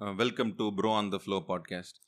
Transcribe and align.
Welcome 0.00 0.56
to 0.56 0.70
Bro 0.70 0.90
on 0.90 1.10
the 1.10 1.18
Flow 1.18 1.40
podcast. 1.42 2.00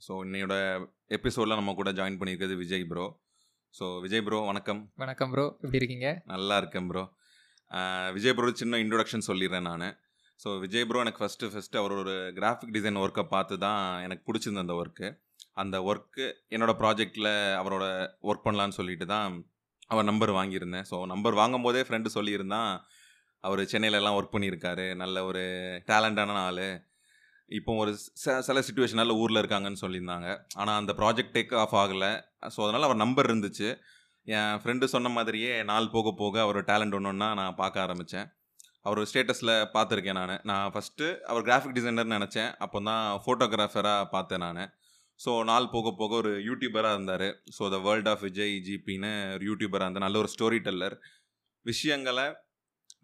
So 0.00 0.12
இன்னையோட 0.24 0.54
எபிசோடில் 1.08 1.58
நம்ம 1.58 1.74
கூட 1.74 1.90
ஜாயின் 1.92 2.18
பண்ணியிருக்கிறது 2.20 2.56
Vijay 2.56 2.88
bro 2.90 3.04
so 3.76 3.84
Vijay 4.02 4.22
bro 4.26 4.38
வணக்கம். 4.48 4.80
வணக்கம் 5.02 5.30
ப்ரோ 5.32 5.44
எப்படி 5.62 5.78
இருக்கீங்க? 5.80 6.08
நல்லா 6.32 6.56
இருக்கேன் 6.60 6.88
ப்ரோ 6.90 7.02
விஜய் 8.16 8.34
ப்ரோ 8.38 8.50
சின்ன 8.60 8.78
இன்ட்ரொடக்ஷன் 8.82 9.24
சொல்லிடுறேன் 9.28 9.66
நான். 9.68 9.84
ஸோ 10.42 10.48
விஜய் 10.64 10.86
ப்ரோ 10.88 11.00
எனக்கு 11.04 11.20
ஃபஸ்ட்டு 11.22 11.48
ஃபஸ்ட்டு 11.52 11.80
அவர் 11.80 11.94
ஒரு 12.02 12.14
கிராஃபிக் 12.36 12.74
டிசைன் 12.76 13.00
ஒர்க்கை 13.04 13.24
பார்த்து 13.32 13.56
தான் 13.64 13.80
எனக்கு 14.06 14.22
பிடிச்சிருந்த 14.28 14.64
அந்த 14.64 14.76
ஒர்க்கு 14.82 15.08
அந்த 15.62 15.78
ஒர்க்கு 15.90 16.26
என்னோடய 16.56 16.78
ப்ராஜெக்டில் 16.82 17.30
அவரோட 17.62 17.84
ஒர்க் 18.30 18.46
பண்ணலான்னு 18.46 18.78
சொல்லிட்டு 18.78 19.08
தான் 19.14 19.34
அவர் 19.94 20.08
நம்பர் 20.10 20.32
வாங்கியிருந்தேன். 20.38 20.86
ஸோ 20.90 20.98
நம்பர் 21.14 21.40
வாங்கும் 21.42 21.66
போதே 21.68 21.82
ஃப்ரெண்டு 21.88 22.16
சொல்லியிருந்தான். 22.18 22.72
அவர் 23.44 23.62
சென்னையிலலாம் 23.72 24.18
ஒர்க் 24.20 24.34
பண்ணியிருக்காரு. 24.36 24.86
நல்ல 25.02 25.24
ஒரு 25.30 25.42
டேலண்டான 25.90 26.40
ஆள். 26.48 26.66
இப்போ 27.50 27.76
ஒரு 27.76 27.90
ச- 28.24 28.40
சில 28.40 28.60
சுச்சுவேஷனால் 28.60 29.16
ஊரில் 29.16 29.40
இருக்காங்கன்னு 29.42 29.80
சொல்லியிருந்தாங்க. 29.80 30.28
ஆனால் 30.54 30.78
அந்த 30.78 30.92
ப்ராஜெக்ட் 30.92 31.34
டேக் 31.34 31.54
ஆஃப் 31.54 31.74
ஆகலை. 31.74 32.12
ஸோ 32.46 32.60
அதனால் 32.64 32.82
அவர் 32.82 32.96
நம்பர் 32.96 33.26
இருந்துச்சு. 33.26 33.68
என் 34.26 34.54
ஃப்ரெண்டு 34.60 34.84
சொன்ன 34.84 35.08
மாதிரியே 35.08 35.62
நாள் 35.62 35.90
போக 35.90 36.12
போக 36.12 36.40
அவர் 36.40 36.58
டேலண்ட் 36.64 36.94
ஒன்று 36.94 37.08
ஒன்றா 37.08 37.34
நான் 37.34 37.54
பார்க்க 37.54 37.82
ஆரம்பித்தேன் 37.82 38.28
அவர் 38.82 39.00
ஸ்டேட்டஸில் 39.02 39.52
பார்த்துருக்கேன் 39.74 40.12
நான். 40.12 40.40
நான் 40.42 40.72
ஃபஸ்ட்டு 40.72 41.06
அவர் 41.24 41.44
கிராஃபிக் 41.44 41.76
டிசைனர்னு 41.76 42.16
நினச்சேன். 42.18 42.56
அப்போ 42.58 42.80
தான் 42.82 43.20
ஃபோட்டோகிராஃபராக 43.24 44.04
பார்த்தேன் 44.10 44.38
நான். 44.38 44.62
ஸோ 45.20 45.44
நாள் 45.44 45.68
போக 45.68 45.92
போக 45.92 46.14
ஒரு 46.14 46.32
யூடியூபராக 46.40 46.92
இருந்தார். 46.92 47.26
So 47.58 47.70
the 47.70 47.78
world 47.78 48.08
of 48.08 48.20
Vijay 48.20 48.54
ஜிபின்னு 48.66 49.12
ஒரு 49.34 49.44
யூடியூபராக 49.50 49.86
இருந்தார். 49.86 50.06
நல்ல 50.08 50.18
ஒரு 50.18 50.30
ஸ்டோரி 50.34 50.58
டெல்லர் 50.60 50.96
விஷயங்களை 51.66 52.26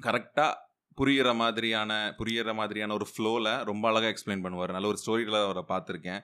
கரெக்டாக 0.03 0.53
புரியிற 1.01 1.29
மாதிரியான 1.43 1.93
புரியிற 2.21 2.55
மாதிரியான 2.61 2.95
ஒரு 2.99 3.07
ஃப்ளோவில் 3.11 3.51
ரொம்ப 3.71 3.85
அழகாக 3.91 4.13
எக்ஸ்பிளைன் 4.15 4.45
பண்ணுவார். 4.47 4.73
நல்ல 4.77 4.89
ஒரு 4.93 5.01
ஸ்டோரி 5.03 5.25
அவரை 5.43 5.65
பார்த்துருக்கேன். 5.75 6.23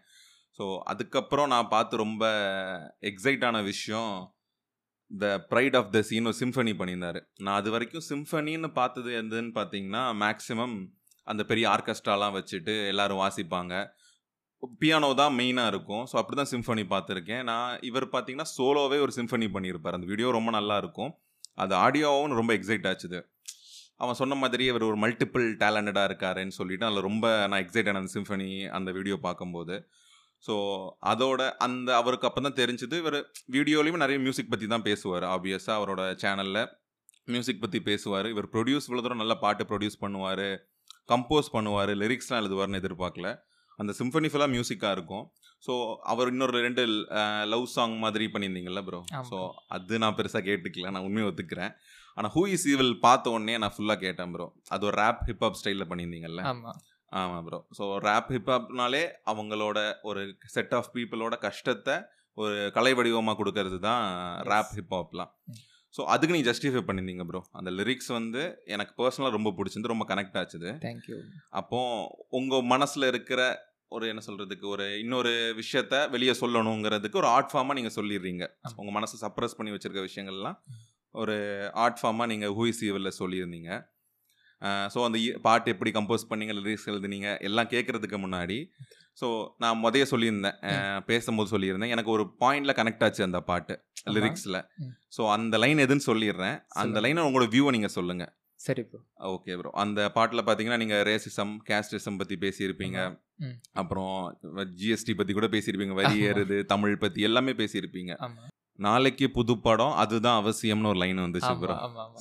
ஸோ 0.58 0.64
அதுக்கப்புறம் 0.92 1.50
நான் 1.54 1.72
பார்த்து 1.74 2.02
ரொம்ப 2.04 2.24
எக்ஸைட் 3.10 3.44
ஆன 3.48 3.62
விஷயம் 3.72 4.12
the 5.10 5.26
pride 5.50 5.76
of 5.80 5.90
the 5.96 6.00
scene 6.08 6.28
ஒரு 6.30 6.38
சிம்ஃபனி 6.42 6.72
பண்ணியிருந்தாரு. 6.78 7.20
நான் 7.44 7.58
அது 7.60 7.70
வரைக்கும் 7.74 8.04
சிம்ஃபனின்னு 8.12 8.68
பார்த்தது 8.80 9.10
எதுன்னு 9.22 9.52
பார்த்தீங்கன்னா 9.58 10.02
மேக்ஸிமம் 10.22 10.74
அந்த 11.26 11.42
பெரிய 11.50 11.64
ஆர்கெஸ்ட்ராலாம் 11.74 12.34
வச்சுட்டு 12.38 12.74
எல்லோரும் 12.92 13.22
வாசிப்பாங்க. 13.24 13.74
பியானோ 14.80 15.08
தான் 15.20 15.34
மெயினாக 15.38 15.72
இருக்கும். 15.72 16.04
ஸோ 16.10 16.14
அப்படி 16.20 16.36
தான் 16.40 16.52
சிம்ஃபனி 16.54 16.84
பார்த்துருக்கேன். 16.92 17.42
நான் 17.50 17.70
இவர் 17.90 18.06
பார்த்தீங்கன்னா 18.14 18.48
சோலோவே 18.56 18.98
ஒரு 19.06 19.12
சிம்ஃபனி 19.18 19.48
பண்ணியிருப்பார். 19.56 19.96
அந்த 19.98 20.08
வீடியோ 20.12 20.30
ரொம்ப 20.38 20.50
நல்லா 20.58 20.76
இருக்கும். 20.82 21.12
அது 21.64 21.74
ஆடியோவும் 21.84 22.38
ரொம்ப 22.40 22.52
எக்ஸைட் 22.58 22.88
ஆச்சுது. 22.92 23.20
அவன் 24.02 24.18
சொன்ன 24.20 24.36
மாதிரி 24.42 24.64
இவர் 24.70 24.84
ஒரு 24.88 24.98
மல்டிபிள் 25.04 25.46
டேலண்டடாக 25.62 26.08
இருக்காருன்னு 26.10 26.56
சொல்லிட்டு 26.60 26.86
அதில் 26.88 27.06
ரொம்ப 27.08 27.26
நான் 27.50 27.62
எக்ஸைட் 27.64 27.88
ஆன 27.90 28.00
அந்த 28.02 28.12
சிம்ஃபனி 28.16 28.48
அந்த 28.78 28.90
வீடியோ 28.96 29.16
பார்க்கும்போது. 29.26 29.76
ஸோ 30.46 30.54
அதோட 31.12 31.42
அந்த 31.66 31.88
அவருக்கு 32.00 32.28
அப்போ 32.28 32.40
தான் 32.46 32.58
தெரிஞ்சது 32.62 32.96
இவர் 33.02 33.18
வீடியோலையும் 33.56 34.02
நிறைய 34.04 34.18
மியூசிக் 34.24 34.52
பற்றி 34.52 34.66
தான் 34.74 34.86
பேசுவார். 34.88 35.26
ஆப்வியஸாக 35.34 35.78
அவரோட 35.80 36.02
சேனலில் 36.22 36.62
மியூசிக் 37.34 37.62
பற்றி 37.64 37.78
பேசுவார். 37.90 38.26
இவர் 38.34 38.48
ப்ரொடியூஸ் 38.54 38.86
இவ்வளோ 38.88 39.04
தூரம் 39.06 39.22
நல்ல 39.22 39.36
பாட்டு 39.44 39.64
ப்ரொடியூஸ் 39.70 40.02
பண்ணுவார் 40.04 40.46
கம்போஸ் 41.12 41.48
பண்ணுவார் 41.56 41.92
லிரிக்ஸ்லாம் 42.02 42.40
எழுதுவார்னு 42.42 42.80
எதிர்பார்க்கல. 42.82 43.30
அந்த 43.80 43.92
சிம்ஃபனி 44.00 44.28
ஃபுல்லாக 44.32 44.52
மியூசிக்காக 44.54 44.92
இருக்கும். 44.96 45.24
ஸோ 45.66 45.72
அவர் 46.12 46.30
இன்னொரு 46.32 46.60
ரெண்டு 46.66 46.82
லவ் 47.52 47.66
சாங் 47.74 47.94
மாதிரி 48.04 48.26
பண்ணியிருந்தீங்கல்ல 48.34 48.82
ப்ரோ. 48.88 49.00
ஸோ 49.30 49.38
அது 49.76 49.98
நான் 50.02 50.16
பெருசாக 50.18 50.42
கேட்டுக்கல. 50.48 50.90
நான் 50.94 51.06
உண்மையை 51.08 51.26
ஒத்துக்கிறேன். 51.30 51.72
ஆனால் 52.16 52.32
ஹூ 52.36 52.42
இஸ் 52.54 52.66
ஈவில் 52.72 52.92
பார்த்த 53.06 53.32
உடனே 53.36 53.54
நான் 53.62 53.74
ஃபுல்லாக 53.76 53.98
கேட்டேன் 54.04 54.32
ப்ரோ 54.34 54.46
அது 54.74 54.86
ஒரு 54.88 54.96
ரேப் 55.02 55.22
ஹிப்ஹாப் 55.28 55.58
ஸ்டைலில் 55.60 55.88
பண்ணியிருந்தீங்கல்ல? 55.90 56.42
ஆமா. 56.52 56.72
ஆமாம் 57.12 57.44
ப்ரோ 57.46 57.58
ஸோ 57.78 57.84
ரேப் 58.08 58.30
ஹிப்ஹாப்னாலே 58.36 59.02
அவங்களோட 59.32 59.78
ஒரு 60.10 60.22
செட் 60.54 60.74
ஆஃப் 60.78 60.90
பீப்புளோட 60.96 61.34
கஷ்டத்தை 61.46 61.96
ஒரு 62.38 62.56
கலை 62.76 62.92
வடிவமாக 62.98 63.36
கொடுக்கறது 63.40 63.78
தான் 63.88 64.02
ரேப் 64.52 64.72
ஹிப்ஹாப்லாம். 64.78 65.30
ஸோ 65.94 66.02
அதுக்கு 66.14 66.34
நீ 66.36 66.40
ஜஸ்டிஃபை 66.48 66.80
பண்ணியிருந்தீங்க 66.86 67.24
ப்ரோ 67.28 67.40
அந்த 67.58 67.70
லிரிக்ஸ் 67.78 68.10
வந்து 68.18 68.42
எனக்கு 68.74 68.92
பர்சனலாக 69.00 69.36
ரொம்ப 69.36 69.50
பிடிச்சிருந்து 69.58 69.92
ரொம்ப 69.92 70.06
கனெக்ட் 70.10 70.36
ஆச்சுது. 70.40 70.70
தேங்க்யூ 70.86 71.18
அப்போ 71.60 71.78
உங்கள் 72.38 72.66
மனசில் 72.72 73.10
இருக்கிற 73.12 73.40
ஒரு 73.96 74.04
என்ன 74.12 74.22
சொல்கிறதுக்கு 74.26 74.66
ஒரு 74.74 74.86
இன்னொரு 75.02 75.32
விஷயத்த 75.60 75.94
வெளியே 76.14 76.34
சொல்லணுங்கிறதுக்கு 76.42 77.20
ஒரு 77.22 77.30
ஆர்ட் 77.34 77.52
ஃபார்மாக 77.52 77.76
நீங்கள் 77.78 77.96
சொல்லிடுறீங்க. 77.98 78.44
உங்கள் 78.80 78.96
மனசை 78.98 79.16
சப்ரஸ் 79.24 79.56
பண்ணி 79.58 79.72
வச்சிருக்க 79.74 80.02
விஷயங்கள்லாம். 80.08 80.58
ஒரு 81.22 81.36
ஆர்ட் 81.84 82.00
ஃபார்மாக 82.00 82.30
நீங்கள் 82.32 82.54
ஹூஇஸ் 82.58 82.82
ஈவலில் 82.88 83.18
சொல்லியிருந்தீங்க. 83.20 83.70
ஸோ 84.92 84.98
அந்த 85.06 85.18
பாட்டு 85.46 85.72
எப்படி 85.74 85.90
கம்போஸ் 85.96 86.28
பண்ணீங்க 86.28 86.52
லிரிக்ஸ் 86.58 86.86
எழுதுனீங்க 86.92 87.28
எல்லாம் 87.48 87.72
கேட்குறதுக்கு 87.74 88.18
முன்னாடி 88.22 88.58
ஸோ 89.20 89.26
நான் 89.62 89.80
முதைய 89.82 90.04
சொல்லியிருந்தேன். 90.12 90.56
பேசும்போது 91.10 91.48
சொல்லியிருந்தேன். 91.52 91.92
எனக்கு 91.94 92.10
ஒரு 92.16 92.24
பாயிண்ட்ல 92.42 92.72
கனெக்ட் 92.78 93.04
ஆச்சு 93.06 93.22
அந்த 93.28 93.40
பாட்டு. 93.50 93.74
லிரிக்ஸில். 94.16 94.58
ஸோ 95.16 95.22
அந்த 95.36 95.58
லைன் 95.64 95.84
எதுன்னு 95.84 96.08
சொல்லிடுறேன். 96.10 96.58
அந்த. 96.82 96.98
லைனை 97.04 97.22
உங்களோட 97.28 97.48
வியூவை 97.54 97.72
நீங்கள் 97.76 97.96
சொல்லுங்கள் 97.98 98.32
சரி 98.66 98.82
ப்ரோ 98.90 98.98
ஓகே 99.32 99.54
ப்ரோ 99.58 99.70
அந்த 99.82 100.00
பாட்டில் 100.16 100.44
பார்த்தீங்கன்னா 100.44 100.80
நீங்கள் 100.82 101.02
ரேசிசம் 101.08 101.54
கேஸ்டிசம் 101.70 102.18
பற்றி 102.20 102.36
பேசியிருப்பீங்க. 102.44 102.98
அப்புறம் 103.80 104.14
ஜிஎஸ்டி 104.80 105.14
பற்றி 105.18 105.32
கூட 105.38 105.48
பேசியிருப்பீங்க. 105.54 105.96
வரி. 106.00 106.14
ஏறுது 106.28 106.58
தமிழ் 106.72 107.02
பற்றி 107.04 107.26
எல்லாமே 107.28 107.54
பேசியிருப்பீங்க. 107.60 108.14
நாளைக்கு 108.78 109.26
புது 109.30 109.54
படம் 109.66 109.94
அதுதான் 110.02 110.38
அவசியம்னு 110.42 110.90
ஒரு 110.92 111.00
லைன் 111.02 111.20
வந்துச்சு 111.24 111.52
ப்ரோ 111.62 111.74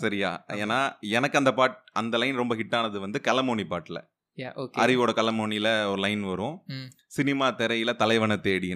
சரியா? 0.03 0.31
ஏன்னா 0.63 0.79
எனக்கு 1.17 1.39
அந்த 1.41 1.53
பாட் 1.59 1.77
அந்த 2.01 2.17
லைன் 2.23 2.41
ரொம்ப 2.41 2.55
ஹிட் 2.61 2.75
ஆனது 2.79 2.99
வந்து 3.05 3.21
கலமோனி 3.27 3.65
பாட்டில். 3.73 4.01
அறிவோட 4.83 5.11
கலமோனியில் 5.19 5.71
ஒரு 5.91 5.99
லைன் 6.05 6.23
வரும். 6.31 6.55
சினிமா 7.17 7.47
திரையில 7.59 7.91
தலைவனை 8.03 8.37
தேடி 8.47 8.69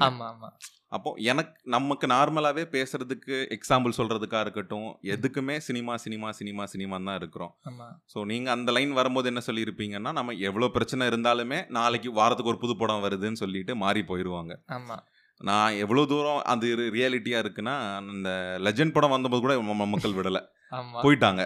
அப்போ 0.97 1.09
எனக்கு 1.31 1.55
நமக்கு 1.73 2.05
நார்மலாகவே 2.13 2.63
பேசுறதுக்கு 2.75 3.35
எக்ஸாம்பிள் 3.55 3.97
சொல்றதுக்கா 3.97 4.39
இருக்கட்டும் 4.45 4.87
எதுக்குமே 5.15 5.55
சினிமா 5.67 5.95
சினிமா 6.05 6.29
சினிமா 6.39 6.63
சினிமான்னு 6.73 7.09
தான் 7.09 7.19
இருக்கிறோம். 7.21 7.51
ஸோ 8.13 8.19
நீங்கள் 8.31 8.53
அந்த 8.55 8.71
லைன் 8.77 8.93
வரும்போது 8.99 9.29
என்ன 9.31 9.41
சொல்லியிருப்பீங்கன்னா 9.47 10.13
நம்ம 10.19 10.35
எவ்வளோ 10.49 10.69
பிரச்சனை 10.77 11.09
இருந்தாலுமே 11.11 11.59
நாளைக்கு 11.77 12.11
வாரத்துக்கு 12.19 12.53
ஒரு 12.53 12.61
புது 12.63 12.75
படம் 12.81 13.05
வருதுன்னு 13.05 13.41
சொல்லிட்டு 13.43 13.75
மாறி 13.83 14.03
போயிடுவாங்க 14.11 14.55
நான் 15.41 15.77
எவ்வளோ 15.77 16.01
தூரம் 16.05 16.41
அது 16.45 16.67
ரியாலிட்டியாக 16.95 17.43
இருக்குன்னா 17.43 17.75
அந்த 18.13 18.29
லெஜண்ட் 18.61 18.93
படம் 18.93 19.15
வந்தபோது 19.15 19.41
கூட 19.41 19.53
மக்கள் 19.87 20.17
விடலை. 20.17 20.41
போயிட்டாங்க. 21.03 21.43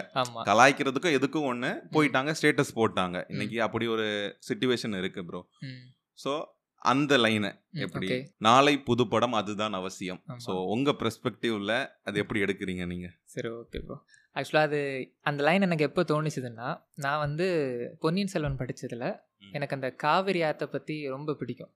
கலாய்க்கிறதுக்கும் 0.48 1.16
எதுக்கும் 1.16 1.46
ஒன்று 1.46 1.70
போயிட்டாங்க 1.92 2.32
ஸ்டேட்டஸ் 2.38 2.74
போட்டாங்க. 2.74 3.16
இன்னைக்கு 3.28 3.58
அப்படி 3.62 3.86
ஒரு 3.88 4.06
சுச்சுவேஷன் 4.48 4.98
இருக்கு 4.98 5.22
ப்ரோ 5.24 5.40
ஸோ 6.18 6.32
அந்த 6.82 7.12
லைனை 7.18 7.50
எப்படி? 7.84 8.08
நாளை 8.38 8.74
புது 8.80 9.04
படம் 9.08 9.36
அதுதான் 9.38 9.76
அவசியம். 9.78 10.20
ஸோ 10.44 10.54
உங்கள் 10.66 10.98
பெர்ஸ்பெக்டிவ்ல 11.00 11.74
அது 12.02 12.18
எப்படி 12.18 12.42
எடுக்கிறீங்க 12.44 12.84
நீங்கள் 12.86 13.14
சரி 13.34 13.50
ஓகே 13.54 13.80
ப்ரோ 13.86 13.96
ஆக்சுவலாக 14.36 14.68
அது 14.68 14.80
அந்த 15.22 15.40
லைன் 15.42 15.66
எனக்கு 15.66 15.86
எப்போ 15.86 16.02
தோணுச்சுதுன்னா 16.10 16.68
நான் 16.96 17.22
வந்து 17.22 17.46
பொன்னியின் 18.00 18.32
செல்வன் 18.32 18.60
படிச்சதுல 18.60 19.06
ம். 19.42 19.52
எனக்கு 19.52 19.76
அந்த 19.76 19.88
காவிரி 20.02 20.42
ஆத்தை 20.42 20.66
பற்றி 20.68 20.96
ரொம்ப 21.08 21.34
பிடிக்கும். 21.34 21.72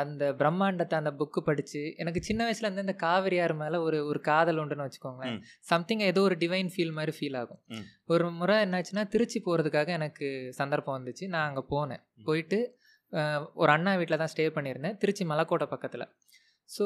அந்த 0.00 0.24
பிரம்மாண்டத்தை 0.40 0.96
அந்த 1.00 1.10
புக்கு 1.20 1.40
படித்து 1.48 1.80
எனக்கு 2.02 2.20
சின்ன 2.28 2.40
வயசுல 2.46 2.66
இருந்து 2.66 2.84
இந்த 2.86 2.96
காவிரியார் 3.04 3.54
மேலே 3.62 3.78
ஒரு 3.86 3.98
ஒரு 4.10 4.20
காதல் 4.28 4.60
உண்டுன்னு 4.62 4.86
வச்சுக்கோங்களேன். 4.86 5.38
சம்திங் 5.70 6.04
ஏதோ 6.10 6.20
ஒரு 6.28 6.36
டிவைன் 6.42 6.70
ஃபீல் 6.74 6.94
மாதிரி 6.98 7.14
ஃபீல் 7.18 7.38
ஆகும். 7.40 7.60
ஒரு 8.12 8.26
முறை 8.38 8.56
என்னாச்சுன்னா 8.66 9.04
திருச்சி 9.14 9.40
போகிறதுக்காக 9.46 9.92
எனக்கு 9.98 10.28
சந்தர்ப்பம் 10.60 10.96
வந்துச்சு. 10.98 11.26
நான் 11.34 11.48
அங்கே 11.48 11.64
போனேன். 11.74 12.02
போயிட்டு 12.28 12.60
ஒரு 13.62 13.70
அண்ணா 13.76 13.92
வீட்டில் 14.00 14.20
தான் 14.22 14.32
ஸ்டே 14.34 14.46
பண்ணியிருந்தேன். 14.56 14.96
திருச்சி 15.02 15.24
மலைக்கோட்டை 15.32 15.68
பக்கத்தில். 15.74 16.06
ஸோ 16.68 16.84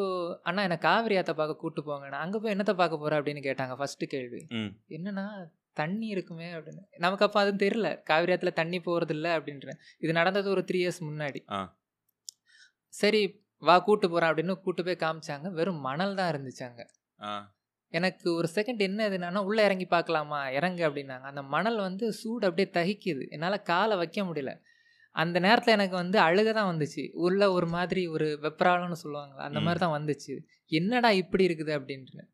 அண்ணா 0.49 0.61
என்னை 0.67 0.79
காவிரி 0.89 1.17
ஆத்தை 1.21 1.35
பார்க்க 1.41 1.63
கூட்டு 1.63 1.81
போங்க. 1.89 2.07
நான் 2.13 2.25
அங்கே 2.25 2.39
போய் 2.43 2.55
என்னத்தை 2.55 2.75
பார்க்க 2.81 3.03
போகிறேன் 3.03 3.21
அப்படின்னு 3.21 3.43
கேட்டாங்க 3.49 3.75
ஃபஸ்ட்டு 3.81 4.11
கேள்வி. 4.15 4.41
என்னன்னா 4.97 5.27
தண்ணி 5.81 6.07
இருக்குமே 6.15 6.49
அப்படின்னு. 6.57 6.83
நமக்கு 7.05 7.25
அப்போ 7.27 7.39
அதுவும் 7.43 7.63
தெரியல. 7.65 7.89
காவிரி 8.11 8.33
ஆத்துல 8.35 8.53
தண்ணி 8.61 8.79
போகிறது 8.87 9.13
இல்லை 9.17 9.33
அப்படின்றேன். 9.39 9.81
இது 10.05 10.13
நடந்தது 10.21 10.49
ஒரு 10.55 10.63
த்ரீ 10.69 10.79
இயர்ஸ் 10.85 11.01
முன்னாடி. 11.09 11.41
சரி 13.01 13.21
வா 13.59 13.79
கூட்டு 13.79 14.11
போகிறேன் 14.11 14.31
அப்படின்னு 14.31 14.55
கூட்டு 14.61 14.85
போய் 14.85 15.03
காமிச்சாங்க. 15.05 15.51
வெறும் 15.51 15.81
மணல் 15.81 16.15
தான் 16.15 16.31
இருந்துச்சாங்க 16.33 16.81
எனக்கு 17.93 18.35
ஒரு 18.35 18.49
செகண்ட் 18.55 18.79
என்ன 18.79 19.09
இதுனா 19.09 19.43
உள்ளே 19.43 19.65
இறங்கி 19.65 19.87
பார்க்கலாமா? 19.87 20.51
இறங்கு 20.51 20.89
அப்படின்னாங்க. 20.89 21.21
அந்த 21.21 21.43
மணல் 21.43 21.77
வந்து 21.77 22.13
சூடு 22.13 22.47
அப்படியே 22.49 22.69
தகிக்குது. 22.79 23.31
என்னால் 23.31 23.63
காலை 23.63 23.97
வைக்க 23.97 24.23
முடியல. 24.23 24.61
அந்த 25.11 25.39
நேரத்தில் 25.39 25.75
எனக்கு 25.75 25.97
வந்து 25.97 26.19
அழுக 26.19 26.53
தான் 26.53 26.71
வந்துச்சு. 26.73 27.13
உள்ள 27.13 27.53
ஒரு 27.53 27.67
மாதிரி 27.67 28.07
ஒரு 28.07 28.39
வெப்பராளம்னு 28.43 28.99
சொல்லுவாங்களா 29.05 29.45
அந்த 29.49 29.61
மாதிரி 29.61 29.81
தான் 29.85 29.97
வந்துச்சு. 29.99 30.35
என்னடா 30.67 31.11
இப்படி 31.11 31.47
இருக்குது? 31.49 31.73
அப்படின்ட்டு. 31.79 32.25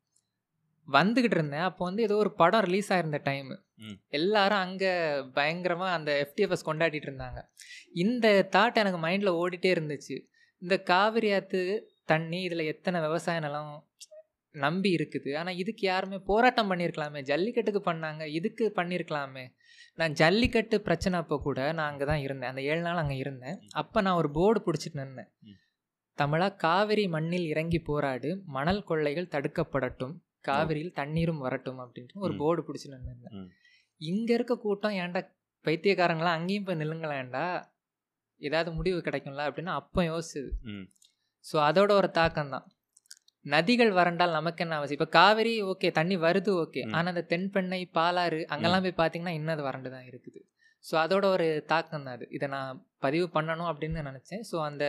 வந்துகிட்டு 0.89 1.37
இருந்தேன். 1.39 1.61
அப்போ 1.61 1.85
வந்து 1.85 2.03
ஏதோ 2.03 2.17
ஒரு 2.17 2.33
படம் 2.33 2.61
ரிலீஸ் 2.61 2.93
ஆயிருந்த 2.93 3.21
டைம். 3.23 3.53
எல்லாரும் 4.09 4.59
அங்கே 4.59 4.91
பயங்கரமாக 5.33 5.93
அந்த 5.93 6.11
எஃப்டிஎஃப்எஸ் 6.25 6.67
கொண்டாடிட்டு 6.67 7.09
இருந்தாங்க. 7.11 7.41
இந்த 7.93 8.49
தாட் 8.57 8.75
எனக்கு 8.75 9.01
மைண்டில் 9.07 9.39
ஓடிட்டே 9.43 9.71
இருந்துச்சு. 9.77 10.31
இந்த 10.63 10.75
காவிரி 10.83 11.31
ஆத்து 11.33 11.61
தண்ணி 12.05 12.43
இதில் 12.43 12.71
எத்தனை 12.73 12.99
விவசாய 13.01 13.41
நிலம் 13.41 13.73
நம்பி 14.55 14.91
இருக்குது? 14.97 15.31
ஆனால் 15.37 15.55
இதுக்கு 15.55 15.87
யாருமே 15.87 16.19
போராட்டம் 16.31 16.71
பண்ணியிருக்கலாமே 16.71 17.21
ஜல்லிக்கட்டுக்கு 17.31 17.81
பண்ணாங்க 17.91 18.23
இதுக்கு 18.39 18.65
பண்ணியிருக்கலாமே 18.77 19.45
நான் 19.99 20.13
ஜல்லிக்கட்டு 20.13 20.77
பிரச்சனை 20.81 21.17
அப்போ 21.19 21.37
கூட 21.39 21.61
நான் 21.73 21.91
அங்கே 21.91 22.05
தான் 22.05 22.23
இருந்தேன். 22.23 22.49
அந்த 22.49 22.63
ஏழு 22.63 22.81
நாள் 22.81 22.97
அங்கே 22.97 23.17
இருந்தேன். 23.17 23.57
அப்போ 23.73 24.01
நான் 24.01 24.15
ஒரு 24.15 24.29
போர்டு 24.31 24.61
பிடிச்சிட்டு 24.67 25.01
நின்னேன். 25.01 25.31
ம். 25.43 25.59
தமிழா 26.19 26.57
காவிரி 26.57 27.05
மண்ணில் 27.07 27.47
இறங்கி 27.47 27.81
போராடு 27.81 28.31
மணல் 28.47 28.85
கொள்ளைகள் 28.85 29.33
தடுக்கப்படட்டும் 29.35 30.15
காவிரியில் 30.41 30.95
தண்ணீரும் 31.01 31.39
வரட்டும் 31.39 31.81
அப்படின்ட்டு 31.81 32.23
ஒரு. 32.25 32.35
போர்டு 32.43 32.63
பிடிச்சி 32.69 32.89
நின்றுருந்தேன். 32.95 33.37
இங்கே 34.01 34.35
இருக்க 34.35 34.55
கூட்டம் 34.57 34.97
ஏன்டா 35.03 35.21
பைத்தியக்காரங்களாம் 35.65 36.37
அங்கேயும் 36.39 36.65
போய் 36.65 36.81
நில்லுங்களேன்டா. 36.83 37.45
ஏதாவது 38.49 38.71
முடிவு 38.79 39.01
கிடைக்கும்ல 39.09 39.49
அப்படின்னு 39.49 39.73
அப்போ 39.81 40.03
யோசிச்சுது. 40.13 40.53
ஸோ 41.45 41.57
அதோட 41.69 41.91
ஒரு 42.01 42.09
தாக்கம் 42.21 42.55
தான் 42.55 42.67
நதிகள் 43.53 43.93
வறண்டால் 43.99 44.37
நமக்கு 44.39 44.63
என்ன 44.65 44.75
அவசியம்? 44.79 44.99
இப்போ 44.99 45.11
காவிரி 45.19 45.53
ஓகே 45.71 45.89
தண்ணி 45.99 46.17
வருது 46.25 46.53
ஓகே. 46.65 46.83
ஆனால் 46.97 47.13
அந்த 47.13 47.25
தென்பெண்ணை 47.33 47.81
பாலாறு 47.99 48.41
அங்கெல்லாம் 48.55 48.85
போய் 48.87 49.01
பார்த்தீங்கன்னா 49.01 49.37
இன்னும் 49.39 49.55
அது 49.55 49.65
வறண்டு 49.69 49.91
தான் 49.95 50.07
இருக்குது. 50.11 50.41
ஸோ 50.85 50.95
அதோட 51.05 51.25
ஒரு 51.35 51.47
தாக்கம் 51.73 52.05
தான் 52.07 52.17
அது. 52.19 52.27
இதை 52.37 52.47
நான் 52.55 52.79
பதிவு 53.05 53.27
பண்ணணும் 53.35 53.69
அப்படின்னு 53.73 54.07
நினச்சேன். 54.11 54.43
ஸோ 54.51 54.57
அந்த 54.69 54.85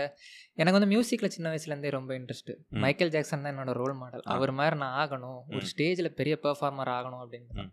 எனக்கு 0.62 0.78
வந்து 0.78 0.92
மியூசிக்கில் 0.94 1.34
சின்ன 1.36 1.50
வயசுலேருந்தே 1.54 1.92
ரொம்ப 1.98 2.12
இன்ட்ரெஸ்ட்டு. 2.20 2.54
மைக்கேல் 2.86 3.14
ஜாக்சன் 3.16 3.44
தான் 3.46 3.54
என்னோட 3.54 3.74
ரோல் 3.82 3.96
மாடல். 4.02 4.24
அவர் 4.36 4.54
மாதிரி 4.60 4.78
நான் 4.84 4.96
ஆகணும். 5.04 5.40
ஒரு. 5.52 5.66
ஸ்டேஜில் 5.74 6.16
பெரிய 6.20 6.36
பெர்ஃபார்மர் 6.46 6.92
ஆகணும் 6.98 7.22
அப்படின்னு. 7.26 7.68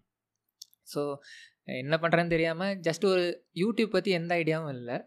ஸோ 0.92 1.02
என்ன 1.82 1.96
பண்ணுறேன்னு 2.02 2.34
தெரியாமல் 2.36 2.76
ஜஸ்ட் 2.88 3.04
ஒரு 3.12 3.24
யூடியூப் 3.62 3.96
பற்றி 3.96 4.12
எந்த 4.20 4.32
ஐடியாவும் 4.42 4.74
இல்லை. 4.78 4.98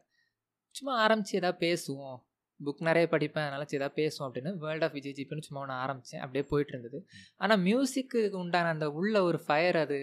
சும்மா 0.78 0.94
ஆரம்பித்து 0.98 1.38
எதாவது 1.38 1.58
பேசுவோம். 1.66 2.20
புக் 2.66 2.82
நிறைய 2.82 3.08
படிப்பேன் 3.12 3.46
அதனால 3.46 3.64
சரி 3.64 3.84
ஏதாவது 3.84 3.96
பேசுவோம் 4.02 4.26
அப்படின்னு 4.28 4.52
வேர்ல்ட் 4.58 4.84
ஆஃப் 4.84 4.92
விஜய் 4.92 5.16
ஜிபின்னு 5.18 5.46
சும்மா 5.48 5.62
ஒன்று 5.62 5.74
ஆரம்பித்தேன் 5.74 6.22
அப்படியே 6.22 6.46
போயிட்டு 6.50 6.74
இருந்தது. 6.74 7.06
ஆனால் 7.36 7.62
மியூசிக்கு 7.62 8.30
உண்டான 8.30 8.68
அந்த 8.68 8.92
உள்ள 8.92 9.24
ஒரு 9.24 9.40
ஃபயர் 9.46 9.78
அது 9.78 9.98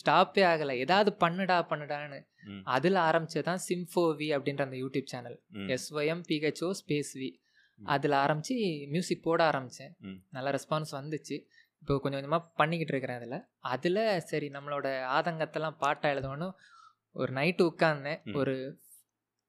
ஸ்டாப்பே 0.00 0.42
ஆகலை. 0.52 0.76
ஏதாவது 0.76 1.16
பண்ணுடா 1.20 1.56
பண்ணுடான்னு. 1.70 2.20
அதில் 2.64 2.94
ஆரம்பிச்சது 2.94 3.40
தான் 3.40 3.62
சிம்ஃபோவி 3.68 4.28
அப்படின்ற 4.36 4.62
அந்த 4.62 4.76
YouTube 4.76 5.04
channel. 5.04 5.42
S O M 5.74 6.22
P H O 6.28 6.70
space 6.80 7.12
V. 7.14 7.30
அதில் 7.84 8.12
ஆரம்பித்து 8.12 8.56
மியூசிக் 8.88 9.22
போட 9.22 9.44
ஆரம்பித்தேன். 9.44 9.94
நல்ல 10.30 10.50
ரெஸ்பான்ஸ் 10.50 10.92
வந்துச்சு. 10.92 11.36
இப்போ 11.80 11.94
கொஞ்சம் 11.98 12.20
கொஞ்சமாக 12.20 12.50
பண்ணிக்கிட்டு 12.54 12.92
இருக்கிறேன் 12.92 13.20
அதில். 13.20 13.46
அதில் 13.58 14.20
சரி 14.20 14.48
நம்மளோட 14.48 14.86
ஆதங்கத்தெல்லாம் 15.16 15.76
பாட்டாக 15.78 16.14
எழுதணும்னு 16.14 16.48
ஒரு 17.12 17.32
நைட்டு 17.32 17.62
உட்காந்தேன். 17.70 18.20
ஒரு 18.34 18.54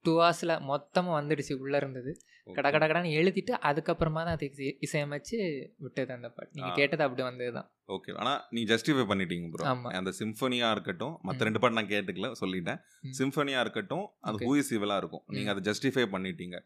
டூ 0.06 0.14
ஹவர்ஸில் 0.16 0.54
மொத்தமாக 0.66 1.16
வந்துடுச்சு 1.18 1.54
உள்ளே 1.60 1.78
இருந்தது. 1.78 2.12
கட 2.50 2.68
கட 2.68 2.86
கடன்னு 2.86 3.12
எழுதிட்டு 3.16 3.54
அதுக்கப்புறமா 3.64 4.22
தான் 4.22 4.34
அதுக்கு 4.34 4.56
இசை- 4.58 4.76
இசையமைச்சு 4.86 5.38
விட்டது 5.78 6.12
அந்த 6.14 6.28
பாட்டு 6.30 6.56
நீங்கள். 6.58 6.76
கேட்டது 6.76 7.04
அப்படி 7.06 7.24
வந்தது 7.24 7.54
தான் 7.54 7.68
ஓகே 7.90 8.12
ஆனா 8.18 8.34
நீ 8.52 8.62
ஜஸ்டிஃபை 8.66 9.06
பண்ணிட்டீங்க 9.08 9.48
ப்ரோ 9.54 9.66
ஆமா. 9.72 9.90
அந்த 9.98 10.12
சிம்பனியா 10.20 10.70
இருக்கட்டும் 10.72 11.16
மற்ற. 11.24 11.40
ரெண்டு 11.44 11.60
பாட்டு 11.60 11.78
நான் 11.78 11.92
கேட்டுக்கல 11.92 12.30
சொல்லிட்டேன் 12.42 12.80
ம். 13.04 13.16
சிம்பனியா 13.20 13.60
இருக்கட்டும் 13.62 14.06
அது. 14.24 14.46
ஹூஇஸ் 14.46 14.72
சிவிலா 14.72 14.98
இருக்கும் 14.98 15.24
நீங்க 15.30 15.48
ம். 15.48 15.54
அதை 15.54 15.64
ஜஸ்டிஃபை 15.70 16.06
பண்ணிட்டீங்க 16.14 16.60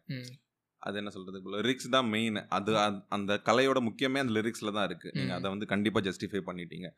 அது 0.82 0.96
என்ன 0.96 1.10
சொல்றது? 1.10 1.38
லிரிக்ஸ் 1.52 1.88
தான் 1.88 2.06
மெயின் 2.06 2.46
அது 2.48 2.78
அந்த- 3.08 3.40
கலையோட 3.44 3.78
முக்கியமே 3.80 4.18
அந்த 4.18 4.32
லிரிக்ஸ்ல 4.32 4.72
தான் 4.72 4.84
இருக்கு. 4.84 5.10
நீங்க 5.14 5.32
ம். 5.32 5.36
அதை 5.36 5.50
வந்து 5.50 5.66
கண்டிப்பா 5.66 6.00
ஜஸ்டிஃபை 6.00 6.40
பண்ணிட்டீங்க. 6.46 6.88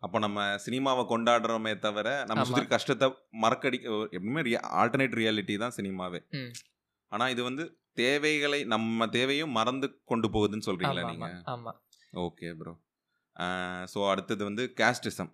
அப்போ 0.00 0.18
நம்ம 0.18 0.46
சினிமாவை 0.66 1.04
கொண்டாடுறோமே 1.08 1.78
தவிர 1.78 2.24
நம்ம. 2.26 2.44
சுற்றி 2.44 2.66
கஷ்டத்தை 2.66 3.08
மறக்கடி 3.30 3.80
எப்பவுமே 4.12 4.42
ஆல்டர்னேட் 4.74 5.16
ரியாலிட்டி 5.20 5.58
தான் 5.58 5.76
சினிமாவே. 5.76 6.20
ஆனா 7.12 7.28
இது 7.28 7.42
வந்து 7.42 7.64
தேவைகளை 7.92 8.64
நம்ம 8.64 9.08
தேவையும் 9.08 9.50
மறந்து 9.50 10.00
கொண்டு 10.04 10.28
போகுதுன்னு 10.28 10.66
சொல்றீங்களா 10.66 11.04
நீங்க? 11.06 11.42
ஆமாம் 11.44 11.80
ஓகே 12.14 12.54
ப்ரோ 12.54 12.72
ஸோ 13.94 14.08
அடுத்தது 14.08 14.44
வந்து 14.44 14.74
கேஸ்டிசம். 14.76 15.30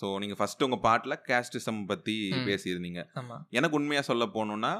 ஸோ 0.00 0.18
நீங்கள் 0.18 0.36
ஃபர்ஸ்ட் 0.36 0.62
உங்கள் 0.62 0.80
பாட்டில் 0.80 1.20
கேஸ்டிசம் 1.28 1.86
பற்றி 1.86 2.30
ம். 2.32 2.46
பேசியிருந்தீங்க 2.46 3.02
எனக்கு 3.50 3.76
உண்மையாக 3.76 4.06
சொல்ல 4.06 4.24
போகணுன்னா. 4.26 4.72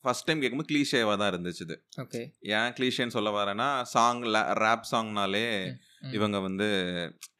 ஃபர்ஸ்ட் 0.00 0.24
டைம் 0.24 0.40
கேட்கும்போது 0.40 0.70
கிளீஷேவாக 0.74 1.16
தான் 1.16 1.30
இருந்துச்சு. 1.32 1.76
ஓகே 2.00 2.20
ஏன் 2.40 2.72
கிளீஷேன்னு 2.72 3.08
சொல்ல 3.08 3.30
வரேன்னா 3.30 3.82
சாங் 3.82 4.22
ரேப் 4.54 4.90
சாங்னாலே. 4.92 5.46
இவங்க 6.10 6.40
வந்து 6.40 6.66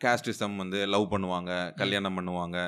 கேஸ்டிசம் 0.05 0.57
வந்து 0.57 0.87
லவ் 0.87 1.13
பண்ணுவாங்க 1.13 1.75
கல்யாணம் 1.75 2.19
பண்ணுவாங்க. 2.19 2.59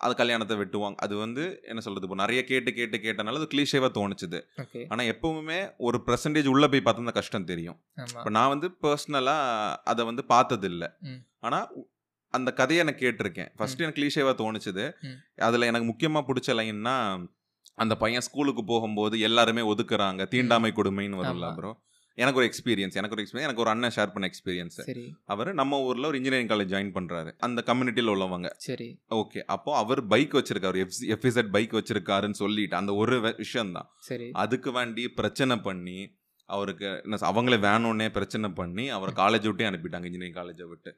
அது 0.00 0.14
கல்யாணத்தை 0.14 0.56
வெட்டுவாங்க. 0.56 0.94
அது 0.96 1.16
வந்து 1.16 1.60
என்ன 1.62 1.80
சொல்றது? 1.80 2.02
இப்போ 2.02 2.14
நிறைய 2.14 2.44
கேட்டு 2.44 2.74
கேட்டு 2.74 2.96
கேட்டனால 2.98 3.34
அது 3.34 3.48
கிளீஷேவாக 3.54 3.90
தோணுச்சுது. 3.94 4.40
ஆனால் 4.88 5.06
எப்பவுமே 5.06 5.70
ஒரு 5.76 6.02
பர்சன்டேஜ் 6.06 6.46
உள்ளே 6.46 6.68
போய் 6.68 6.82
பார்த்தா 6.84 7.12
கஷ்டம் 7.12 7.44
தெரியும். 7.44 7.78
இப்போ 8.16 8.30
நான் 8.30 8.48
வந்து 8.48 8.68
பர்சனலாக 8.82 9.76
அதை 9.84 10.04
வந்து 10.04 10.24
பார்த்ததில்ல. 10.28 10.84
ம். 11.00 11.20
ஆனால் 11.38 11.66
அந்த 12.34 12.52
கதையை 12.52 12.86
எனக்கு 12.86 13.06
கேட்டிருக்கேன். 13.06 13.50
ஃபர்ஸ்ட் 13.56 13.80
எனக்கு 13.80 14.00
கிளீஷேவாக 14.00 14.36
தோணுச்சுது. 14.38 14.84
அதில் 15.40 15.62
எனக்கு 15.62 15.86
முக்கியமாக 15.86 16.26
பிடிச்ச 16.28 16.54
லைன்னா 16.54 16.96
அந்த 17.74 17.96
பையன் 17.96 18.20
ஸ்கூலுக்கு 18.20 18.64
போகும்போது 18.64 19.20
எல்லாருமே 19.20 19.60
ஒதுக்குறாங்க. 19.74 20.28
தீண்டாமை 20.28 20.72
கொடுமைன்னு 20.76 21.20
வரும்ல 21.20 21.44
ஆமா. 21.44 21.54
எனக்கு 22.18 22.40
ஒரு 22.40 22.46
எக்ஸ்பீரியன்ஸ் 22.48 22.96
எனக்கு 22.98 23.14
ஒரு 23.16 23.22
எக்ஸ்பீரியன்ஸ் 23.24 23.46
எனக்கு 23.48 23.62
ஒரு 23.64 23.70
அண்ணன் 23.70 23.94
ஷேர் 23.96 24.12
பண்ண 24.12 24.30
எக்ஸ்பீரியன்ஸ் 24.30 24.78
அவர் 25.24 25.50
நம்ம 25.54 25.80
ஊரில் 25.80 26.04
ஒரு 26.04 26.16
இன்ஜினியரிங் 26.16 26.50
காலேஜ் 26.52 26.72
ஜாயின் 26.74 26.92
பண்ணுறாரு 26.96 27.30
அந்த 27.38 27.62
கம்யூனிட்டியில் 27.66 28.12
உள்ளவங்க. 28.14 28.48
சரி. 28.68 28.88
ஓகே 29.10 29.42
அப்போ 29.46 29.76
அவர் 29.76 30.06
பைக் 30.06 30.34
வச்சிருக்காரு. 30.34 30.78
எஃப் 30.84 30.96
எஃப்இசட் 31.16 31.50
பைக் 31.50 31.72
வச்சிருக்காருன்னு 31.72 32.38
சொல்லிட்டு 32.42 32.76
அந்த 32.76 32.94
ஒரு 32.94 33.18
விஷயம் 33.36 33.72
தான். 33.72 33.88
சரி. 34.10 34.28
அதுக்கு 34.44 34.72
வேண்டி 34.72 35.04
பிரச்சனை 35.20 35.56
பண்ணி 35.68 35.98
அவருக்கு 36.48 36.88
என்ன 37.04 37.16
அவங்களே 37.30 37.58
வேணும்னே 37.68 38.08
பிரச்சனை 38.08 38.50
பண்ணி 38.50 38.88
அவர் 38.88 39.12
காலேஜ் 39.12 39.46
விட்டே 39.46 39.64
அனுப்பிட்டாங்க 39.70 40.08
இன்ஜினியரிங் 40.10 40.38
காலேஜை 40.40 40.68
விட்டு. 40.68 40.92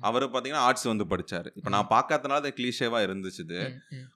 அவர் 0.00 0.24
பார்த்தீங்கன்னா 0.30 0.64
ஆர்ட்ஸ் 0.68 0.90
வந்து 0.92 1.04
படிச்சாரு. 1.04 1.50
இப்போ 1.54 1.70
நான் 1.70 1.90
பார்க்காதனால 1.90 2.40
அது 2.42 2.54
கிளீஷேவாக 2.56 3.06
இருந்துச்சு. 3.06 3.44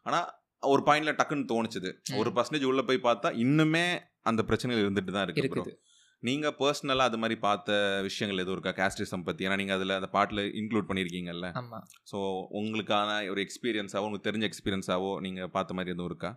ஆனால் 0.02 0.26
ஒரு 0.60 0.82
பாயிண்ட்ல 0.86 1.12
டக்குன்னு 1.20 1.46
தோணுச்சுது. 1.52 1.90
ஒரு 2.16 2.30
பர்சன்டேஜ் 2.30 2.64
உள்ள 2.64 2.82
போய் 2.82 3.06
பார்த்தா 3.08 3.30
இன்னுமே 3.44 3.86
அந்த 4.22 4.42
பிரச்சனைகள் 4.42 4.84
இருந்துட்டு 4.84 5.12
தான் 5.16 5.24
இருக்கு 5.24 5.42
bro. 6.24 6.30
இருக்குது 6.30 6.30
நீங்க 6.30 6.48
பர்சனலா 6.60 7.04
அது 7.04 7.18
மாதிரி 7.18 7.38
பார்த்த 7.38 7.72
விஷயங்கள் 8.02 8.38
எதுவும் 8.38 8.56
இருக்கா 8.58 8.72
கேஸ்டிசம் 8.80 9.24
பத்தி 9.24 9.46
ஏன்னா 9.46 9.56
நீங்க 9.56 9.72
அதுல 9.72 9.96
அந்த 9.96 10.08
பாட்டுல 10.12 10.40
இன்க்ளூட் 10.60 10.88
பண்ணிருக்கீங்கல்ல 10.90 11.48
ஆமாம் 11.54 11.84
ஸோ 12.04 12.18
உங்களுக்கான 12.50 13.30
ஒரு 13.30 13.40
எக்ஸ்பீரியன்ஸாவோ 13.44 14.02
உங்களுக்கு 14.02 14.28
தெரிஞ்ச 14.30 14.48
எக்ஸ்பீரியன்ஸாவோ 14.50 15.20
நீங்க 15.20 15.48
பார்த்த 15.48 15.74
மாதிரி 15.74 15.90
எதுவும் 15.90 16.10
இருக்கா 16.10 16.32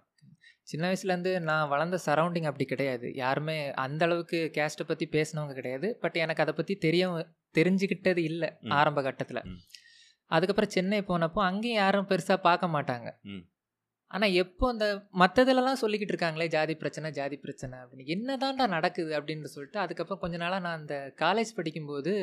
சின்ன 0.67 0.87
வயசுலேருந்து 0.87 1.39
நான் 1.39 1.67
வளர்ந்த 1.67 1.99
சரௌண்டிங் 2.05 2.45
அப்படி 2.45 2.65
கிடையாது 2.65 3.15
யாருமே 3.15 3.71
அந்த 3.75 4.05
அளவுக்கு 4.05 4.51
கேஸ்ட்டை 4.55 4.83
பற்றி 4.83 5.07
பேசினவங்க 5.07 5.53
கிடையாது 5.53 5.97
பட் 6.01 6.15
எனக்கு 6.15 6.41
அதை 6.41 6.53
பற்றி 6.53 6.77
தெரியவும் 6.81 7.29
தெரிஞ்சுக்கிட்டது 7.55 8.17
இல்லை. 8.17 8.49
ஆரம்ப 8.69 9.01
கட்டத்தில். 9.01 9.41
அதுக்கப்புறம் 10.27 10.69
சென்னை 10.69 11.01
போனப்போ 11.01 11.41
அங்கேயும் 11.41 11.75
யாரும் 11.75 12.07
பெருசாக 12.07 12.35
பார்க்க 12.35 12.67
மாட்டாங்க 12.67 13.09
ம். 13.23 13.43
ஆனால் 14.11 14.35
எப்போ 14.41 14.65
அந்த 14.73 14.85
மற்றதுலலாம் 15.21 15.81
சொல்லிக்கிட்டு 15.81 16.13
இருக்காங்களே 16.13 16.47
ஜாதி 16.47 16.73
பிரச்சனை 16.75 17.07
ஜாதி 17.11 17.37
பிரச்சனை 17.37 17.75
அப்படின்னு 17.79 18.13
என்னதான்டா 18.15 18.65
நடக்குது 18.67 19.11
அப்படின்னு 19.17 19.53
சொல்லிட்டு 19.55 19.79
அதுக்கப்புறம் 19.79 20.21
கொஞ்ச 20.21 20.37
நாளாக 20.37 20.63
நான் 20.65 20.79
அந்த 20.81 20.97
காலேஜ் 21.23 21.51
படிக்கும்போது 21.55 22.13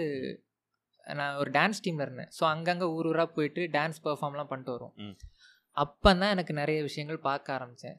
நான் 1.07 1.39
ஒரு 1.41 1.51
டான்ஸ் 1.51 1.83
டீமில் 1.85 2.05
இருந்தேன் 2.07 2.31
ஸோ 2.39 2.43
அங்கங்கே 2.53 2.87
ஊர் 2.97 3.09
ஊராக 3.11 3.29
போயிட்டு 3.37 3.63
டான்ஸ் 3.77 4.01
பெர்ஃபார்ம்லாம் 4.05 4.51
பண்ணிட்டு 4.53 4.73
வரும். 4.73 4.95
அப்போ 5.77 6.09
தான் 6.15 6.33
எனக்கு 6.35 6.53
நிறைய 6.53 6.79
விஷயங்கள் 6.83 7.21
பார்க்க 7.29 7.57
ஆரம்பித்தேன் 7.57 7.99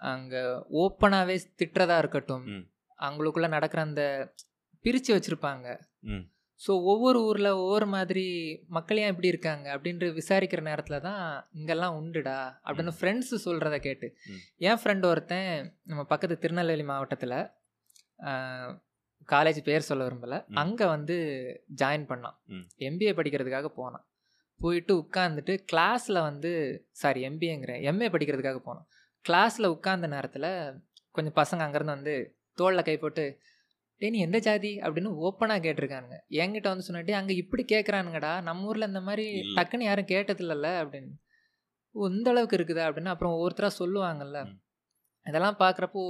அங்கே 0.00 0.40
ஓப்பனாகவே 0.82 1.36
திட்டுறதா 1.60 1.96
இருக்கட்டும். 1.98 2.44
அவங்களுக்குள்ள 2.98 3.48
நடக்கிற 3.48 3.82
அந்த 3.82 4.02
பிரித்து 4.84 5.10
வச்சுருப்பாங்க. 5.16 5.66
ஸோ 6.60 6.72
ஒவ்வொரு 6.92 7.18
ஊரில் 7.28 7.50
ஒவ்வொரு 7.62 7.86
மாதிரி 7.94 8.24
மக்கள் 8.76 9.00
ஏன் 9.02 9.12
இப்படி 9.12 9.32
இருக்காங்க 9.32 9.66
அப்படின்ற 9.74 10.06
விசாரிக்கிற 10.20 10.60
நேரத்தில் 10.68 11.04
தான் 11.08 11.22
இங்கெல்லாம் 11.58 11.96
உண்டுடா 12.00 12.38
அப்படின்னு 12.66 12.92
ஃப்ரெண்ட்ஸு 12.98 13.38
சொல்கிறத 13.44 13.78
கேட்டு. 13.86 14.08
என் 14.68 14.80
ஃப்ரெண்ட் 14.82 15.06
ஒருத்தன் 15.10 15.50
நம்ம 15.90 16.04
பக்கத்து 16.12 16.36
திருநெல்வேலி 16.44 16.86
மாவட்டத்தில் 16.92 17.36
காலேஜ் 19.28 19.60
பேர் 19.68 19.88
சொல்ல 19.88 20.02
விரும்பலை. 20.06 20.38
அங்கே 20.62 20.86
வந்து 20.94 21.16
ஜாயின் 21.82 22.06
பண்ணான். 22.10 22.36
எம்பிஏ 22.88 23.12
படிக்கிறதுக்காக 23.18 23.70
போனான். 23.80 24.04
போயிட்டு 24.60 24.92
உட்காந்துட்டு 25.02 25.54
கிளாஸில் 25.72 26.26
வந்து 26.28 26.50
சாரி 27.00 27.20
எம்பிஏங்கிறேன் 27.28 27.82
எம்ஏ 27.90 28.08
படிக்கிறதுக்காக 28.14 28.60
போனான். 28.68 28.86
கிளாஸில் 29.24 29.72
உட்கார்ந்த 29.74 30.08
நேரத்தில் 30.14 30.50
கொஞ்சம் 31.14 31.36
பசங்க 31.40 31.64
அங்கேருந்து 31.64 31.96
வந்து 31.96 32.14
தோளில் 32.58 32.86
கை 32.88 32.96
போட்டு 32.96 33.24
டேய் 34.00 34.10
நீ 34.10 34.18
எந்த 34.18 34.38
ஜாதி? 34.38 34.78
அப்படின்னு 34.78 35.10
ஓப்பனாக 35.26 35.62
கேட்டிருக்கானுங்க. 35.66 36.16
என்கிட்ட 36.30 36.62
வந்து 36.62 36.86
சொன்னாட்டி 36.88 37.10
அங்கே 37.10 37.34
இப்படி 37.34 37.64
கேட்குறானுங்கடா 37.68 38.42
நம்ம 38.42 38.66
ஊரில் 38.66 38.86
இந்த 38.86 39.00
மாதிரி. 39.00 39.26
டக்குன்னு 39.54 39.82
யாரும் 39.82 40.04
கேட்டதில்லல்ல. 40.04 40.70
அப்படின்னு. 40.82 41.12
இந்த 41.94 42.30
அளவுக்கு 42.30 42.56
இருக்குதா? 42.56 42.86
அப்படின்னு 42.88 43.04
அப்புறம் 43.04 43.34
ஒவ்வொருத்தராக 43.34 43.70
சொல்லுவாங்கல்ல. 43.78 44.40
இதெல்லாம் 45.26 45.56
பார்க்குறப்போ 45.58 46.02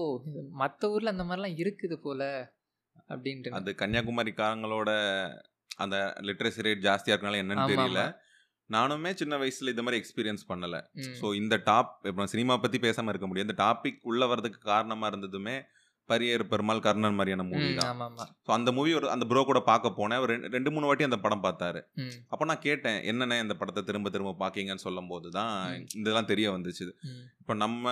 மற்ற 0.51 0.91
ஊரில் 0.91 1.07
அந்த 1.07 1.25
மாதிரிலாம் 1.25 1.57
இருக்குது 1.57 1.97
போல. 1.97 2.53
அப்படின்ட்டு. 3.09 3.51
அது 3.51 3.75
கன்னியாகுமரிக்காரங்களோட 3.79 4.91
அந்த 5.77 5.97
லிட்ரஸி 6.21 6.63
ரேட் 6.67 6.85
ஜாஸ்தியாக 6.87 7.17
இருக்கனால 7.17 7.41
என்னன்னு 7.43 7.71
தெரியல. 7.73 8.03
நானுமே 8.71 9.11
சின்ன 9.15 9.35
வயசுல 9.37 9.69
இந்த 9.69 9.83
மாதிரி 9.83 10.03
எக்ஸ்பீரியன்ஸ் 10.03 10.45
பண்ணல. 10.49 10.77
ஸோ 11.21 11.35
இந்த 11.35 11.57
டாப் 11.65 12.07
இப்போ 12.07 12.27
சினிமா 12.27 12.57
பத்தி 12.57 12.79
பேசாம 12.79 13.09
இருக்க 13.09 13.27
முடியும். 13.27 13.49
இந்த 13.49 13.57
டாபிக் 13.65 13.99
உள்ள 14.01 14.27
வரதுக்கு 14.27 14.59
காரணமா 14.59 15.07
இருந்ததுமே 15.07 15.57
பரியர் 16.09 16.47
பெருமாள் 16.47 16.81
கர்ணன் 16.81 17.15
மாதிரியான 17.15 17.43
மூவி 17.43 17.69
தான். 17.75 17.89
ஸோ 18.47 18.51
அந்த 18.51 18.73
மூவி 18.73 18.95
ஒரு 18.95 19.11
அந்த 19.11 19.25
ப்ரோ 19.25 19.45
கூட 19.45 19.61
பார்க்க 19.63 19.89
போனேன். 19.91 20.21
ஒரு 20.21 20.35
ரெண்டு- 20.49 20.71
மூணு 20.71 20.87
வாட்டி 20.87 21.05
அந்த 21.05 21.17
படம் 21.17 21.43
பார்த்தாரு. 21.43 21.81
அப்போ 22.29 22.45
நான் 22.45 22.59
கேட்டேன் 22.59 22.99
என்னண்ணே 23.05 23.41
இந்த 23.41 23.55
படத்தை 23.55 23.83
திரும்ப 23.83 24.11
திரும்ப 24.11 24.37
பார்க்கீங்கன்னு 24.39 24.85
சொல்லும் 24.85 25.07
போது 25.07 25.31
தான் 25.31 25.53
ம். 25.73 25.87
இதெல்லாம் 25.95 26.25
தெரிய 26.25 26.53
வந்துச்சு. 26.53 26.87
இப்போ 27.41 27.55
நம்ம 27.55 27.85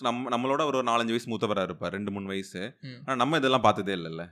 நம்ம 0.00 0.30
நம்மளோட 0.30 0.64
ஒரு 0.64 0.82
நாலஞ்சு 0.82 1.14
வயசு 1.14 1.30
மூத்தவராக 1.30 1.62
இருப்பார் 1.62 1.92
ரெண்டு 1.92 2.10
மூணு 2.10 2.26
வயசு. 2.26 2.62
ம், 2.82 2.98
ஆனால் 3.04 3.16
நம்ம 3.16 3.36
இதெல்லாம் 3.36 3.60
பார்த்ததே 3.60 3.94
இல்லைல்ல. 3.94 4.24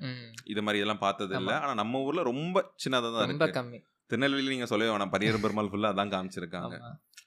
இது 0.45 0.63
மாதிரி 0.63 0.81
இதெல்லாம் 0.81 0.99
பார்த்தது 0.99 1.35
இல்லை. 1.37 1.55
ஆனால் 1.61 1.75
நம்ம 1.75 2.01
ஊர்ல 2.01 2.23
ரொம்ப 2.25 2.57
சின்னதாக 2.85 3.13
தான் 3.13 3.25
இருக்கு. 3.25 3.45
திருநெல்வேலி 4.11 4.49
நீங்க 4.49 4.67
சொல்லவே 4.67 4.93
வேணாம். 4.93 5.11
பரியர் 5.11 5.41
பெருமாள் 5.47 5.67
ஃபுல்லாக 5.67 5.95
அதான் 5.95 6.15
காமிச்சிருக்காங்க. 6.15 6.75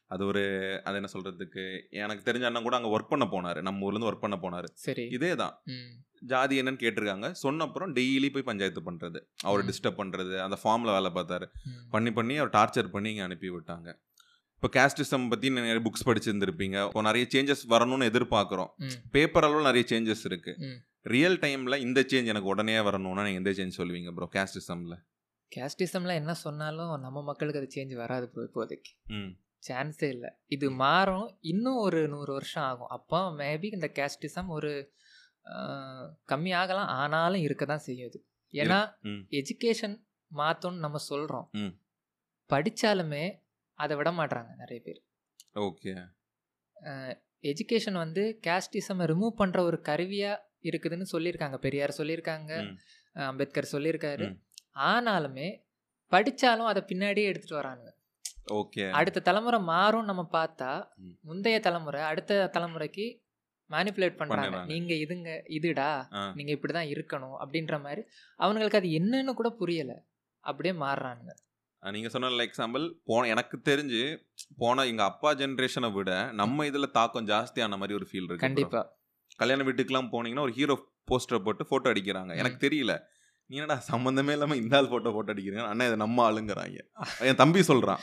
அது 0.07 0.25
ஒரு 0.25 0.43
அது 0.83 0.95
என்ன 0.95 1.09
சொல்றதுக்கு 1.13 1.63
எனக்கு 1.89 2.31
தெரிஞ்ச 2.31 2.45
அண்ணன் 2.45 2.63
கூட 2.63 2.75
அங்கே 2.75 2.91
ஒர்க் 2.97 3.11
பண்ண 3.13 3.25
போனாரு. 3.25 3.61
நம்ம 3.61 3.85
ஊர்ல 3.85 3.97
இருந்து 3.97 4.11
ஒர்க் 4.11 4.25
பண்ண 4.25 4.37
போனாரு. 4.43 4.67
சரி. 4.73 5.05
இதே 5.07 5.35
தான் 5.35 5.55
ஜாதி 6.21 6.61
என்னன்னு 6.61 6.81
கேட்டிருக்காங்க. 6.83 7.31
சொன்ன 7.31 7.63
அப்புறம் 7.63 7.95
டெய்லி 7.95 8.29
போய் 8.31 8.43
பஞ்சாயத்து 8.43 8.81
பண்றது. 8.81 9.19
அவரை. 9.43 9.63
டிஸ்டர்ப் 9.67 9.99
பண்றது. 10.01 10.35
அந்த 10.37 10.57
ஃபார்ம்ல 10.63 10.95
வேலை 10.97 11.11
பார்த்தாரு. 11.11 11.47
பண்ணி 11.89 12.11
பண்ணி 12.11 12.37
அவர் 12.37 12.49
டார்ச்சர் 12.49 12.89
பண்ணி 12.89 13.09
இங்கே 13.09 13.21
அனுப்பி 13.21 13.49
விட்டாங்க. 13.49 13.89
இப்போ 14.55 14.69
கேஸ்டிசம் 14.77 15.29
பற்றி 15.29 15.49
நிறைய 15.49 15.81
புக்ஸ் 15.87 16.07
படிச்சிருந்திருப்பீங்க. 16.09 16.85
இப்போ 16.85 17.01
நிறைய 17.01 17.27
சேஞ்சஸ் 17.33 17.63
வரணும்னு 17.69 18.07
எதிர்பார்க்குறோம். 18.11 18.71
பேப்பர் 19.11 19.43
அளவில் 19.43 19.69
நிறைய 19.71 19.85
சேஞ்சஸ் 19.89 20.23
இருக்கு. 20.25 20.53
ரியல் 21.01 21.37
டைமில் 21.37 21.77
இந்த 21.77 21.99
சேஞ்ச் 22.11 22.25
எனக்கு 22.25 22.47
உடனே 22.47 22.81
வரணும்னா 22.81 23.23
நீங்கள் 23.23 23.41
எந்த 23.43 23.51
சேஞ்ச் 23.59 23.77
சொல்லுவீங்க 23.77 24.11
ப்ரோ 24.11 24.29
கேஸ்டிசமில் 24.33 24.97
கேஸ்டிசம்ல 25.51 26.13
என்ன 26.13 26.33
சொன்னாலும் 26.33 26.99
நம்ம 26.99 27.21
மக்களுக்கு 27.23 27.59
அது 27.61 27.69
சேஞ்ச் 27.75 27.93
வராது 27.95 28.25
இப்போதைக்கு. 28.47 28.91
சான்ஸே 29.67 30.07
இல்லை. 30.07 30.29
இது 30.45 30.71
மாறும். 30.71 31.37
இன்னும் 31.41 31.75
ஒரு 31.75 32.07
நூறு 32.07 32.33
வருஷம் 32.33 32.63
ஆகும். 32.63 32.87
அப்போ 32.87 33.19
மேபி 33.31 33.73
இந்த 33.73 33.91
கேஸ்டிசம் 33.93 34.47
ஒரு 34.47 34.93
கம்மி 36.31 36.51
ஆகலாம். 36.55 36.87
ஆனாலும் 36.87 37.41
இருக்க 37.41 37.65
தான் 37.65 37.85
செய்யும் 37.87 38.07
இது. 38.07 38.19
ஏன்னா. 38.51 38.79
எஜுகேஷன் 39.39 39.95
மாற்றணும்னு 40.35 40.83
நம்ம 40.85 40.97
சொல்கிறோம். 40.97 41.49
படித்தாலுமே 42.49 43.25
அதை 43.73 43.97
விட 43.97 44.11
மாட்றாங்க 44.11 44.55
நிறைய 44.55 44.79
பேர். 44.83 45.01
ஓகே. 45.55 45.93
எஜுகேஷன் 47.41 47.97
வந்து 48.03 48.39
கேஸ்டிசமை 48.47 49.05
ரிமூவ் 49.11 49.33
பண்ணுற 49.37 49.59
ஒரு 49.59 49.81
கருவியாக 49.81 50.45
இருக்குதுன்னு 50.63 51.05
சொல்லியிருக்காங்க. 51.11 51.57
பெரியார் 51.57 51.97
சொல்லியிருக்காங்க. 51.97 52.51
அம்பேத்கர் 53.13 53.69
சொல்லியிருக்காரு. 53.71 54.25
ஆனாலுமே 54.75 55.47
படித்தாலும் 56.11 56.65
அதை 56.65 56.81
பின்னாடியே 56.87 57.27
எடுத்துகிட்டு 57.31 57.59
வரானுங்க. 57.61 57.91
ஓகே 58.47 58.83
அடுத்த 58.91 59.19
தலைமுறை 59.21 59.59
மாறும் 59.69 60.05
நம்ம 60.05 60.23
பார்த்தா. 60.33 60.69
முந்தைய 61.21 61.57
தலைமுறை 61.59 62.01
அடுத்த 62.01 62.49
தலைமுறைக்கு 62.55 63.05
மேனிப்புலேட் 63.69 64.19
பண்றாங்க. 64.19 64.59
நீங்க 64.65 64.93
இதுங்க 65.03 65.29
இதுடா. 65.49 65.89
நீங்க 66.35 66.51
இப்படிதான் 66.55 66.91
இருக்கணும் 66.93 67.37
அப்படின்ற 67.41 67.77
மாதிரி 67.81 68.01
அவங்களுக்கு 68.39 68.79
அது 68.81 68.89
என்னன்னு 68.99 69.33
கூட 69.33 69.49
புரியல 69.59 69.93
அப்படியே 70.43 70.73
மாறுறானுங்க 70.75 71.33
நீங்கள் 71.83 72.11
சொன்ன 72.13 72.43
எக்ஸாம்பிள் 72.45 72.85
போன 73.03 73.27
எனக்கு 73.27 73.57
தெரிஞ்சு 73.61 73.99
போன 74.57 74.85
எங்கள் 74.85 75.05
அப்பா 75.05 75.33
ஜென்ரேஷனை 75.33 75.89
விட 75.93 76.11
நம்ம 76.33 76.65
இதில் 76.65 76.91
தாக்கம் 76.91 77.27
ஜாஸ்தியான 77.27 77.77
மாதிரி 77.77 77.93
ஒரு 77.93 78.07
ஃபீல் 78.09 78.27
இருக்கு 78.27 78.41
bro. 78.41 78.47
கண்டிப்பா 78.47 78.81
கல்யாண 79.39 79.63
வீட்டுக்குலாம் 79.63 80.09
போனீங்கன்னா 80.13 80.39
ஒரு 80.39 80.51
ஹீரோ 80.51 80.75
போஸ்டர் 81.07 81.43
போட்டு 81.43 81.63
ஃபோட்டோ 81.69 81.87
அடிக்கிறாங்க 81.93 82.31
எனக்கு 82.35 82.59
தெரியல 82.65 82.93
நீ 83.49 83.57
என்னடா 83.57 83.83
சம்மந்தமே 83.91 84.31
இல்லாமல் 84.31 84.57
இந்த 84.57 84.77
ஆள் 84.77 84.85
ஃபோட்டோ 84.85 85.11
ஃபோட்டோ 85.15 85.31
அடிக்கிறீங்க? 85.33 85.67
அண்ணா 85.67 85.85
இது 85.85 85.97
நம்ம 85.97 86.31
ஆளுங்கிறாங்க. 86.31 86.79
என் 87.29 87.35
தம்பி 87.35 87.63
சொல்கிறான் 87.63 87.99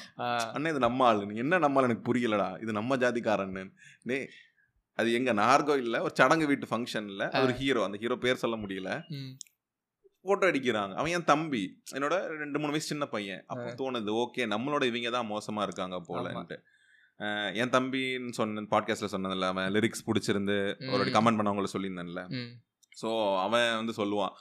அண்ணா 0.54 0.70
இது 0.70 0.78
நம்ம 0.78 1.06
ஆளு. 1.06 1.26
நீ 1.26 1.34
என்ன 1.34 1.58
நம்ம 1.58 1.80
ஆளு? 1.80 1.88
எனக்கு 1.88 2.12
புரியலடா. 2.12 2.62
இது 2.62 2.72
நம்ம 2.72 2.96
ஜாதிக்காரன்னு. 2.96 3.64
டே 4.02 4.30
அது 4.92 5.12
எங்க 5.12 5.32
நார்கோ 5.32 5.76
இல்ல 5.76 6.02
ஒரு 6.02 6.12
சடங்கு 6.14 6.46
வீட்டு 6.46 6.66
ஃபங்க்ஷன்ல 6.66 7.42
ஒரு 7.42 7.52
ஹீரோ 7.52 7.84
அந்த 7.84 7.98
ஹீரோ 7.98 8.16
பேர் 8.16 8.34
சொல்ல 8.34 8.56
முடியல. 8.56 9.06
ம், 9.08 9.32
போட்டோ 10.20 10.46
அடிக்கிறாங்க. 10.46 10.94
அவன் 10.94 11.10
என் 11.10 11.24
தம்பி. 11.24 11.82
என்னோட 11.92 12.26
ரெண்டு 12.26 12.58
மூணு 12.58 12.70
வயசு 12.70 12.86
சின்ன 12.86 13.06
பையன். 13.06 13.44
அப்போ 13.46 13.62
தோணுது 13.62 14.12
ஓகே 14.22 14.44
நம்மளோட 14.54 14.84
இவங்க 14.84 15.10
தான் 15.10 15.30
மோசமா 15.30 15.62
இருக்காங்க 15.62 15.96
போலன்ட்டு. 16.08 16.58
என் 17.54 17.70
தம்பின்னு 17.70 18.30
சொன்ன 18.30 18.60
பாட்காஸ்ட்ல 18.70 19.08
சொன்னதில்ல 19.12 19.46
அவன் 19.46 19.72
லிரிக்ஸ் 19.72 20.06
பிடிச்சிருந்து 20.06 20.56
ஒரு. 20.92 21.04
கமெண்ட் 21.10 21.38
பண்ணவங்கள 21.40 21.66
சொல்லியிருந்தேன்ல. 21.72 22.22
ஸோ 23.02 23.08
அவன் 23.42 23.68
வந்து 23.78 23.92
சொல்லுவான். 23.98 24.34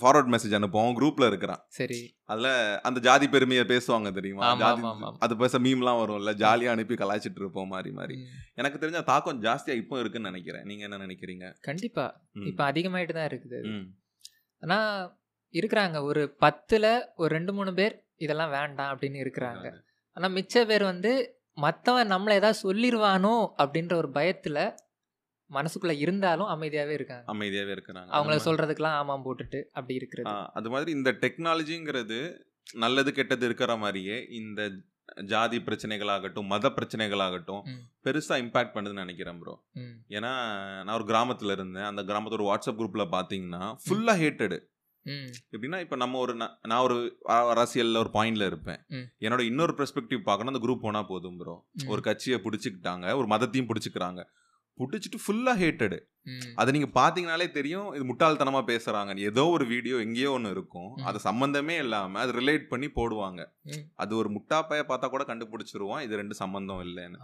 ஃபார்வர்ட் 0.00 0.30
மெசேஜ் 0.32 0.56
அனுப்புவான் 0.58 0.96
குரூப்ல 0.98 1.26
இருக்கிறான். 1.26 1.60
சரி. 1.78 2.00
அதுல 2.24 2.48
அந்த 2.82 2.98
ஜாதி 3.00 3.26
பெருமையை 3.28 3.64
பேசுவாங்க 3.64 4.10
தெரியுமா? 4.12 4.50
ஜாதி. 4.62 4.82
அது 5.18 5.36
பேச 5.36 5.58
மீம்லாம் 5.58 6.00
வரும்ல 6.02 6.34
ஜாலியா 6.44 6.72
அனுப்பி 6.76 6.94
கலாய்ச்சிட்டு 6.94 7.42
இருப்போம் 7.42 7.72
மாதிரி 7.74 7.92
மாதிரி 7.92 8.16
எனக்கு 8.54 8.80
தெரிஞ்ச 8.82 9.02
தாக்கம் 9.04 9.42
ஜாஸ்தியா 9.42 9.76
இப்போ 9.82 10.00
இருக்குன்னு 10.00 10.30
நினைக்கிறேன். 10.30 10.64
நீங்க 10.64 10.84
என்ன 10.88 11.00
நினைக்கிறீங்க? 11.06 11.46
கண்டிப்பா. 11.60 12.06
இப்ப 12.50 12.72
அதிகமாயிட்டு 12.72 13.12
தான் 13.12 13.30
இருக்குது. 13.32 13.60
ஆனா 14.62 14.78
இருக்கிறாங்க. 15.54 15.96
ஒரு 16.02 16.22
பத்துல 16.44 16.86
ஒரு 17.14 17.30
ரெண்டு 17.34 17.52
மூணு 17.52 17.74
பேர் 17.74 17.96
இதெல்லாம் 18.16 18.50
வேண்டாம் 18.50 18.92
அப்படின்னு 18.92 19.18
இருக்கிறாங்க. 19.24 19.66
ஆனா 20.16 20.28
மிச்ச 20.28 20.64
பேர் 20.66 20.84
வந்து 20.84 21.12
மத்தவன் 21.58 22.12
நம்மளை 22.12 22.34
ஏதாவது 22.40 22.58
சொல்லிடுவானோ 22.62 23.36
அப்படின்ற 23.62 23.94
ஒரு 23.94 24.08
பயத்துல 24.14 24.58
மனசுக்குள்ள 25.50 25.94
இருந்தாலும் 26.04 26.50
அமைதியாவே 26.54 26.94
இருக்காங்க. 26.98 27.26
அமைதியாவே 27.32 27.72
இருக்கிறாங்க. 27.76 28.10
அவங்கள 28.18 28.36
சொல்றதுக்கெல்லாம் 28.46 28.98
ஆமாம் 29.02 29.24
போட்டுட்டு 29.26 29.60
அப்படி 29.78 29.94
இருக்கிறது. 30.00 30.34
அது 30.58 30.70
மாதிரி 30.74 30.90
இந்த 30.98 31.12
டெக்னாலஜிங்கிறது 31.24 32.18
நல்லது 32.84 33.10
கெட்டது 33.18 33.44
இருக்கிற 33.48 33.72
மாதிரியே 33.84 34.18
இந்த 34.40 34.60
ஜாதி 35.32 35.58
பிரச்சனைகளாகட்டும் 35.66 36.48
மத 36.52 36.68
பிரச்சனைகளாகட்டும். 36.76 37.60
பெருசா 38.06 38.36
இம்பாக்ட் 38.42 38.72
பண்ணுதுன்னு 38.76 39.02
நினைக்கிறேன் 39.04 39.38
ப்ரோ 39.42 39.54
ஏன்னா 40.16 40.32
நான் 40.86 40.96
ஒரு 40.96 41.06
கிராமத்துல 41.10 41.54
இருந்தேன். 41.56 41.86
அந்த 41.90 42.02
கிராமத்தோட 42.08 42.44
வாட்ஸ்அப் 42.48 42.80
குரூப்ல 42.80 43.04
பாத்தீங்கன்னா 43.14 43.62
ஃபுல்லா 43.84 44.14
ஹேட்டடு 44.22 44.58
எப்படின்னா 45.54 45.78
இப்போ 45.84 45.96
நம்ம 46.02 46.18
ஒரு 46.24 46.32
நான் 46.38 46.82
ஒரு 46.86 46.96
அரசியல்ல 47.52 48.00
ஒரு 48.04 48.10
பாயிண்ட்ல 48.16 48.46
இருப்பேன். 48.50 48.80
என்னோட 49.24 49.42
இன்னொரு 49.50 49.74
பெர்ஸ்பெக்டிவ் 49.80 50.26
பார்க்கணும். 50.28 50.52
அந்த 50.52 50.62
குரூப் 50.64 50.84
போனா 50.86 51.02
போதும் 51.12 51.38
ப்ரோ 51.42 51.54
ஒரு 51.92 52.02
கட்சியை 52.08 52.38
பிடிச்சிக்கிட்டாங்க. 52.46 53.06
ஒரு 53.20 53.28
மதத்தையும் 53.34 53.70
பிடிச்சிக்கிறாங்க. 53.70 54.22
பிடிச்சிட்டு 54.80 55.18
ஃபுல்லா 55.24 55.54
ஹேட்டடு 55.62 55.98
அதை 56.60 56.70
நீங்க 56.74 56.88
பாத்தீங்கனாலே 57.00 57.46
தெரியும் 57.56 57.88
இது 57.96 58.04
முட்டாள்தனமா 58.08 58.60
பேசுறாங்க. 58.70 59.12
ஏதோ 59.30 59.42
ஒரு 59.56 59.64
வீடியோ 59.72 59.96
எங்கேயோ 60.04 60.30
ஒன்று 60.36 60.50
இருக்கும். 60.56 60.88
அது 61.08 61.18
சம்பந்தமே 61.26 61.76
இல்லாம 61.84 62.18
அது 62.22 62.32
ரிலேட் 62.40 62.64
பண்ணி 62.72 62.88
போடுவாங்க. 62.96 63.42
அது 63.94 64.12
ஒரு 64.16 64.30
முட்டாப்பைய 64.36 64.84
பார்த்தா 64.90 65.08
கூட 65.14 65.24
கண்டுபிடிச்சிருவான். 65.28 66.02
இது 66.06 66.20
ரெண்டு 66.22 66.36
சம்பந்தம் 66.42 66.82
இல்லைன்னு. 66.86 67.20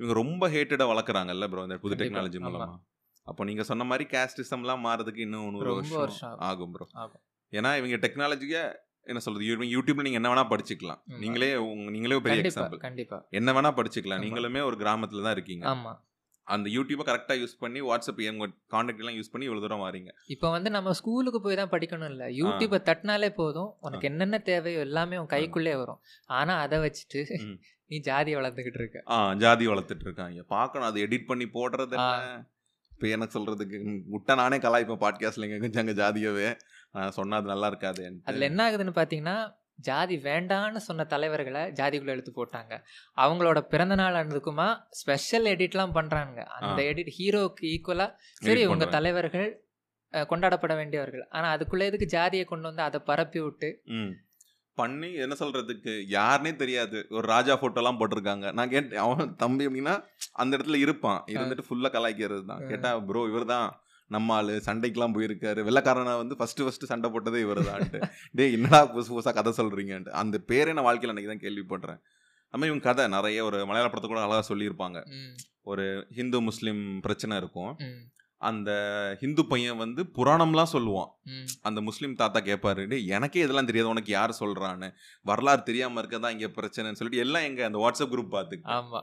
இவங்க 0.00 0.16
ரொம்ப 0.22 0.48
ஹேட்டடா 0.54 0.86
வளர்க்குறாங்கல்ல 0.92 1.48
ப்ரோ 1.54 1.66
இந்த 1.68 1.78
புது 1.84 2.00
டெக்னாலஜி 2.02 2.40
ஆமா. 2.40 2.48
மூலமா. 2.48 2.78
அப்போ 3.26 3.44
நீங்க 3.44 3.62
சொன்ன 3.72 3.84
மாதிரி 3.90 4.06
கேஸ்டிசம்லாம் 4.14 4.84
மாறதுக்கு 4.88 5.22
இன்னும் 5.26 5.52
நூறு 5.56 5.70
வருஷம் 5.76 6.40
ஆகும். 6.50 6.74
ப்ரோ. 6.76 6.88
ஏன்னா 7.52 7.72
இவங்க 7.82 8.00
டெக்னாலஜியை 8.06 8.64
என்ன 9.10 9.20
சொல்றது 9.24 9.44
யூடியூப்ல 9.76 10.04
நீங்க 10.06 10.20
என்ன 10.20 10.30
வேணா 10.32 10.46
படிச்சுக்கலாம். 10.52 11.00
நீங்களே 11.24 11.48
நீங்களே 11.94 12.16
பெரிய 12.24 12.42
எக்ஸாம்பிள் 12.44 12.84
கண்டிப்பா. 12.88 13.18
என்ன 13.40 13.52
வேணா 13.56 13.70
படிச்சுக்கலாம். 13.78 14.22
நீங்களுமே 14.24 14.62
ஒரு 14.70 14.76
கிராமத்துல 14.84 15.24
தான் 15.26 15.36
இருக்கீங்க. 15.38 15.64
ஆமா. 15.74 15.92
அந்த 16.48 16.66
யூடியூபை 16.70 17.04
கரெக்டா 17.06 17.34
யூஸ் 17.38 17.54
பண்ணி 17.58 17.80
வாட்ஸ்அப் 17.82 18.20
உங்க 18.26 18.46
கான்டாக்ட் 18.70 19.02
எல்லாம் 19.02 19.16
யூஸ் 19.16 19.32
பண்ணி 19.32 19.46
இவ்வளவு 19.46 19.64
தூரம் 19.64 19.82
வாரீங்க. 19.82 20.10
இப்போ 20.28 20.48
வந்து 20.50 20.70
நம்ம 20.70 20.92
ஸ்கூலுக்கு 20.92 21.40
போய் 21.40 21.56
தான் 21.56 21.72
படிக்கணும் 21.72 22.10
இல்லை 22.10 22.26
யூடியூப்பை 22.38 22.80
தட்டினாலே 22.86 23.30
போதும். 23.34 23.70
உனக்கு 23.80 24.06
என்னென்ன 24.06 24.38
தேவையோ 24.46 24.80
எல்லாமே 24.80 25.18
உன் 25.18 25.32
கைக்குள்ளே 25.32 25.74
வரும். 25.76 26.00
ஆனா 26.30 26.54
அதை 26.58 26.78
வச்சுட்டு. 26.84 27.22
நீ 27.90 27.96
ஜாதியை 28.06 28.36
வளர்த்துக்கிட்டு 28.38 28.80
இருக்க. 28.80 29.00
ஆ 29.08 29.16
ஜாதி 29.40 29.64
வளர்த்துட்டு 29.68 30.04
இருக்காங்க 30.04 30.40
பார்க்கணும். 30.50 30.88
அது 30.88 31.04
எடிட் 31.06 31.28
பண்ணி 31.28 31.46
போடுறது 31.52 31.96
இப்போ 32.92 33.06
எனக்கு 33.08 33.34
சொல்றதுக்கு 33.36 33.78
ம், 33.86 34.00
முட்டை 34.06 34.34
நானே 34.36 34.56
கலாய்ப்பேன் 34.58 35.02
பாட்காஸ்ட்ல 35.02 35.46
எங்க 35.48 35.58
கொஞ்சம் 35.66 35.98
ஜாதியவே. 35.98 36.48
நான் 36.94 37.14
சொன்னா 37.16 37.36
அது 37.36 37.48
நல்லா 37.48 37.66
இருக்காது 37.66 38.02
அதுல 38.26 38.46
என்ன 38.48 38.60
ஆகுதுன்னு 38.66 38.94
பாத்தீங்கன்னா 38.96 39.36
ஜாதி 39.88 40.16
வேண்டான்னு 40.26 40.80
சொன்ன 40.86 41.06
தலைவர்களை 41.12 41.62
ஜாதிக்குள்ள 41.78 42.14
எடுத்து 42.16 42.32
போட்டாங்க. 42.38 42.74
அவங்களோட 43.24 43.58
பிறந்த 43.72 43.94
நாள் 44.00 44.18
ஆனதுக்குமா 44.20 44.68
ஸ்பெஷல் 45.00 45.46
எடிட்லாம் 45.54 45.96
பண்றாங்க 45.98 46.38
அந்த 46.58 46.80
எடிட் 46.90 47.12
ஹீரோக்கு 47.18 47.64
ஈக்குவலா 47.74 48.08
சரி 48.46 48.60
Edit 48.60 48.70
உங்க 48.72 48.84
பண்றாங்க. 48.84 48.96
தலைவர்கள் 48.98 49.48
கொண்டாடப்பட 50.30 50.74
வேண்டியவர்கள். 50.80 51.24
ஆனா 51.36 51.46
அதுக்குள்ள 51.56 51.84
எதுக்கு 51.90 52.06
ஜாதியை 52.14 52.44
கொண்டு 52.52 52.68
வந்து 52.70 52.82
அதை 52.88 52.98
பரப்பி 53.10 53.40
விட்டு? 53.46 53.70
பண்ணி 54.78 55.08
என்ன 55.24 55.34
சொல்றதுக்கு? 55.40 55.92
யாருனே 56.14 56.52
தெரியாது. 56.62 56.98
ஒரு 57.16 57.26
ராஜா 57.34 57.54
போட்டோலாம் 57.60 57.98
போட்டிருக்காங்க. 58.00 58.46
நான் 58.58 58.72
கேட்டேன் 58.74 59.02
அவன் 59.04 59.34
தம்பி 59.42 59.66
அப்படின்னா 59.68 59.94
அந்த 60.42 60.52
இடத்துல 60.56 60.80
இருப்பான். 60.84 61.20
இருந்துட்டு 61.34 61.66
ஃபுல்லா 61.68 61.90
கலாய்க்கிறது 61.94 62.44
தான். 62.52 62.64
கேட்டா 62.70 62.90
ப்ரோ 63.10 63.22
இவர் 63.32 63.46
தான் 63.54 63.68
நம்ம 64.06 64.34
ஆளு 64.34 64.62
சண்டைக்கெல்லாம் 64.66 65.14
போயிருக்காரு. 65.16 65.60
வெள்ளக்காரனை 65.68 66.16
வந்து 66.16 66.36
ஃபர்ஸ்ட் 66.36 66.62
ஃபர்ஸ்ட் 66.62 66.84
சண்டை 66.84 67.10
போட்டதே 67.10 67.40
இவர் 67.40 67.60
தான்ட்டு 67.60 68.00
டேய் 68.32 68.52
என்னடா 68.52 68.94
புதுசு 68.94 69.10
புதுசா 69.10 69.32
கதை 69.32 69.52
சொல்றீங்கன்ட்டு. 69.56 70.08
அந்த 70.22 70.40
பேரே 70.48 70.72
நான் 70.72 70.84
வாழ்க்கையில் 70.84 71.12
அன்னைக்கு 71.12 71.32
தான் 71.32 71.44
கேள்விப்படுறேன். 71.46 72.00
நம்ம 72.50 72.66
இவங்க 72.66 72.84
கதை 72.84 73.06
நிறைய 73.08 73.44
ஒரு 73.44 73.58
மலையாள 73.66 73.88
படத்தை 73.88 74.10
கூட 74.10 74.20
அழகா 74.22 74.42
சொல்லியிருப்பாங்க. 74.48 74.98
ம், 75.14 75.32
ஹிந்து 76.10 76.40
முஸ்லீம் 76.40 77.00
பிரச்சனை 77.00 77.36
இருக்கும். 77.36 77.72
அந்த 78.40 78.70
ஹிந்து 79.20 79.42
பையன் 79.46 79.76
வந்து 79.76 80.02
புராணம்லாம் 80.02 80.72
சொல்லுவான். 80.72 81.10
அந்த 81.62 81.80
முஸ்லீம் 81.80 82.14
தாத்தா 82.14 82.40
கேட்பாரு 82.40 82.86
"டேய், 82.86 83.08
எனக்கே 83.08 83.40
இதெல்லாம் 83.40 83.66
தெரியாது. 83.66 83.90
உனக்கு 83.90 84.12
யார் 84.12 84.36
சொல்றான்னு? 84.40 84.88
வரலாறு 85.22 85.62
தெரியாம 85.62 86.02
இருக்கதான் 86.02 86.30
இங்க 86.30 86.48
பிரச்சனைன்னு 86.58 86.98
சொல்லிட்டு 87.00 87.24
எல்லாம் 87.24 87.42
எங்க? 87.42 87.64
அந்த 87.64 87.78
வாட்ஸ்அப் 87.78 88.12
குரூப் 88.12 88.28
பார்த்து 88.28 88.60
ஆமா. 88.64 89.00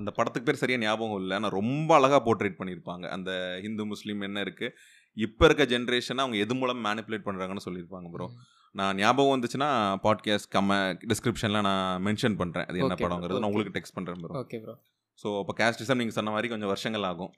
அந்த 0.00 0.10
படத்துக்கு 0.16 0.48
பேர் 0.48 0.60
சரியா 0.62 0.78
ஞாபகம் 0.84 1.20
இல்லை. 1.22 1.34
ஆனால் 1.38 1.54
ரொம்ப 1.60 1.90
அழகா 1.98 2.18
போர்ட்ரேட் 2.26 2.58
பண்ணியிருப்பாங்க. 2.60 3.04
அந்த 3.16 3.30
ஹிந்து 3.64 3.84
முஸ்லீம் 3.92 4.26
என்ன 4.28 4.40
இருக்கு? 4.46 4.68
இப்போ 5.16 5.44
இருக்க 5.48 5.64
ஜென்ரேஷனை 5.72 6.22
அவங்க 6.24 6.38
எது 6.44 6.54
மூலம் 6.60 6.80
மேனிப்புலேட் 6.86 7.26
பண்றாங்கன்னு 7.26 7.66
சொல்லியிருப்பாங்க 7.66 8.08
ப்ரோ. 8.14 8.26
நான் 8.74 8.96
ஞாபகம் 9.00 9.34
வந்துச்சுன்னா 9.34 9.68
பாட்காஸ்ட் 10.06 10.50
கம்ம 10.54 10.78
டிஸ்கிரிப்ஷன்ல 11.10 11.60
நான் 11.68 12.02
மென்ஷன் 12.06 12.38
பண்றேன். 12.40 12.66
அது 12.70 12.80
என்ன 12.82 12.96
படங்கிறது. 13.04 13.40
நான். 13.40 13.50
உங்களுக்கு 13.50 13.74
டெக்ஸ்ட் 13.76 13.96
பண்றேன் 13.98 14.22
ப்ரோ 14.22 14.40
ஓகே 14.42 14.58
ப்ரோ 14.64 14.74
ஸோ 15.22 15.28
அப்போ 15.40 15.52
கேஸ்டிசம் 15.60 16.00
நீங்கள் 16.00 16.16
சொன்ன 16.16 16.32
மாதிரி 16.36 16.48
கொஞ்சம் 16.52 16.70
வருஷங்கள் 16.72 17.04
ஆகும். 17.10 17.32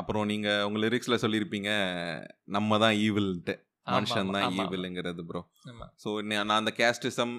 அப்புறம் 0.00 0.24
நீங்கள் 0.32 0.62
உங்கள் 0.68 0.82
லிரிக்ஸில் 0.84 1.22
சொல்லியிருப்பீங்க 1.24 1.70
நம்ம 2.56 2.78
தான் 2.84 2.96
ஈவில்ட்டு 3.06 3.54
மனுஷன் 3.92 4.30
தான் 4.36 4.44
ஈவில்ங்கிறது 4.66 5.22
ப்ரோ 5.26 5.40
ஸோ 6.02 6.08
நான் 6.30 6.56
அந்த 6.56 6.72
கேஸ்டிசம் 6.76 7.34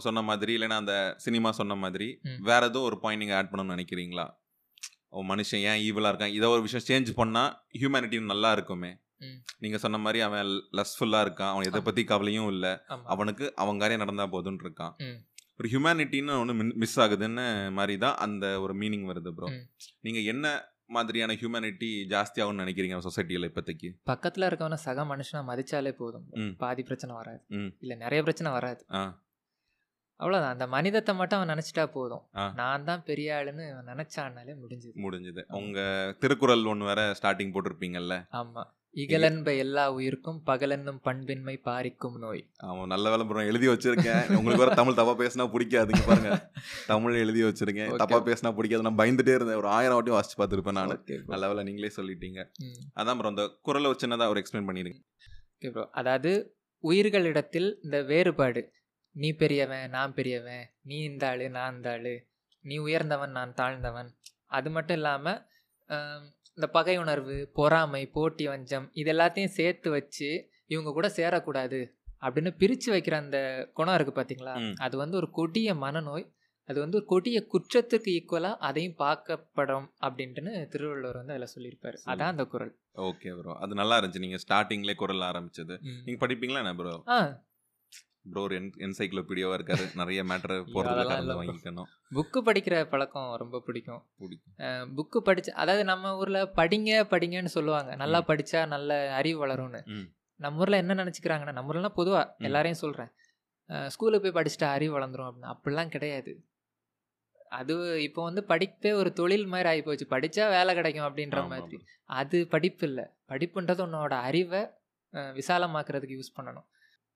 சொன்ன 0.00 0.22
மாதிரி 0.22 0.52
இல்லைன்னா 0.56 0.78
அந்த 0.82 0.94
சினிமா 1.18 1.50
சொன்ன 1.52 1.74
மாதிரி. 1.76 2.08
வேற 2.42 2.60
எதுவும் 2.66 2.88
ஒரு 2.88 2.98
பாயிண்ட் 2.98 3.22
நீங்கள் 3.22 3.38
ஆட் 3.38 3.50
பண்ணணும்னு 3.50 3.76
நினைக்கிறீங்களா? 3.76 4.26
ஓ 5.10 5.22
மனுஷன் 5.24 5.62
ஏன் 5.64 5.80
ஈவிலாக 5.84 6.12
இருக்கான்? 6.12 6.34
இதை 6.34 6.46
ஒரு 6.48 6.62
விஷயம் 6.62 6.86
சேஞ்ச் 6.86 7.10
பண்ணால் 7.18 7.50
ஹியூமனிட்டி 7.80 8.20
நல்லா 8.26 8.50
இருக்குமே. 8.52 8.90
ம். 9.20 9.36
நீங்கள் 9.58 9.80
சொன்ன 9.80 9.98
மாதிரி 9.98 10.20
அவன் 10.20 10.48
லஸ்ஃபுல்லாக 10.78 11.24
இருக்கான். 11.26 11.52
அவன் 11.52 11.68
எதை 11.68 11.80
பற்றி 11.82 12.04
கவலையும் 12.04 12.48
இல்லை. 12.48 12.72
அவனுக்கு 13.06 13.44
அவன் 13.56 13.80
காரியம் 13.80 14.04
நடந்தால் 14.04 14.32
போதுன்னு 14.32 14.64
இருக்கான். 14.64 14.94
ஒரு 15.60 15.68
ஹியூமனிட்டின்னு 15.68 16.32
ஒன்று 16.40 16.54
மிஸ் 16.82 16.98
ஆகுதுன்னு 17.00 17.44
மாதிரி 17.70 17.96
தான் 17.98 18.16
அந்த 18.18 18.46
ஒரு 18.60 18.74
மீனிங் 18.74 19.06
வருது 19.06 19.32
ப்ரோ 19.32 19.48
ம். 19.50 19.60
நீங்கள் 20.00 20.28
என்ன 20.32 20.46
மாதிரியான 20.86 21.32
ஹியூமனிட்டி 21.32 22.06
ஜாஸ்தியாகும்னு 22.08 22.62
நினைக்கிறீங்க 22.64 23.08
சொசைட்டியில் 23.08 23.50
இப்போதைக்கு? 23.50 23.98
பக்கத்துல 24.06 24.50
இருக்கவன 24.50 24.74
சக 24.74 25.04
மனுஷனா 25.04 25.44
மதிச்சாலே 25.48 25.90
போதும். 25.90 26.28
பாதி 26.58 26.82
பிரச்சனை 26.82 27.16
வராது. 27.16 27.42
இல்ல 27.48 27.94
நிறைய 27.94 28.20
பிரச்சனை 28.20 28.52
வராது. 28.52 28.86
ஆ. 28.92 29.22
அவ்வளவுதான். 30.16 30.52
அந்த 30.52 30.66
மனிதத்தை 30.66 31.14
மட்டும் 31.14 31.40
அவன் 31.40 31.58
நினைச்சிட்டா 31.58 31.86
போதும். 31.86 32.22
நான் 32.54 32.84
தான் 32.84 33.04
பெரிய 33.04 33.34
ஆளுன்னு 33.34 33.78
அவன் 33.78 33.96
நினைச்சானாலே 33.96 34.56
முடிஞ்சது. 34.68 34.96
முடிஞ்சுது. 34.96 35.52
உங்க 35.52 36.14
திருக்குறள் 36.18 36.64
ஒன்று 36.64 36.84
வேற 36.84 37.14
ஸ்டார்டிங் 37.22 37.54
போட்டிருப்பீங்கல்ல? 37.54 38.26
ஆமா. 38.32 38.62
இகலன்ப 39.02 39.56
எல்லா 39.62 39.84
உயிர்க்கும் 39.96 40.38
பகலென்னும் 40.46 40.98
பண்பின்மை 41.06 41.54
பாரிக்கும் 41.68 42.16
நோய். 42.24 42.42
அவன் 42.70 42.92
நல்ல 42.92 43.10
வேலை 43.10 43.24
ப்ரோ 43.26 43.44
எழுதி 43.44 43.68
வச்சிருக்கேன். 43.68 44.24
உங்களுக்கு 44.38 44.62
வேற 44.62 44.74
தமிழ் 44.74 44.98
தப்பா 45.00 45.14
பேசினா 45.22 45.46
பிடிக்காதுங்க 45.54 46.02
பாருங்க. 46.06 46.32
தமிழ் 46.86 47.20
எழுதி 47.22 47.42
வச்சிருக்கேன். 47.42 47.90
தப்பா 48.02 48.20
பேசினா 48.28 48.52
பிடிக்காது. 48.58 48.86
நான் 48.86 49.00
பயந்துட்டே 49.02 49.34
இருந்தேன். 49.38 49.60
ஒரு 49.62 49.70
ஆயிரம் 49.76 49.96
வாட்டி 49.98 50.14
வாசிச்சு 50.16 50.38
பார்த்துருப்பேன் 50.40 50.78
நான். 50.80 50.94
நல்ல 51.26 51.48
வேலை 51.52 51.64
நீங்களே 51.64 51.90
சொல்லிட்டீங்க. 51.96 52.42
அதான் 53.00 53.18
ப்ரோ 53.20 53.32
அந்த 53.34 53.46
குரலை 53.68 53.90
சின்னதாக 54.04 54.34
ஒரு 54.34 54.42
எக்ஸ்பிளைன் 54.42 54.70
ஓகே 55.54 55.70
ப்ரோ 55.74 55.84
அதாவது 56.00 56.30
உயிர்களிடத்தில் 56.84 57.68
இந்த 57.82 57.98
வேறுபாடு. 58.02 58.62
நீ 59.16 59.28
பெரியவன் 59.42 59.90
நான் 59.90 60.14
பெரியவன். 60.14 60.64
நீ 60.82 60.96
இந்த 61.10 61.24
ஆளு 61.28 61.46
நான் 61.50 61.74
இந்த 61.76 61.90
ஆளு. 61.92 62.14
நீ 62.64 62.76
உயர்ந்தவன் 62.86 63.36
நான் 63.38 63.54
தாழ்ந்தவன். 63.60 64.10
அது 64.58 64.68
மட்டும் 64.70 64.96
இல்லாமல் 64.96 65.40
இந்த 66.58 66.66
பகை 66.68 66.98
உணர்வு 66.98 67.36
பொறாமை 67.52 68.02
போட்டி 68.10 68.44
வஞ்சம் 68.46 68.86
இது 68.92 69.10
எல்லாத்தையும் 69.12 69.54
சேர்த்து 69.54 69.90
வச்சு 69.90 70.28
இவங்க 70.66 70.90
கூட 70.92 71.08
சேரக்கூடாது 71.16 71.80
அப்படின்னு 72.22 72.50
பிரித்து 72.56 72.88
வைக்கிற 72.92 73.14
அந்த 73.16 73.38
குணம் 73.72 73.94
இருக்குது 73.94 74.18
பார்த்தீங்களா. 74.18 74.54
அது 74.78 74.96
வந்து 74.96 75.16
ஒரு 75.16 75.30
கொடிய 75.30 75.74
மனநோய். 75.76 76.24
அது 76.68 76.78
வந்து 76.80 76.96
ஒரு 76.96 77.06
கொடிய 77.06 77.38
குற்றத்துக்கு 77.46 78.10
ஈக்குவலாக 78.10 78.60
அதையும் 78.60 78.96
பார்க்கப்படும் 78.98 79.88
அப்படின்ட்டுன்னு 80.00 80.52
திருவள்ளுவர் 80.68 81.16
வந்து 81.16 81.32
அதில் 81.32 81.52
சொல்லியிருப்பாரு. 81.54 81.96
அதான் 82.04 82.32
அந்த 82.32 82.44
குரல். 82.44 82.72
ஓகே 83.02 83.32
ப்ரோ 83.38 83.54
அது 83.58 83.74
நல்லா 83.74 83.98
இருந்துச்சு. 83.98 84.18
நீங்க 84.18 84.38
ஸ்டார்டிங்லேயே 84.44 84.94
குரல் 84.94 85.26
ஆரம்பிச்சது. 85.30 85.76
ம். 85.82 86.00
நீங்க 86.04 86.26
படிப்பீங்களா 86.26 86.62
என்ன 86.64 86.74
ப்ரோ 86.74 86.94
ஆ. 87.08 87.18
ப்ரோ 88.26 88.42
ஒரு 88.42 88.56
என்சைக்ளோபீடியாவா 88.86 89.56
இருக்காரு. 89.58 89.84
நிறைய 89.94 90.20
போறதுல 90.24 91.02
அதெல்லாம் 91.04 91.08
கலந்து. 91.08 91.36
வாங்கிக்கணும். 91.40 91.88
புக்கு 92.14 92.38
படிக்கிற 92.44 92.84
பழக்கம் 92.84 93.34
ரொம்ப 93.34 93.60
பிடிக்கும். 93.60 94.02
பிடிக்கும். 94.18 94.54
புக்கு 94.98 95.18
படிச்சு 95.28 95.52
அதாவது 95.54 95.84
நம்ம 95.84 96.16
ஊர்ல 96.16 96.42
படிங்க 96.56 96.92
படிங்கன்னு 97.14 97.52
சொல்லுவாங்க. 97.56 97.94
நல்லா. 97.94 98.20
படிச்சா 98.22 98.66
நல்ல 98.66 99.14
அறிவு 99.14 99.46
வளரும்னு. 99.46 99.82
நம்ம 100.40 100.60
ஊர்ல 100.60 100.76
என்ன 100.76 100.94
நினைச்சுக்கிறாங்கன்னா 100.94 101.52
நம்ம 101.52 101.72
ஊர்லாம் 101.72 101.98
பொதுவா 102.00 102.22
ம். 102.38 102.44
எல்லாரையும் 102.44 102.78
சொல்றேன். 102.78 103.10
ஸ்கூலுக்கு 103.88 104.30
போய் 104.30 104.42
படிச்சுட்டா 104.42 104.70
அறிவு 104.70 104.94
வளர்ந்துரும் 104.98 105.28
அப்படின்னு 105.28 105.52
அப்படிலாம் 105.52 105.88
கிடையாது. 105.88 106.32
அது 107.50 107.74
இப்போ 108.02 108.22
வந்து 108.22 108.42
படிப்பே 108.48 108.92
ஒரு 108.92 109.12
தொழில் 109.12 109.46
மாதிரி 109.46 109.68
ஆகி 109.68 109.82
போச்சு. 109.82 110.06
படிச்சா 110.10 110.48
வேலை 110.50 110.74
கிடைக்கும் 110.74 111.06
அப்படின்ற 111.06 111.48
மாதிரி. 111.48 111.76
அது 112.18 112.46
படிப்பு 112.46 112.86
இல்லை. 112.86 113.04
படிப்புன்றது 113.28 113.82
உன்னோட 113.86 114.14
அறிவை 114.28 114.62
விசாலமாக்குறதுக்கு 115.38 116.14
யூஸ் 116.16 116.34
பண்ணணும். 116.38 116.66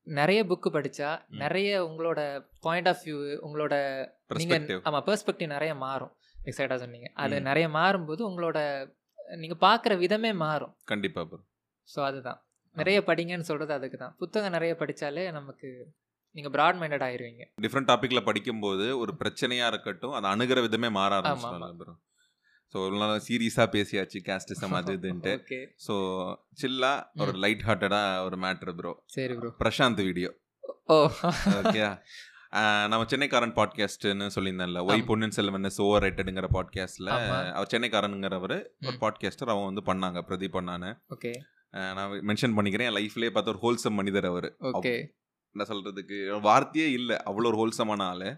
நிறைய 0.09 0.41
புக்கு 0.45 0.71
ம். 0.71 1.39
நிறைய 1.39 1.85
உங்களோட 1.85 2.21
பாயிண்ட் 2.61 2.89
ஆஃப் 2.89 3.03
வியூ 3.05 3.17
உங்களோட 3.41 3.75
நீங்க 4.33 4.55
Perspective. 4.55 4.81
ஆமா 4.85 4.99
பெர்ஸ்பெக்டிவ் 5.07 5.47
நிறைய 5.47 5.75
மாறும். 5.77 6.13
எக்ஸைட்டா 6.45 6.77
சொன்னீங்க. 6.77 7.09
அது. 7.15 7.37
நிறைய 7.41 7.69
மாறும்போது 7.69 8.23
உங்களோட 8.29 8.59
நீங்க 9.37 9.57
பார்க்குற 9.61 9.99
விதமே 9.99 10.33
மாறும். 10.43 10.75
கண்டிப்பா 10.85 11.23
ப்ரோ 11.25 11.41
ஸோ 11.89 11.99
அதுதான். 12.05 12.39
நிறைய 12.77 12.99
படிங்கன்னு 13.07 13.49
சொல்றது 13.49 13.73
அதுக்கு 13.73 13.99
தான். 13.99 14.15
புத்தகம் 14.19 14.53
நிறைய 14.53 14.75
படிச்சாலே 14.75 15.33
நமக்கு 15.33 15.69
நீங்க 16.35 16.49
ப்ராட் 16.49 16.79
மைண்டட் 16.81 17.05
ஆயிருவீங்க 17.07 17.45
டிஃப்ரெண்ட் 17.63 17.91
டாபிக்ல 17.91 18.21
படிக்கும்போது 18.25 18.99
ஒரு 18.99 19.13
பிரச்சனையா 19.21 19.67
இருக்கட்டும் 19.67 20.13
அதை 20.13 20.31
அணுகிற 20.31 20.59
விதமே 20.67 20.89
மாற 20.91 21.13
ஸோ 22.75 22.79
ஒரு 22.87 22.97
நாள் 22.97 23.23
சீரியஸா 23.29 23.65
பேசியாச்சு 23.73 24.19
கேஸ்டிசம் 24.25 24.75
அது 24.75 24.93
இதுன்ட்டு 24.93 25.33
ஸோ 25.87 25.95
சில்லா 26.63 26.93
ஒரு 27.17 27.33
லைட் 27.39 27.65
ஹார்ட்டடா 27.67 28.01
ஒரு 28.25 28.37
மேட்ரு 28.37 28.75
ப்ரோ 28.75 28.93
சரி 29.07 29.35
ப்ரோ 29.35 29.51
பிரசாந்த் 29.59 30.03
வீடியோ 30.03 30.31
ஓ. 30.87 30.99
ஓகே 31.61 31.83
நம்ம 32.89 33.05
சென்னைக்காரன் 33.05 33.55
பாட்காஸ்ட்னு 33.55 34.27
சொல்லியிருந்தேன்ல. 34.35 34.83
ஒய். 34.87 35.03
பொன்னின் 35.07 35.31
செல்வன் 35.31 35.71
ஓவர் 35.79 36.03
ரேட்டடுங்கிற 36.03 36.47
பாட்காஸ்ட்ல. 36.53 37.09
அவர் 37.53 37.71
சென்னைக்காரனுங்கிறவர் 37.71 38.55
ஒரு. 38.83 38.99
பாட்காஸ்டர் 39.01 39.49
அவன் 39.49 39.65
வந்து 39.65 39.83
பண்ணாங்க 39.87 40.21
பிரதீப் 40.29 40.57
பண்ணான்னு 40.57 40.91
ஓகே. 41.09 41.33
நான் 41.95 42.13
மென்ஷன் 42.27 42.57
பண்ணிக்கிறேன். 42.57 42.89
என் 42.91 42.97
லைஃப்லேயே 42.97 43.31
பார்த்த 43.31 43.51
ஒரு 43.51 43.61
ஹோல்சம் 43.65 43.91
மனிதர் 43.91 44.25
அவர். 44.25 44.49
ஓகே. 44.71 44.95
என்ன 45.57 45.67
சொல்றதுக்கு 45.69 46.17
வார்த்தையே 46.41 46.91
இல்லை. 46.91 47.17
அவ்வளோ 47.27 47.47
ஒரு 47.47 47.61
ஹோல்சமான 47.63 48.03
ஆளு. 48.05 48.31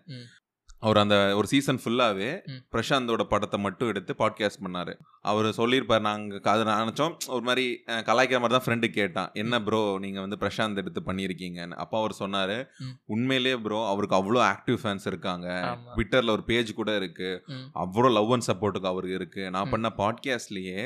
அவர் 0.83 0.99
அந்த 0.99 1.17
ஒரு 1.37 1.47
சீசன் 1.49 1.79
ஃபுல்லாவே 1.81 2.29
ம். 2.47 2.61
பிரசாந்தோட 2.73 3.23
படத்தை 3.29 3.59
மட்டும் 3.61 3.89
எடுத்து 3.89 4.13
பாட்காஸ்ட் 4.19 4.63
பண்ணாரு 4.63 4.93
அவர் 5.25 5.49
சொல்லியிருப்பார் 5.53 6.05
நாங்க 6.07 6.39
அது 6.53 6.63
நினைச்சோம் 6.69 7.15
ஒரு 7.29 7.45
மாதிரி 7.45 7.65
கலாய்க்கிற 8.09 8.39
மாதிரி 8.39 8.57
தான் 8.57 8.65
ஃப்ரெண்டு 8.65 8.89
கேட்டான் 8.93 9.31
என்ன 9.35 9.61
ப்ரோ 9.63 9.81
நீங்க 9.99 10.19
வந்து 10.21 10.39
பிரசாந்த் 10.41 10.81
எடுத்து 10.83 11.03
பண்ணியிருக்கீங்கன்னு 11.07 11.79
அப்போ 11.83 11.99
அவர் 12.01 12.15
சொன்னாரு 12.21 12.57
ம். 12.81 12.95
உண்மையிலேயே 13.09 13.59
ப்ரோ 13.63 13.81
அவருக்கு 13.89 14.19
அவ்வளோ 14.21 14.41
ஆக்டிவ் 14.49 14.79
ஃபேன்ஸ் 14.83 15.07
இருக்காங்க 15.07 15.49
ட்விட்டர்ல 15.91 16.33
ஒரு 16.33 16.45
பேஜ் 16.45 16.73
கூட 16.75 16.91
இருக்கு 16.97 17.31
ம், 17.53 17.67
அவ்வளோ 17.81 18.11
லவ் 18.13 18.33
அண்ட் 18.33 18.49
சப்போர்ட்டுக்கு 18.49 18.91
அவருக்கு 18.91 19.19
இருக்கு 19.21 19.45
நான். 19.51 19.73
பண்ண 19.73 19.91
பாட்காஸ்ட்லயே. 19.99 20.81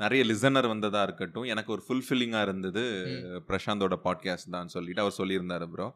நிறைய 0.00 0.22
லிசனர் 0.26 0.68
வந்ததா 0.68 1.02
இருக்கட்டும் 1.02 1.48
எனக்கு 1.50 1.72
ஒரு 1.72 1.82
ஃபுல்ஃபில்லிங்கா 1.86 2.42
இருந்தது. 2.42 2.84
பிரசாந்தோட 3.48 3.96
பாட்காஸ்ட் 4.04 4.50
தான் 4.50 4.70
சொல்லிட்டு 4.70 5.02
அவர் 5.02 5.18
சொல்லியிருந்தாரு 5.18 5.68
ப்ரோ. 5.70 5.88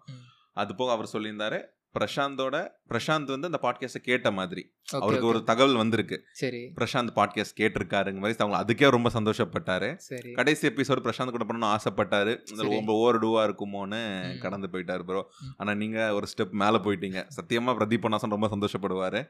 அது 0.57 0.73
போக 0.77 0.91
அவர் 0.93 1.13
சொல்லியிருந்தாரு 1.13 1.59
பிரசாந்தோட 1.99 2.69
பிரசாந்த் 2.91 3.25
வந்து 3.25 3.47
அந்த 3.47 3.59
பாட்காஸ்ட்டை 3.63 3.99
கேட்ட 4.03 4.31
மாதிரி. 4.31 4.73
அவருக்கு 4.91 5.27
ஒரு 5.27 5.43
தகவல் 5.45 5.77
வந்திருக்கு. 5.77 6.25
சரி. 6.33 6.73
பிரசாந்த் 6.81 7.11
பாட்காஸ்ட் 7.15 7.57
கேட்டிருக்காருங்க 7.57 8.19
மாதிரி 8.19 8.39
அவங்க 8.39 8.65
அதுக்கே 8.65 8.91
ரொம்ப 8.91 9.11
சந்தோஷப்பட்டாரு. 9.15 9.99
கடைசி 10.33 10.69
எபிசோடு 10.69 11.11
பிரசாந்த் 11.11 11.31
கூட 11.31 11.45
பண்ணணும்னு 11.45 11.77
ஆசைப்பட்டாரு. 11.77 12.39
ரொம்ப 12.57 12.93
ஓவர் 12.93 13.23
டூவா 13.23 13.55
இருக்குமோன்னு. 13.55 14.39
கடந்து 14.39 14.69
போயிட்டாரு 14.73 15.03
ப்ரோ. 15.03 15.31
ஆனா 15.57 15.75
நீங்க 15.75 16.15
ஒரு 16.15 16.27
ஸ்டெப் 16.37 16.51
மேல 16.51 16.79
போயிட்டீங்க. 16.79 17.27
சத்தியமா 17.37 17.77
பிரதீப் 17.77 18.05
பண்ணாசன் 18.05 18.37
ரொம்ப 18.37 18.49
சந்தோஷப்படுவாரு. 18.49 19.29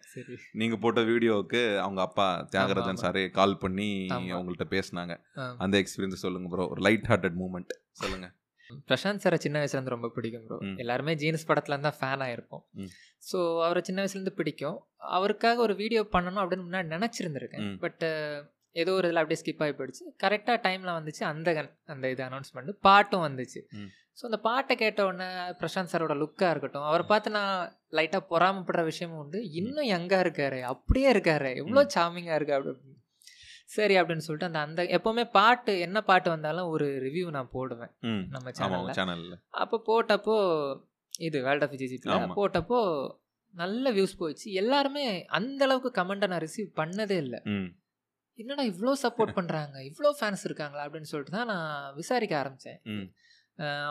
நீங்க 0.53 0.77
போட்ட 0.77 1.01
வீடியோவுக்கு 1.01 1.79
அவங்க 1.79 2.01
அப்பா 2.01 2.49
தியாகராஜன். 2.57 2.93
சாரே 3.01 3.31
கால் 3.31 3.59
பண்ணி 3.59 4.07
ஆமா. 4.11 4.37
உங்கள்ட்ட 4.37 4.65
பேசினாங்க. 4.71 5.17
அந்த 5.59 5.79
எக்ஸ்பீரியன்ஸ் 5.79 6.13
சொல்லுங்க 6.13 6.49
ப்ரோ 6.49 6.69
ஒரு 6.69 6.81
லைட் 6.81 7.05
ஹார்ட்டட் 7.09 7.37
மூமெண்ட் 7.41 7.71
சொல்லுங்க. 7.91 8.33
பிரசாந்த் 8.89 9.23
சாரை 9.25 9.35
சின்ன 9.35 9.59
வயசுல 9.59 9.73
இருந்து 9.73 9.91
ரொம்ப 9.91 10.09
பிடிக்கும் 10.09 10.45
ப்ரோ. 10.47 10.59
எல்லாருமே 10.77 11.15
ஜீன்ஸ் 11.15 11.49
படத்துல 11.49 11.69
இருந்தா 11.69 11.95
ஃபேன் 12.01 12.25
ஆயிருப்போம். 12.27 12.65
ம். 12.73 12.91
ஸோ 13.33 13.65
அவரை 13.65 13.83
சின்ன 13.83 14.03
வயசுல 14.03 14.19
இருந்து 14.21 14.33
பிடிக்கும். 14.33 14.79
அவருக்காக 14.99 15.61
ஒரு 15.61 15.75
வீடியோ 15.75 16.03
பண்ணணும் 16.13 16.43
அப்படின்னு 16.45 16.69
முன்னாடி 16.69 16.89
நினைச்சிருந்திருக்கேன். 16.97 17.79
பட் 17.79 18.05
ஏதோ 18.77 18.93
ஒரு 18.93 19.09
இதில் 19.09 19.17
அப்படியே 19.17 19.41
ஸ்கிப் 19.43 19.63
ஆகி 19.63 19.73
போயிடுச்சு. 19.73 20.05
கரெக்டாக 20.23 20.59
டைமில் 20.63 20.97
வந்துச்சு. 20.99 21.23
அந்த 21.25 21.51
அந்த 21.87 22.11
இது 22.11 22.25
அனௌன்ஸ்மெண்ட் 22.25 22.73
பாட்டும் 22.81 23.27
வந்துச்சு. 23.29 23.61
ஸோ 24.19 24.23
அந்த 24.23 24.39
பாட்டை 24.39 24.77
கேட்ட 24.77 25.07
உடனே 25.07 25.29
பிரசாந்த் 25.61 25.93
சாரோட 25.93 26.15
லுக்காக 26.15 26.51
இருக்கட்டும் 26.51 26.83
அவரை 26.83 27.07
பார்த்து 27.07 27.31
நான் 27.31 27.55
லைட்டாக 27.93 28.29
பொறாமப்படுற 28.31 28.85
விஷயமும் 28.85 29.19
உண்டு. 29.19 29.51
இன்னும் 29.51 29.89
யங்கா 29.89 30.19
இருக்காரு 30.27 30.61
அப்படியே 30.63 31.13
இருக்காரு. 31.13 31.57
எவ்வளோ 31.57 31.87
சாமிங்காக 31.97 32.35
இருக்கு 32.35 32.55
அப்படி 32.55 32.94
சரி 33.69 33.95
அப்படின்னு 33.99 34.25
சொல்லிட்டு 34.27 34.49
அந்த 34.49 34.61
அந்த 34.67 34.83
எப்போவுமே 34.97 35.25
பாட்டு 35.37 35.73
என்ன 35.81 35.99
பாட்டு 36.03 36.29
வந்தாலும் 36.31 36.71
ஒரு 36.75 36.87
ரிவ்யூ 37.07 37.27
நான் 37.37 37.53
போடுவேன் 37.57 37.93
நம்ம 38.35 38.51
சேனலில் 38.59 39.37
அப்போ 39.63 39.77
போட்டப்போ 39.91 40.37
இது 41.19 41.39
வேர்ல்ட் 41.47 41.65
ஆஃப் 41.67 41.77
ஜிஜிபியில். 41.83 42.35
போட்டப்போ 42.41 42.79
நல்ல 43.55 43.91
வியூஸ் 43.93 44.19
போயிடுச்சு 44.21 44.49
எல்லாருமே 44.63 45.05
அந்த 45.39 45.61
அளவுக்கு 45.67 45.91
கமெண்ட்டை 46.01 46.29
நான் 46.33 46.45
ரிசீவ் 46.47 46.71
பண்ணதே 46.81 47.17
இல்லை. 47.25 47.41
என்னடா 48.39 48.63
இவ்வளோ 48.71 48.93
சப்போர்ட் 49.03 49.35
பண்ணுறாங்க 49.39 49.77
இவ்வளோ 49.91 50.11
ஃபேன்ஸ் 50.21 50.45
இருக்காங்களா? 50.49 50.85
அப்படின்னு 50.87 51.11
சொல்லிட்டு 51.11 51.37
தான் 51.37 51.51
நான் 51.53 51.95
விசாரிக்க 51.95 52.35
ஆரம்பித்தேன். 52.39 52.81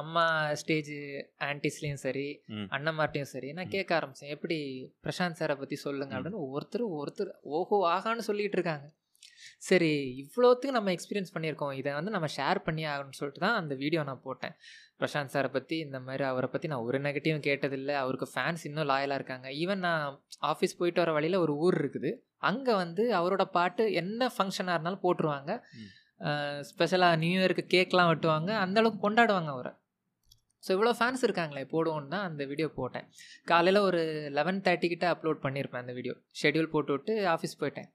அம்மா 0.02 0.24
ஸ்டேஜ் 0.62 0.92
ஆன்டிஸ்லேயும் 1.50 2.02
சரி. 2.06 2.26
அண்ணன்மார்ட்டையும் 2.76 3.32
சரி 3.34 3.50
நான். 3.58 3.72
கேட்க 3.76 3.92
ஆரம்பித்தேன் 4.00 4.34
எப்படி 4.36 4.58
பிரசாந்த் 5.06 5.40
சாரை 5.42 5.56
பற்றி 5.62 5.78
சொல்லுங்க. 5.86 6.14
அப்படின்னு 6.18 6.44
ஒவ்வொருத்தர் 6.46 6.86
ஒருத்தர் 7.00 7.32
ஓஹோ 7.58 7.78
ஆகான்னு 7.96 8.28
சொல்லிட்டு 8.30 8.60
இருக்காங்க. 8.60 8.88
சரி 9.68 9.92
இவ்வளோத்துக்கு 10.22 10.76
நம்ம 10.78 10.92
எக்ஸ்பீரியன்ஸ் 10.96 11.34
பண்ணியிருக்கோம். 11.36 11.74
இதை 11.80 11.92
வந்து 11.98 12.12
நம்ம 12.16 12.28
ஷேர் 12.38 12.60
பண்ணி 12.68 12.84
ஆகணும்னு 12.94 13.18
சொல்லிட்டு 13.20 13.42
தான் 13.46 13.58
அந்த 13.62 13.74
வீடியோ 13.84 14.02
நான் 14.10 14.24
போட்டேன். 14.28 14.56
பிரசாந்த் 15.02 15.34
சாரை 15.36 15.50
பற்றி 15.56 15.76
இந்த 15.86 15.98
மாதிரி 16.08 16.24
அவரை 16.32 16.48
பற்றி 16.54 16.68
நான் 16.72 16.86
ஒரு 16.88 16.98
நெகட்டிவும் 17.06 17.46
கேட்டதில்லை. 17.48 17.96
அவருக்கு 18.04 18.28
ஃபேன்ஸ் 18.34 18.66
இன்னும் 18.70 18.90
லாயலாக 18.92 19.20
இருக்காங்க. 19.20 19.48
ஈவன் 19.62 19.84
நான் 19.88 20.18
ஆஃபீஸ் 20.52 20.78
போயிட்டு 20.80 21.02
வர 21.04 21.14
வழியில் 21.18 21.44
ஒரு 21.46 21.56
ஊர் 21.66 21.78
இருக்குது. 21.82 22.12
அங்கே 22.50 22.74
வந்து 22.84 23.06
அவரோட 23.20 23.46
பாட்டு 23.58 23.86
என்ன 24.02 24.32
ஃபங்க்ஷனாக 24.36 24.76
இருந்தாலும் 24.78 25.04
போட்டுருவாங்க. 25.06 25.52
ஸ்பெஷலாக 26.72 27.22
நியூ 27.24 27.40
இயருக்கு 27.40 27.66
கேக்லாம் 27.76 28.12
வெட்டுவாங்க. 28.12 28.52
அந்த 28.66 28.78
அளவுக்கு 28.82 29.02
கொண்டாடுவாங்க 29.08 29.50
அவரை. 29.56 29.74
ஸோ 30.64 30.70
இவ்வளோ 30.76 30.92
ஃபேன்ஸ் 31.00 31.26
இருக்காங்களே 31.28 31.66
போடுவோன்னு 31.72 32.14
தான் 32.14 32.28
அந்த 32.30 32.44
வீடியோ 32.52 32.68
போட்டேன். 32.78 33.08
காலையில் 33.52 33.86
ஒரு 33.88 34.02
லெவன் 34.38 34.62
தேர்ட்டி 34.68 34.88
கிட்ட 34.94 35.08
அப்லோட் 35.16 35.44
பண்ணியிருப்பேன் 35.46 35.84
அந்த 35.86 35.96
வீடியோ 35.98 36.16
ஷெட்யூல் 36.42 36.74
போட்டு 36.76 36.94
விட்டு 36.96 37.14
ஆஃபீஸ் 37.34 37.60
போயிட்டேன். 37.62 37.90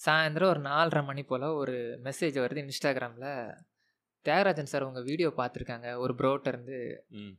சாயந்தரம் 0.00 0.48
ஒரு 0.48 0.60
நாலரை 0.60 1.04
மணி 1.04 1.22
போல் 1.22 1.46
ஒரு 1.54 1.74
மெசேஜ் 2.04 2.36
வருது 2.36 2.62
இன்ஸ்டாகிராமில் 2.64 3.30
தியாகராஜன் 4.26 4.70
சார் 4.72 4.82
உங்கள் 4.82 5.02
வீடியோ 5.02 5.28
பார்த்துருக்காங்க. 5.36 5.88
ஒரு 5.96 6.12
ப்ரோட்ட 6.18 6.48
இருந்து 6.48 6.76
ம். 7.16 7.34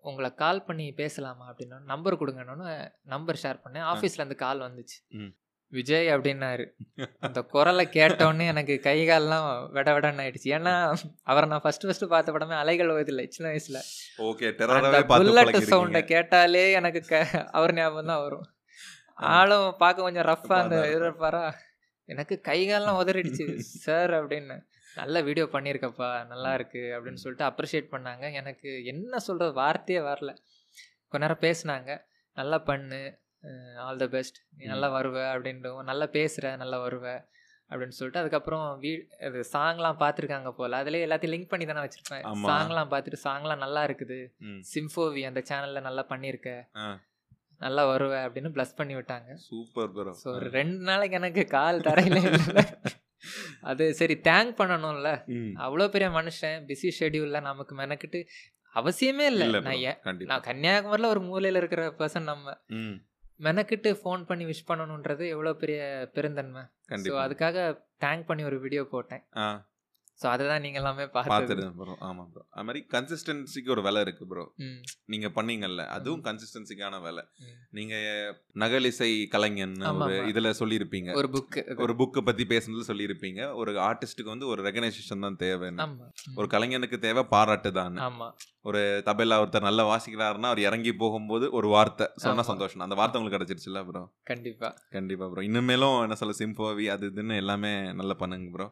உங்களை 0.00 0.34
கால் 0.34 0.64
பண்ணி 0.64 0.86
பேசலாமா 0.92 1.44
அப்படின்னா 1.50 1.78
நம்பர் 1.84 2.20
கொடுங்கன்னு 2.20 2.68
நம்பர் 3.04 3.40
ஷேர் 3.42 3.62
பண்ணேன். 3.64 3.86
ஆஃபீஸ்லேருந்து 3.92 4.34
கால் 4.36 4.60
வந்துச்சு. 4.60 4.98
விஜய் 5.72 6.08
அப்படின்னாரு. 6.14 6.64
அந்த 7.20 7.40
குரலை 7.52 7.84
கேட்டோன்னே 7.92 8.46
எனக்கு 8.46 8.74
கை 8.80 8.96
கால்லாம் 9.08 9.44
விட 9.70 9.88
விடன்னு 9.92 10.22
ஆயிடுச்சு. 10.24 10.48
ஏன்னா 10.56 10.72
அவரை 11.22 11.48
நான் 11.48 11.62
ஃபர்ஸ்ட் 11.62 11.86
ஃபர்ஸ்ட் 11.86 12.06
பார்த்த 12.08 12.32
படமே 12.32 12.56
அலைகள் 12.56 12.94
ஓதில்லை 12.94 13.26
சின்ன 13.28 13.50
வயசுல. 13.50 13.80
ஓகே 14.22 14.48
புல்லட் 15.12 15.56
சவுண்டை 15.70 16.02
கேட்டாலே 16.04 16.64
எனக்கு 16.72 17.02
க 17.02 17.14
அவர் 17.50 17.74
ஞாபகம் 17.74 18.06
தான் 18.06 18.22
வரும். 18.22 18.46
ஆளும் 19.34 19.76
பார்க்க 19.78 20.02
கொஞ்சம் 20.02 20.28
ரஃபா 20.28 20.56
அந்த 20.60 20.76
இருப்பாரா 20.96 21.42
எனக்கு 22.12 22.34
கை 22.40 22.58
கால்லாம் 22.68 23.00
உதறிடுச்சு. 23.02 23.46
சார் 23.86 24.10
அப்படின்னு. 24.10 24.56
நல்ல 24.96 25.16
வீடியோ 25.22 25.46
பண்ணியிருக்கப்பா. 25.52 26.10
நல்லா 26.26 26.52
இருக்கு. 26.54 26.82
அப்படின்னு 26.96 27.22
சொல்லிட்டு 27.24 27.46
அப்ரிஷியேட் 27.50 27.92
பண்ணாங்க. 27.94 28.32
எனக்கு 28.32 28.84
என்ன 28.84 29.18
சொல்றது 29.18 29.52
வார்த்தையே 29.52 30.00
வரல. 30.00 30.32
கொஞ்ச 31.12 31.22
நேரம் 31.26 31.44
பேசுனாங்க. 31.46 31.90
நல்லா 32.36 32.58
பண்ணு. 32.70 33.02
ஆல் 33.78 33.96
த 33.96 34.06
பெஸ்ட் 34.06 34.38
நீ 34.56 34.64
நல்லா 34.64 34.88
வருவ 34.96 35.18
அப்படின்றவும் 35.34 35.86
நல்லா 35.90 36.06
பேசுகிற 36.16 36.56
நல்லா 36.56 36.78
வருவ 36.86 37.06
அப்படின்னு 37.70 37.96
சொல்லிட்டு 37.98 38.20
அதுக்கப்புறம் 38.20 38.64
வீ 38.82 38.90
இது 39.26 39.40
சாங்லாம் 39.52 39.98
பார்த்துருக்காங்க 40.00 40.50
போல். 40.50 40.72
அதுலேயே 40.72 41.04
எல்லாத்தையும் 41.06 41.34
லிங்க் 41.34 41.52
பண்ணி 41.52 41.66
தானே 41.66 41.82
வச்சுருப்பேன். 41.84 42.24
சாங்லாம் 42.50 42.90
பார்த்துட்டு 42.94 43.20
சாங்லாம் 43.24 43.62
நல்லா 43.64 43.82
இருக்குது. 43.84 44.18
சிம்ஃபோவி 44.72 45.22
அந்த 45.26 45.42
சேனலில் 45.50 45.86
நல்லா 45.88 46.04
பண்ணியிருக்க. 46.08 46.50
நல்லா 47.64 47.82
வருவ 47.92 48.14
அப்படின்னு 48.26 48.50
ப்ளஸ் 48.56 48.78
பண்ணி 48.78 48.94
விட்டாங்க. 48.98 49.30
சூப்பர் 49.48 49.90
ப்ரோ 49.96 50.12
ஸோ 50.22 50.28
ஒரு 50.38 50.48
ரெண்டு 50.58 50.80
நாளைக்கு 50.88 51.18
எனக்கு 51.20 51.42
கால் 51.56 51.84
தரையில 51.88 52.20
இல்லை. 52.30 52.64
அது 53.70 53.84
சரி 54.00 54.14
தேங்க் 54.28 54.52
பண்ணணும்ல. 54.60 55.10
அவ்வளோ 55.66 55.86
பெரிய 55.94 56.08
மனுஷன் 56.18 56.64
பிஸி 56.70 56.90
ஷெடியூலில் 57.00 57.46
நமக்கு 57.50 57.74
மெனக்கிட்டு 57.82 58.20
அவசியமே 58.74 59.24
இல்லை. 59.32 59.46
நான் 59.68 59.80
நான் 60.30 60.46
கன்னியாகுமரியில் 60.48 61.12
ஒரு 61.14 61.22
மூலையில் 61.30 61.60
இருக்கிற 61.62 61.84
பர்சன் 62.00 62.30
நம்ம 62.32 62.56
மெனக்கிட்டு 63.46 63.90
ஃபோன் 64.00 64.22
பண்ணி 64.28 64.44
விஷ் 64.48 64.68
பண்ணணுன்றது 64.70 65.24
எவ்வளோ 65.34 65.52
பெரிய 65.62 65.80
பெருந்தன்மை. 66.16 66.62
ஸோ 67.06 67.12
அதுக்காக 67.24 67.58
தேங்க் 68.04 68.26
பண்ணி 68.30 68.42
ஒரு 68.50 68.58
வீடியோ 68.64 68.82
போட்டேன். 68.94 69.22
ஸோ 70.20 70.26
அதை 70.30 70.44
தான் 70.46 70.62
நீங்கள் 70.64 70.80
எல்லாமே 70.80 71.04
பார்த்துருந்தேன் 71.14 71.76
ப்ரோ 71.78 71.94
ஆமா 72.06 72.24
ப்ரோ 72.30 72.42
அது 72.52 72.64
மாதிரி 72.66 72.80
கன்சிஸ்டன்சிக்கு 72.94 73.70
ஒரு 73.74 73.82
விலை 73.86 74.00
இருக்கு 74.00 74.24
ப்ரோ 74.26 74.44
ம். 74.62 74.80
நீங்க 75.12 75.28
பண்ணீங்கல்ல 75.36 75.84
அதுவும் 75.94 76.24
கன்சிஸ்டன்சிக்கான 76.26 77.00
வேலை. 77.02 77.22
ம். 77.42 77.54
நீங்க 77.72 77.94
நகலிசை 78.56 79.10
கலைஞன் 79.34 79.74
ஒரு. 79.98 80.16
இதுல 80.30 80.52
சொல்லியிருப்பீங்க. 80.60 81.10
ஒரு 81.14 81.30
புக்கு 81.34 81.60
ஒரு 81.84 81.94
புக்கை 82.00 82.22
பத்தி 82.22 82.44
பேசுனது 82.50 82.84
சொல்லியிருப்பீங்க. 82.88 83.40
ஒரு 83.60 83.72
ஆர்டிஸ்ட்டுக்கு 83.86 84.34
வந்து 84.34 84.48
ஒரு 84.48 84.62
ரெகனைசேஷன் 84.68 85.24
தான் 85.26 85.40
தேவைன்னு 85.42 85.84
ஆமாம் 85.84 86.12
ஒரு 86.36 86.48
கலைஞனுக்கு 86.54 86.98
தேவை 87.04 87.24
பாராட்டு 87.32 87.72
தான். 87.74 87.96
ஆமாம் 88.06 88.34
ஒரு 88.64 88.80
தபேலா 89.06 89.36
ஒருத்தர் 89.42 89.66
நல்லா 89.66 89.84
வாசிக்கிறாருன்னா 89.88 90.48
அவர் 90.50 90.66
இறங்கி 90.66 90.92
போகும்போது 90.98 91.46
ஒரு 91.58 91.68
வார்த்தை 91.74 92.06
சொன்னா 92.22 92.34
ஆமா. 92.36 92.48
சந்தோஷம். 92.50 92.82
அந்த 92.84 92.96
வார்த்தை 92.98 93.18
உங்களுக்கு 93.18 93.38
கிடைச்சிருச்சுல்ல 93.38 93.82
ப்ரோ 93.86 94.02
கண்டிப்பாக 94.30 94.72
கண்டிப்பா 94.94 95.26
ப்ரோ 95.30 95.44
இன்னுமேலும் 95.46 95.96
என்ன 96.02 96.18
சொல்ல 96.20 96.34
சிம்போவி 96.40 96.86
அது 96.94 97.08
இதுன்னு 97.10 97.40
எல்லாமே 97.42 97.70
நல்லா 98.00 98.16
பண்ணுங்க 98.20 98.50
ப்ரோ 98.54 98.66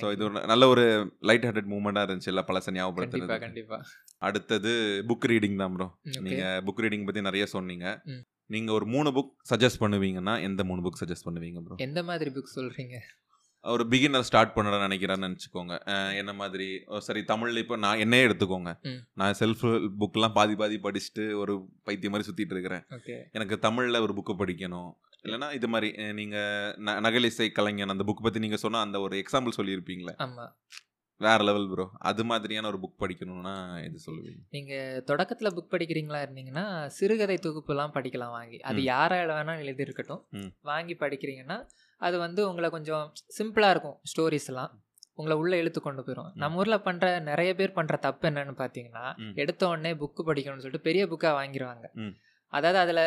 ஸோ 0.00 0.08
இது 0.14 0.24
ஒரு 0.26 0.46
நல்ல 0.46 0.64
ஒரு 0.68 0.85
லைட் 1.20 1.44
ஹார்ட்டட் 1.46 1.72
மூமெண்ட்டாக 1.74 2.06
இருந்துச்சு. 2.08 2.32
இல்லை 2.32 2.44
பழச 2.46 2.74
ஞாபகப்படுத்துறது. 2.78 3.38
கண்டிப்பாக 3.46 3.82
அடுத்தது 4.28 4.72
புக் 5.08 5.28
ரீடிங் 5.32 5.56
தான் 5.56 5.74
ப்ரோ 5.76 5.88
ஓகே 6.04 6.22
நீங்க 6.28 6.44
புக் 6.66 6.82
ரீடிங் 6.84 7.04
பத்தி 7.04 7.20
நிறைய 7.20 7.46
சொன்னீங்க. 7.46 7.86
ம். 8.04 8.22
நீங்க 8.46 8.72
ஒரு 8.72 8.86
மூணு 8.86 9.10
புக் 9.10 9.32
சஜஸ்ட் 9.52 9.80
பண்ணுவீங்கன்னா 9.80 10.34
எந்த 10.42 10.64
மூணு 10.64 10.82
புக் 10.82 11.00
சஜஸ்ட் 11.04 11.28
பண்ணுவீங்க 11.28 11.60
ப்ரோ 11.60 11.78
எந்த 11.88 12.02
மாதிரி 12.02 12.30
புக் 12.30 12.56
சொல்கிறீங்க 12.56 12.96
ஒரு 13.64 13.84
பிகினர் 13.90 14.26
ஸ்டார்ட் 14.28 14.52
பண்ண 14.54 14.88
நினைக்கிறேன்னு 14.88 15.26
நினச்சிக்கோங்க. 15.26 15.74
என்ன 16.16 16.32
மாதிரி 16.32 16.66
சரி 16.98 17.20
தமிழ்ல 17.30 17.62
இப்போ 17.62 17.76
நான் 17.76 17.98
என்னையே 17.98 18.26
எடுத்துக்கோங்க. 18.26 18.72
நான் 19.20 19.34
செல்ஃப் 19.40 19.64
புக்லாம் 20.02 20.36
பாதி 20.38 20.54
பாதி 20.54 20.76
படிச்சுட்டு 20.84 21.24
ஒரு 21.36 21.54
பைத்தியம் 21.82 22.14
மாதிரி 22.14 22.28
சுத்திட்டு 22.28 22.54
இருக்கிறேன். 22.56 22.84
எனக்கு 23.32 23.56
தமிழ்ல 23.62 24.00
ஒரு 24.00 24.14
புக்கு 24.18 24.34
படிக்கணும். 24.42 24.90
இல்லைன்னா 25.26 25.52
இது 25.52 25.68
மாதிரி 25.68 25.88
அஹ், 25.96 26.12
நீங்க 26.12 26.36
ந- 26.78 27.00
நகலிசை 27.00 27.52
கலைஞன் 27.52 27.88
அந்த 27.88 28.04
புக் 28.04 28.22
பத்தி 28.22 28.38
நீங்க 28.38 28.56
சொன்ன 28.56 28.80
அந்த 28.80 29.00
ஒரு 29.00 29.16
எக்ஸாம்பிள் 29.16 29.56
சொல்லியிருப்பீங்களே. 29.56 30.14
ஆமாம் 30.18 30.52
வேற 31.20 31.44
லெவல் 31.44 31.68
ப்ரோ 31.68 31.84
அது 32.02 32.24
மாதிரியான 32.24 32.66
ஒரு 32.66 32.78
புக் 32.78 33.00
படிக்கணும்னா 33.00 33.52
இது 33.84 33.98
சொல்லுவீங்க? 34.06 34.40
நீங்கள் 34.50 35.02
தொடக்கத்தில் 35.02 35.54
புக் 35.54 35.72
படிக்கிறீங்களா 35.72 36.18
இருந்தீங்கன்னா 36.22 36.64
சிறுகதை 36.92 37.38
தொகுப்புலாம் 37.38 37.94
படிக்கலாம் 37.94 38.30
வாங்கி. 38.30 38.58
அது. 38.60 38.80
யாரால 38.86 39.30
வேணாலும் 39.30 39.62
எழுதியிருக்கட்டும். 39.64 40.22
வாங்கி 40.62 40.94
படிக்கிறீங்கன்னா 40.94 41.58
அது 42.00 42.18
வந்து 42.18 42.48
உங்களை 42.48 42.70
கொஞ்சம் 42.70 43.06
சிம்பிளாக 43.32 43.70
இருக்கும் 43.70 43.98
ஸ்டோரிஸ்லாம் 44.10 44.74
உங்களை 45.14 45.38
உள்ளே 45.38 45.58
இழுத்து 45.58 45.80
கொண்டு 45.80 46.02
போயிடும் 46.02 46.30
நம்ம 46.34 46.56
ஊரில் 46.56 46.84
பண்ணுற 46.84 47.22
நிறைய 47.22 47.54
பேர் 47.54 47.72
பண்ணுற 47.72 47.98
தப்பு 47.98 48.28
என்னன்னு 48.28 48.54
பார்த்தீங்கன்னா. 48.56 49.04
எடுத்த 49.34 49.68
உடனே 49.68 49.92
புக்கு 49.94 50.22
படிக்கணும்னு 50.24 50.58
சொல்லிட்டு 50.58 50.80
பெரிய 50.80 51.06
புக்காக 51.06 51.34
வாங்கிடுவாங்க. 51.34 51.86
அதாவது 52.58 52.78
அதில் 52.84 53.02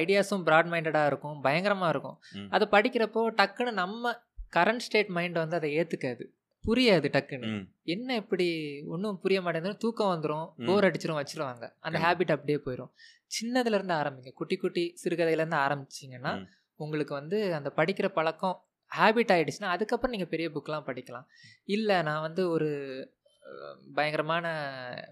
ஐடியாஸும் 0.00 0.44
ப்ராட் 0.48 0.70
மைண்டடாக 0.72 1.10
இருக்கும் 1.10 1.40
பயங்கரமாக 1.40 1.92
இருக்கும். 1.94 2.18
அதை 2.54 2.66
படிக்கிறப்போ 2.74 3.22
டக்குன்னு 3.40 3.72
நம்ம 3.82 4.12
கரண்ட் 4.56 4.84
ஸ்டேட் 4.86 5.12
மைண்ட் 5.16 5.36
வந்து 5.42 5.56
அதை 5.56 5.70
ஏற்றுக்காது 5.78 6.24
புரியாது 6.64 7.06
டக்குன்னு. 7.14 7.48
என்ன 7.94 8.16
இப்படி 8.16 8.46
ஒன்றும் 8.94 9.20
புரிய 9.22 9.38
மாட்டேங்குது 9.40 9.76
தூக்கம் 9.76 10.12
வந்துடும். 10.12 10.46
போர் 10.66 10.86
அடிச்சிரும் 10.88 11.20
வச்சிருவாங்க. 11.20 11.64
அந்த. 11.84 11.98
ஹேபிட் 12.04 12.34
அப்படியே 12.34 12.58
போயிடும் 12.66 12.92
சின்னதுல 13.36 13.78
இருந்து 13.78 13.94
ஆரம்பிங்க. 13.94 14.32
குட்டி 14.32 14.56
குட்டி 14.56 14.84
சிறுகதையிலேருந்து 15.02 15.58
ஆரம்பிச்சிங்கன்னா. 15.66 16.34
உங்களுக்கு 16.80 17.14
வந்து 17.14 17.38
அந்த 17.54 17.68
படிக்கிற 17.76 18.06
பழக்கம் 18.18 18.56
ஹேபிட் 18.92 19.32
ஆயிடுச்சுன்னா 19.34 19.72
அதுக்கப்புறம் 19.74 20.14
நீங்கள் 20.14 20.32
பெரிய 20.32 20.48
புக்லாம் 20.54 20.86
படிக்கலாம். 20.88 21.26
இல்லை 21.64 21.96
நான் 22.02 22.24
வந்து 22.26 22.42
ஒரு 22.50 22.70
பயங்கரமான 23.96 24.46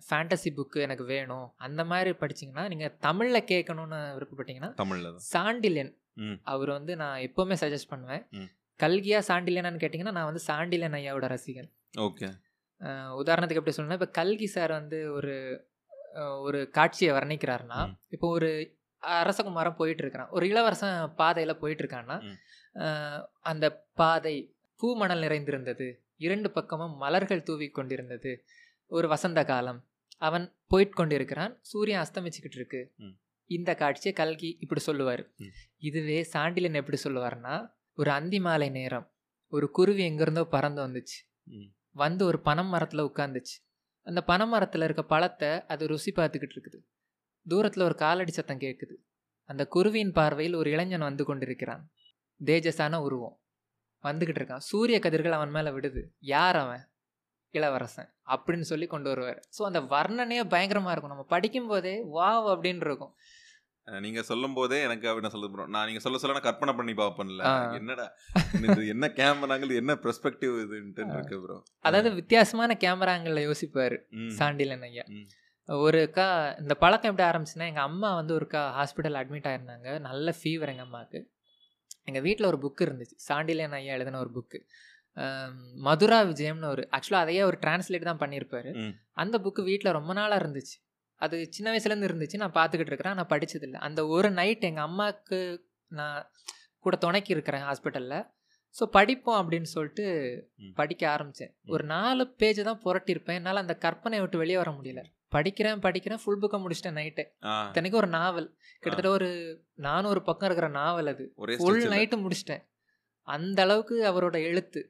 ஃபேண்டசி 0.07 0.51
புக்கு 0.59 0.79
எனக்கு 0.87 1.05
வேணும். 1.15 1.47
அந்த 1.67 1.83
மாதிரி 1.93 2.11
படிச்சீங்கன்னா 2.21 2.65
நீங்கள் 2.73 2.95
தமிழில் 3.07 3.49
கேட்கணும்னு 3.53 3.99
விருப்பப்பட்டீங்கன்னா 4.17 4.71
தமிழ்ல 4.83 5.15
சாண்டில்யன். 5.33 5.93
அவர் 6.53 6.71
வந்து 6.79 6.93
நான் 7.03 7.25
எப்போவுமே 7.29 7.57
சஜஸ்ட் 7.63 7.93
பண்ணுவேன். 7.93 8.25
கல்கியா 8.81 9.19
சாண்டில்யனான்னு 9.29 9.83
கேட்டிங்கன்னா 9.83 10.17
நான் 10.19 10.29
வந்து 10.31 10.43
சாண்டில்யன் 10.51 10.97
ஐயாவோட 10.99 11.27
ரசிகன். 11.35 11.71
ஓகே. 12.07 12.29
உதாரணத்துக்கு 13.23 13.63
எப்படி 13.63 13.77
சொல்லணும்னா 13.77 13.99
இப்போ 14.01 14.11
கல்கி 14.21 14.47
சார் 14.57 14.73
வந்து 14.81 14.99
ஒரு 15.13 15.35
ஒரு 16.47 16.61
காட்சியை 16.77 17.11
வர்ணிக்கிறாருன்னா. 17.17 17.81
இப்போ 18.15 18.29
ஒரு 18.37 18.49
அரசகுமாரன் 19.03 19.77
போயிட்டு 19.81 20.03
இருக்கிறான் 20.05 20.33
ஒரு 20.37 20.45
இளவரசன் 20.53 20.97
பாதையில் 21.21 21.61
போயிட்டு 21.61 21.83
இருக்கான்னா 21.85 22.17
அந்த 23.51 23.67
பாதை 24.01 24.35
பூமணல் 24.81 25.25
நிறைந்திருந்தது. 25.27 25.89
இரண்டு 26.27 26.49
பக்கமும் 26.51 26.95
மலர்கள் 26.97 27.47
தூவி 27.49 27.69
கொண்டிருந்தது. 27.71 28.33
ஒரு 28.91 29.07
வசந்த 29.09 29.41
காலம். 29.45 29.81
அவன் 30.19 30.47
போயிட்டு 30.67 30.95
கொண்டிருக்கிறான். 30.95 31.53
சூரியன் 31.71 32.03
அஸ்தமிச்சுக்கிட்டு 32.05 32.59
இருக்கு. 32.61 32.81
இந்த 33.51 33.71
காட்சியை 33.75 34.13
கல்கி 34.13 34.51
இப்படி 34.61 34.81
சொல்லுவார். 34.81 35.23
இதுவே 35.89 36.19
சாண்டிலன் 36.33 36.79
எப்படி 36.81 36.99
சொல்லுவார்னா 37.05 37.55
ஒரு 37.99 38.11
அந்தி 38.11 38.41
மாலை 38.41 38.69
நேரம். 38.79 39.07
ஒரு 39.53 39.67
குருவி 39.71 40.03
எங்கேருந்தோ 40.11 40.45
பறந்து 40.55 40.81
வந்துச்சு. 40.87 41.19
வந்து 41.97 42.23
ஒரு 42.25 42.39
பனம் 42.49 42.71
மரத்தில் 42.75 43.09
உட்காந்துச்சு 43.09 43.57
அந்த 44.07 44.21
பனை 44.23 44.45
மரத்தில் 44.47 44.85
இருக்க 44.87 45.03
பழத்தை 45.05 45.49
அது 45.73 45.85
ருசி 45.87 46.11
பார்த்துக்கிட்டு 46.17 46.55
இருக்குது. 46.57 46.79
தூரத்தில் 47.47 47.85
ஒரு 47.85 47.97
காலடி 48.03 48.33
சத்தம் 48.33 48.63
கேட்குது. 48.65 48.95
அந்த 49.51 49.63
குருவியின் 49.75 50.13
பார்வையில் 50.13 50.57
ஒரு 50.61 50.69
இளைஞன் 50.71 51.07
வந்து 51.09 51.25
கொண்டிருக்கிறான். 51.25 51.83
தேஜஸான 52.41 53.01
உருவம். 53.07 53.37
வந்துக்கிட்டு 54.05 54.41
இருக்கான் 54.43 54.65
சூரிய 54.71 54.99
கதிர்கள் 55.07 55.39
அவன் 55.39 55.55
மேலே 55.57 55.71
விடுது. 55.77 56.03
யார் 56.35 56.59
அவன்? 56.63 56.85
இளவரசன் 57.55 58.11
அப்படின்னு 58.33 58.67
சொல்லி 58.71 58.87
கொண்டு 58.95 59.09
வருவார். 59.13 59.39
ஸோ 59.57 59.63
அந்த 59.69 59.81
வர்ணனையே 59.95 60.43
பயங்கரமாக 60.55 60.93
இருக்கும். 60.95 61.15
நம்ம 61.15 61.27
படிக்கும்போதே 61.35 61.95
வாவ் 62.17 62.49
அப்படின்னு 62.55 62.87
இருக்கும். 62.89 63.13
நீங்க 63.89 64.21
சொல்லும் 64.29 64.55
போதே 64.57 64.79
எனக்கு 64.87 65.07
அப்படி 65.11 65.25
நான் 65.25 65.35
சொல்லுது 65.35 65.53
ப்ரோ 65.53 65.65
நான் 65.75 65.87
நீங்க 65.89 66.01
சொல்ல 66.03 66.19
சொல்ல 66.23 66.35
நான் 66.37 66.47
கற்பனை 66.47 66.73
பண்ணி 66.79 66.93
பார்ப்பேன்ல. 67.01 67.45
என்னடா? 67.79 68.05
இது 68.67 68.83
என்ன 68.95 69.07
கேமராங்கள் 69.19 69.73
என்ன 69.81 69.93
பெர்ஸ்பெக்டிவ் 70.05 70.55
இதுன்ட்டு 70.65 71.07
இருக்கு 71.17 71.39
ப்ரோ 71.45 71.57
அதாவது 71.89 72.11
வித்தியாசமான 72.21 72.77
கேமராங்களில் 72.85 73.47
யோசிப்பார் 73.49 73.97
சாண்டிலன் 74.39 74.87
ஐயா. 74.91 75.07
ஒருக்கா 75.69 76.29
இந்த 76.63 76.75
பழக்கம் 76.85 77.11
எப்படி 77.13 77.27
ஆரம்பிச்சுன்னா 77.31 77.67
எங்கள் 77.73 77.89
அம்மா 77.91 78.09
வந்து 78.21 78.33
ஒருக்கா 78.39 78.63
ஹாஸ்பிட்டல் 78.79 79.19
அட்மிட் 79.21 79.51
ஆயிருந்தாங்க. 79.51 79.91
நல்ல 80.09 80.35
ஃபீவர் 80.39 80.73
எங்கள் 80.75 80.89
அம்மாவுக்கு. 80.89 81.21
எங்கள் 82.09 82.25
வீட்டில் 82.27 82.49
ஒரு 82.53 82.59
புக்கு 82.65 82.83
இருந்துச்சு. 82.87 83.17
சாண்டிலன் 83.29 83.77
ஐயா 83.79 83.95
எழுதின 83.99 84.21
ஒரு 84.25 84.33
புக்கு 84.37 84.61
மதுரா 85.87 86.19
விஜயம்னு 86.29 86.69
ஒரு 86.75 86.83
ஆக்சுவலாக 86.97 87.25
அதையே 87.25 87.43
ஒரு 87.49 87.57
டிரான்ஸ்லேட் 87.65 88.09
தான் 88.09 88.21
பண்ணியிருப்பாரு. 88.23 88.71
அந்த 89.23 89.37
புக்கு 89.45 89.63
வீட்டில் 89.71 89.97
ரொம்ப 89.99 90.13
நாளாக 90.19 90.41
இருந்துச்சு. 90.43 90.77
அது 91.21 91.37
சின்ன 91.57 91.69
வயசுலேருந்து 91.73 92.09
இருந்துச்சு. 92.11 92.41
நான் 92.43 92.57
பார்த்துக்கிட்டு 92.59 92.93
இருக்கிறேன். 92.93 93.17
நான் 93.19 93.33
படிச்சதில்லை. 93.33 93.79
அந்த 93.87 94.01
ஒரு 94.17 94.29
நைட் 94.39 94.69
எங்கள் 94.69 94.87
அம்மாவுக்கு 94.89 95.39
நான் 96.01 96.21
கூட 96.85 96.97
துணைக்கி 97.05 97.33
இருக்கிறேன் 97.37 97.67
ஹாஸ்பிட்டலில் 97.69 98.21
ஸோ 98.75 98.85
படிப்போம் 98.97 99.39
அப்படின்னு 99.41 99.69
சொல்லிட்டு. 99.75 100.05
படிக்க 100.81 101.03
ஆரம்பித்தேன் 101.15 101.53
ஒரு 101.75 101.85
நாலு 101.95 102.25
பேஜ் 102.41 102.61
தான் 102.69 102.83
புரட்டியிருப்பேன். 102.85 103.39
என்னால் 103.41 103.63
அந்த 103.65 103.75
கற்பனையை 103.85 104.23
விட்டு 104.25 104.43
வெளியே 104.43 104.59
வர 104.63 104.71
முடியல. 104.77 105.03
படிக்கிறேன் 105.33 105.83
படிக்கிறேன் 105.83 106.21
ஃபுல் 106.23 106.41
புக்கை 106.43 106.59
முடிச்சிட்டேன் 106.61 106.99
நைட்டு 106.99 107.25
ஆ, 107.45 107.53
இத்தனைக்கும் 107.67 108.01
ஒரு 108.01 108.11
நாவல் 108.15 108.49
கிட்டத்தட்ட 108.83 109.11
ஒரு 109.11 109.29
நானூறு 109.81 110.21
பக்கம் 110.23 110.49
இருக்கிற 110.49 110.69
நாவல் 110.77 111.11
அது. 111.13 111.25
ஃபுல். 111.59 111.83
நைட்டு 111.93 112.17
முடிச்சிட்டேன். 112.23 112.63
அந்த 113.29 113.59
அளவுக்கு 113.63 113.97
அவரோட 114.07 114.37
எழுத்து. 114.45 114.81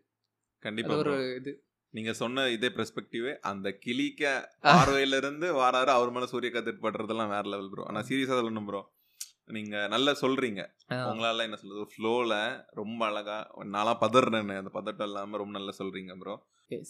கண்டிப்பா 0.63 0.95
ஒரு. 1.03 1.13
இது. 1.35 1.53
நீங்க 1.95 2.13
சொன்ன 2.15 2.43
இதே 2.49 2.69
பெர்ஸ்பெக்டிவ் 2.75 3.29
அந்த 3.51 3.69
கிளிக்க 3.83 4.23
பார்வையில 4.67 5.17
இருந்து 5.17 5.47
வாராரு 5.57 5.91
அவர் 5.95 6.13
மேல 6.13 6.27
சூரிய 6.29 6.51
கத்திட்டு 6.53 6.85
படுறதெல்லாம் 6.85 7.33
வேற 7.33 7.45
லெவல் 7.49 7.71
ப்ரோ 7.73 7.87
ஆனா 7.87 8.01
சீரியஸா 8.09 8.37
சொல்லணும் 8.39 8.69
ப்ரோ 8.69 8.83
நீங்க 9.51 9.77
நல்லா 9.89 10.13
சொல்றீங்க. 10.21 10.63
உங்களால 11.07 11.45
என்ன 11.47 11.57
சொல்றது? 11.57 11.85
ஃப்ளோல 11.93 12.35
ரொம்ப 12.79 13.01
அழகா 13.07 13.39
நான்லாம் 13.73 14.01
பதறேன்னு 14.03 14.59
அந்த 14.59 14.73
பதட்டம் 14.77 15.09
இல்லாம 15.09 15.39
ரொம்ப 15.39 15.55
நல்லா 15.57 15.75
சொல்றீங்க 15.79 16.15
ப்ரோ. 16.19 16.35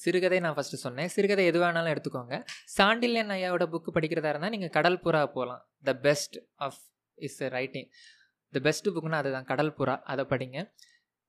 சிறுகதை 0.03 0.39
நான் 0.45 0.55
ஃபர்ஸ்ட் 0.55 0.77
சொன்னேன். 0.85 1.11
சிறுகதை 1.15 1.45
எது 1.51 1.59
வேணாலும் 1.63 1.93
எடுத்துக்கோங்க. 1.95 2.37
சாண்டில்யன் 2.77 3.33
ஐயாவோட 3.37 3.67
புக் 3.75 3.95
படிக்கிறதா 3.97 4.31
இருந்தால் 4.33 4.55
நீங்கள் 4.57 4.75
கடல் 4.77 5.03
புறா 5.05 5.23
போகலாம் 5.37 5.63
the 5.89 5.95
best 6.07 6.39
of 6.67 6.81
is 7.29 7.41
writing 7.57 7.89
the 8.53 8.61
best 8.69 8.89
புக்னா 8.89 9.19
அதுதான் 9.23 9.49
கடல் 9.51 9.75
புறா 9.79 9.97
அதை 10.13 10.25
படிங்க. 10.33 10.59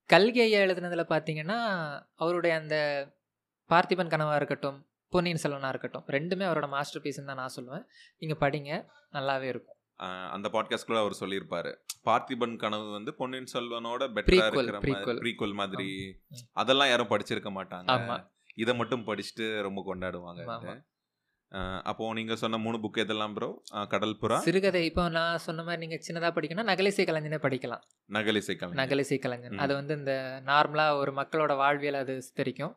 கல்கி 0.10 0.42
ஐயா 0.42 0.60
எழுதுனதில் 0.66 1.12
பார்த்தீங்கன்னா 1.14 1.58
அவருடைய 2.24 2.54
அந்த 2.62 2.76
பார்த்திபன் 3.70 4.14
கனவாக 4.14 4.40
இருக்கட்டும் 4.42 4.80
பொன்னியின் 5.14 5.42
செல்வனாக 5.44 5.72
இருக்கட்டும் 5.74 6.06
ரெண்டுமே 6.16 6.46
அவரோட 6.50 6.68
மாஸ்டர் 6.74 7.04
பீஸ்ன்னு 7.04 7.30
தான் 7.30 7.40
நான் 7.42 7.56
சொல்லுவேன். 7.56 7.86
நீங்கள் 8.18 8.42
படிங்க 8.44 8.72
நல்லாவே 9.18 9.48
இருக்கும். 9.54 9.78
அந்த 10.36 10.48
பாட்காஸ்ட் 10.54 10.90
கூட 10.90 11.00
அவர் 11.00 11.16
சொல்லியிருப்பாரு. 11.20 11.72
பார்த்திபன் 12.08 12.56
கனவு 12.58 12.88
வந்து 12.92 13.12
பொன்னியின் 13.14 13.50
செல்வனோட 13.54 14.04
பெட்டரா 14.16 14.46
இருக்கிற 14.52 14.80
மாதிரி. 15.62 15.90
அதெல்லாம் 16.62 16.88
யாரும் 16.88 17.12
படிச்சிருக்க 17.12 17.52
மாட்டாங்க. 17.58 17.90
ஆமா. 17.98 18.16
இதை 18.64 18.74
மட்டும் 18.82 19.06
படிச்சுட்டு 19.10 19.48
ரொம்ப 19.68 19.84
கொண்டாடுவாங்க 19.90 20.80
அப்போ 21.90 22.10
நீங்க 22.18 22.34
சொன்ன 22.42 22.60
மூணு 22.66 22.78
புக் 22.84 23.00
எதெல்லாம் 23.04 23.34
ப்ரோ 23.38 23.48
கடல் 23.94 24.20
புறா 24.20 24.36
சிறுகதை 24.46 24.82
இப்போ 24.90 25.04
நான் 25.16 25.42
சொன்ன 25.46 25.64
மாதிரி 25.68 25.82
நீங்கள் 25.84 26.04
சின்னதாக 26.08 26.32
படிக்கணும் 26.36 26.70
நகலிசை 26.70 27.04
கலைஞனே 27.10 27.40
படிக்கலாம். 27.46 27.82
நகலிசை 28.18 28.56
கலைஞர் 28.60 28.80
நகலிசை 28.82 29.18
கலைஞன். 29.26 29.58
அது 29.66 29.74
வந்து 29.80 29.94
இந்த 30.00 30.14
நார்மலாக 30.52 31.02
ஒரு 31.02 31.14
மக்களோட 31.20 31.56
வாழ்வியல் 31.64 32.00
அது 32.04 32.14
சித்தரிக்கும். 32.28 32.74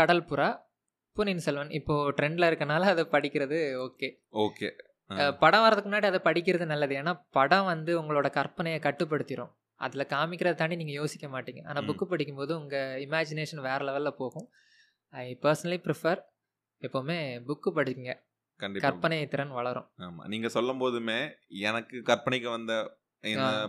கடல் 0.00 0.24
புறா 0.30 0.48
பொன்னியின் 1.16 1.44
செல்வன். 1.46 1.70
இப்போ 1.78 1.94
ட்ரெண்டில் 2.18 2.48
இருக்கனால 2.48 2.90
அதை 2.94 3.04
படிக்கிறது 3.14 3.58
ஓகே. 3.86 4.08
ஓகே. 4.46 4.68
படம் 5.44 5.64
வரதுக்கு 5.64 5.90
முன்னாடி 5.90 6.10
அதை 6.10 6.20
படிக்கிறது 6.26 6.66
நல்லது. 6.72 6.94
ஏன்னா 7.02 7.14
படம் 7.38 7.68
வந்து 7.72 7.92
உங்களோட 8.00 8.28
கற்பனையை 8.38 8.80
கட்டுப்படுத்திடும் 8.86 9.52
அதில் 9.86 10.10
காமிக்கிறத 10.12 10.58
தாண்டி 10.60 10.76
நீங்கள் 10.82 10.98
யோசிக்க 11.00 11.26
மாட்டீங்க. 11.34 11.62
ஆனால். 11.70 11.86
புக்கு 11.88 12.06
படிக்கும்போது 12.12 12.52
உங்கள் 12.60 13.02
இமேஜினேஷன் 13.06 13.66
வேறு 13.68 13.86
லெவலில் 13.88 14.18
போகும். 14.22 14.48
ஐ 15.12 15.38
பர்சனலி 15.42 15.78
ப்ரிஃபர் 15.86 16.20
எப்போவுமே 16.82 17.18
புக்கு 17.48 17.70
படிங்க. 17.76 18.10
கண்டிப்பா 18.60 18.88
கற்பனை 18.88 19.18
திறன் 19.28 19.50
வளரும். 19.50 19.88
ஆமா. 19.98 20.22
நீங்க 20.26 20.48
சொல்லும் 20.48 20.78
போதுமே 20.78 21.18
எனக்கு 21.48 22.02
கற்பனைக்கு 22.10 22.48
வந்த. 22.50 22.72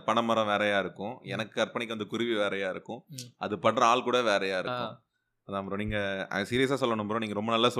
பனைமரம் 0.04 0.46
வேறையா 0.46 0.78
இருக்கும். 0.78 1.14
எனக்கு 1.22 1.52
கற்பனைக்கு 1.60 1.94
வந்த 1.96 2.04
குருவி 2.04 2.34
வேறையா 2.34 2.70
இருக்கும். 2.70 3.00
அது 3.36 3.56
படுற 3.56 3.80
ஆள் 3.92 4.02
கூட 4.02 4.22
வேறையா 4.22 4.58
இருக்கும். 4.58 4.92
அதான் 5.48 5.64
ப்ரோ 5.66 5.76
நீங்க 5.76 5.98
சீரியஸா 6.50 6.76
சொல்லணும் 6.82 7.08
ப்ரோ 7.08 7.18
நீங்க 7.18 7.34
ரொம்ப 7.34 7.52
நல்லா 7.52 7.70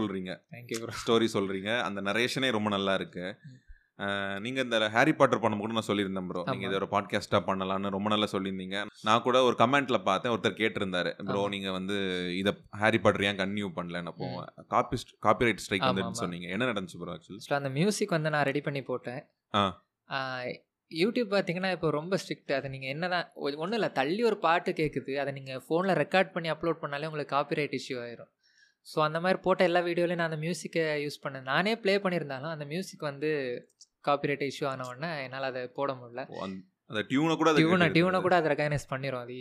ப்ரோ 0.82 0.94
ஸ்டோரி 1.02 1.28
சொல்றீங்க. 1.32 1.82
அந்த 1.82 2.00
நரேஷனே 2.00 2.50
ரொம்ப 2.50 2.68
நல்லா 2.68 2.94
இருக்கு. 2.94 3.26
ம். 4.00 4.04
அஹ், 4.06 4.36
நீங்க 4.42 4.58
இந்த 4.64 4.88
ஹாரி 4.94 5.12
பாட்டர் 5.16 5.42
பண்ண 5.42 5.56
கூட 5.58 5.72
நான் 5.72 5.88
சொல்லியிருந்தேன் 5.88 6.28
ப்ரோ 6.28 6.42
நீங்க 6.44 6.62
ஆமா. 6.62 6.68
இதை 6.68 6.78
ஒரு 6.80 6.88
பாட்காஸ்டா 6.92 7.38
பண்ணலாம்னு 7.46 7.94
ரொம்ப 7.94 8.10
நல்லா 8.12 8.28
சொல்லியிருந்தீங்க 8.32 8.76
நான் 9.06 9.24
கூட 9.24 9.38
ஒரு 9.46 9.56
கமெண்ட்ல 9.58 9.98
பார்த்தேன் 10.04 10.32
ஒருத்தர் 10.34 10.58
கேட்டிருந்தாரு 10.58 11.12
ப்ரோ 11.24 11.40
ஆமா. 11.40 11.52
நீங்க 11.54 11.70
வந்து 11.76 11.96
இத 12.38 12.52
ஹாரி 12.80 13.00
பாட்டர் 13.00 13.26
ஏன் 13.26 13.40
கன்டினியூ 13.40 13.68
பண்ணலன்னு 13.76 14.12
அப்போ 14.12 14.28
காப்பி 14.70 14.98
காப்பிரைட் 15.24 15.62
ஸ்ட்ரைக் 15.64 15.86
வந்துன்னு 15.88 16.10
ஆமா. 16.10 16.22
சொன்னீங்க 16.22 16.48
என்ன 16.54 16.70
நடந்துச்சு 16.70 17.00
ப்ரோ 17.00 17.14
ஆக்சுவலி 17.14 17.38
ஆக்சுவலாக 17.38 17.62
அந்த 17.62 17.72
மியூசிக் 17.76 18.16
வந்து 18.16 18.34
நான் 18.34 18.48
ரெடி 18.48 18.62
பண்ணி 18.64 18.82
போட்டேன் 18.86 19.22
ஆ. 19.54 19.62
யூடியூப் 20.90 21.28
பார்த்தீங்கன்னா 21.32 21.70
இப்போ 21.74 21.88
ரொம்ப 21.94 22.14
ஸ்ட்ரிக்ட் 22.20 22.52
அதை 22.54 22.68
நீங்கள் 22.70 22.92
என்ன 22.92 23.08
தான் 23.10 23.26
ஒன்றும் 23.58 23.76
இல்லை 23.76 23.90
தள்ளி 23.98 24.22
ஒரு 24.26 24.36
பாட்டு 24.42 24.70
கேட்குது 24.78 25.12
அதை 25.20 25.32
நீங்கள் 25.36 25.60
ஃபோனில் 25.66 25.98
ரெக்கார்ட் 26.00 26.32
பண்ணி 26.32 26.48
அப்லோட் 26.52 26.80
பண்ணாலே 26.80 27.08
உங்களுக்கு 27.08 27.34
காப்பிரைட் 27.34 27.76
இஷ்யூ 27.78 27.96
ஆயிரும் 28.02 28.30
ஸோ 28.86 28.98
அந்த 29.04 29.18
மாதிரி 29.20 29.38
போட்ட 29.44 29.62
எல்லா 29.64 29.80
வீடியோலையும் 29.86 30.20
நான் 30.20 30.28
அந்த 30.28 30.40
மியூசிக்கை 30.42 30.84
யூஸ் 31.02 31.20
பண்ணேன் 31.22 31.46
நானே 31.48 31.72
ப்ளே 31.80 31.94
பண்ணியிருந்தாலும் 31.98 32.52
அந்த 32.52 32.64
மியூசிக் 32.68 33.02
வந்து 33.08 33.30
காப்பிரைட் 34.08 34.44
இஷ்யூ 34.50 34.66
ஆன 34.72 34.86
உடனே 34.90 35.10
என்னால் 35.24 35.48
அதை 35.50 35.62
போட 35.78 35.92
முடியல. 36.00 36.24
அந்த 36.90 37.02
டியூனை 37.10 37.34
கூட 37.40 37.50
டியூனை 37.58 37.88
டியூனை. 37.96 38.20
கூட 38.26 38.34
அதை 38.40 38.48
ரெகனைஸ் 38.54 38.90
பண்ணிடும் 38.92 39.22
அது 39.24 39.34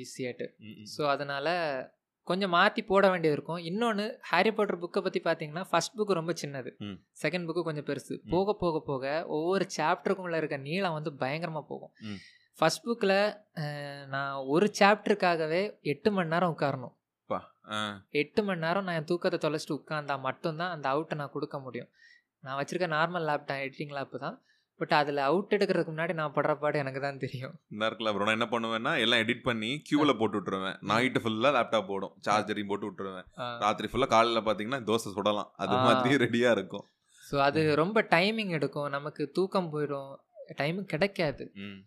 ம். 0.68 0.76
ஸோ 0.96 1.02
அதனால் 1.14 1.54
கொஞ்சம் 2.28 2.54
மாற்றி 2.56 2.82
போட 2.90 3.06
வேண்டியது 3.12 3.36
இருக்கும். 3.38 3.62
இன்னொன்று 3.70 4.04
ஹாரி 4.32 4.52
பாட்டர் 4.58 4.80
புக்கை 4.82 5.02
பற்றி 5.06 5.20
பார்த்தீங்கன்னா 5.28 5.64
ஃபர்ஸ்ட் 5.70 5.96
புக்கு 6.00 6.18
ரொம்ப 6.20 6.34
சின்னது. 6.42 6.72
செகண்ட் 7.24 7.48
புக்கு 7.48 7.62
கொஞ்சம் 7.68 7.88
பெருசு. 7.88 8.16
போக 8.34 8.54
போக 8.64 8.82
போக 8.90 9.06
ஒவ்வொரு 9.38 9.66
சாப்டருக்குள்ள 9.78 10.42
இருக்க 10.42 10.58
நீளம் 10.68 10.98
வந்து 10.98 11.14
பயங்கரமாக 11.24 11.66
போகும். 11.72 11.94
ஃபர்ஸ்ட் 12.60 12.86
புக்கில் 12.88 13.18
நான் 14.14 14.36
ஒரு 14.54 14.68
சாப்டருக்காகவே 14.80 15.62
எட்டு 15.94 16.12
மணி 16.12 16.34
நேரம் 16.36 16.54
உட்காரணும். 16.56 16.96
எட்டு 18.22 18.42
மணி 18.44 18.64
நேரம் 18.66 18.86
நான் 18.88 18.98
என் 19.00 19.10
தூக்கத்தை 19.12 19.40
தொலைச்சிட்டு 19.44 19.78
உட்காந்தா 19.80 20.16
மட்டும்தான் 20.28 20.74
அந்த 20.76 20.86
அவுட்டை 20.94 21.16
நான் 21.22 21.36
கொடுக்க 21.36 21.58
முடியும். 21.60 21.90
நான் 22.44 22.58
வச்சிருக்க 22.60 22.88
நார்மல் 22.98 23.28
லேப் 23.30 23.50
தான் 23.50 23.62
எடிட்டிங் 23.64 23.96
லேப் 23.98 24.16
தான். 24.26 24.38
பட் 24.80 24.94
அதில் 24.94 25.18
அவுட் 25.18 25.54
எடுக்கிறதுக்கு 25.56 25.94
முன்னாடி 25.94 26.14
நான் 26.20 26.36
படுற 26.36 26.52
பாடு 26.60 26.78
எனக்கு 26.82 27.00
தான் 27.06 27.20
தெரியும். 27.24 27.56
இந்த 27.72 27.88
இருக்குல்ல 27.88 28.12
ப்ரோ 28.16 28.28
நான் 28.28 28.38
என்ன 28.38 28.48
பண்ணுவேன்னா 28.54 28.92
எல்லாம் 29.04 29.22
எடிட் 29.24 29.44
பண்ணி 29.48 29.72
கியூவில் 29.88 30.18
போட்டு 30.18 30.38
விட்டுருவேன். 30.38 30.78
நைட்டு 30.92 31.22
ஃபுல்லாக 31.24 31.52
லேப்டாப் 31.58 31.90
போடும். 31.90 32.14
சார்ஜரையும் 32.28 32.72
போட்டு 32.72 32.88
விட்டுருவேன். 32.90 33.26
ராத்திரி 33.66 33.90
ஃபுல்லாக 33.92 34.12
காலையில் 34.16 34.46
பார்த்தீங்கன்னா 34.48 34.82
தோசை 34.90 35.12
சுடலாம். 35.18 35.50
அது. 35.64 35.76
மாதிரி 35.88 36.22
ரெடியாக 36.24 36.56
இருக்கும். 36.58 36.86
ஸோ 37.24 37.38
அது 37.48 37.62
ரொம்ப 37.76 38.02
டைமிங் 38.16 38.54
எடுக்கும். 38.60 38.90
நமக்கு 38.90 39.32
தூக்கம் 39.38 39.72
போயிடும். 39.74 40.14
டைமும் 40.58 40.90
கிடைக்காது. 40.94 41.44
ம். 41.66 41.80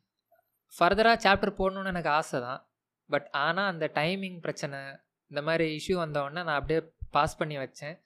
ஃபர்தராக 0.73 1.17
சாப்டர் 1.25 1.59
போடணும்னு 1.59 1.93
எனக்கு 1.95 2.13
ஆசை 2.19 2.41
தான். 2.41 2.61
பட் 3.11 3.27
ஆனால் 3.45 3.71
அந்த 3.73 3.87
டைமிங் 3.95 4.39
பிரச்சனை 4.41 4.79
இந்த 5.31 5.41
மாதிரி 5.43 5.65
இஷ்யூ 5.79 5.97
வந்தோடனே 6.05 6.43
நான் 6.49 6.59
அப்படியே 6.61 6.81
பாஸ் 7.11 7.39
பண்ணி 7.41 7.57
வச்சேன். 7.59 7.97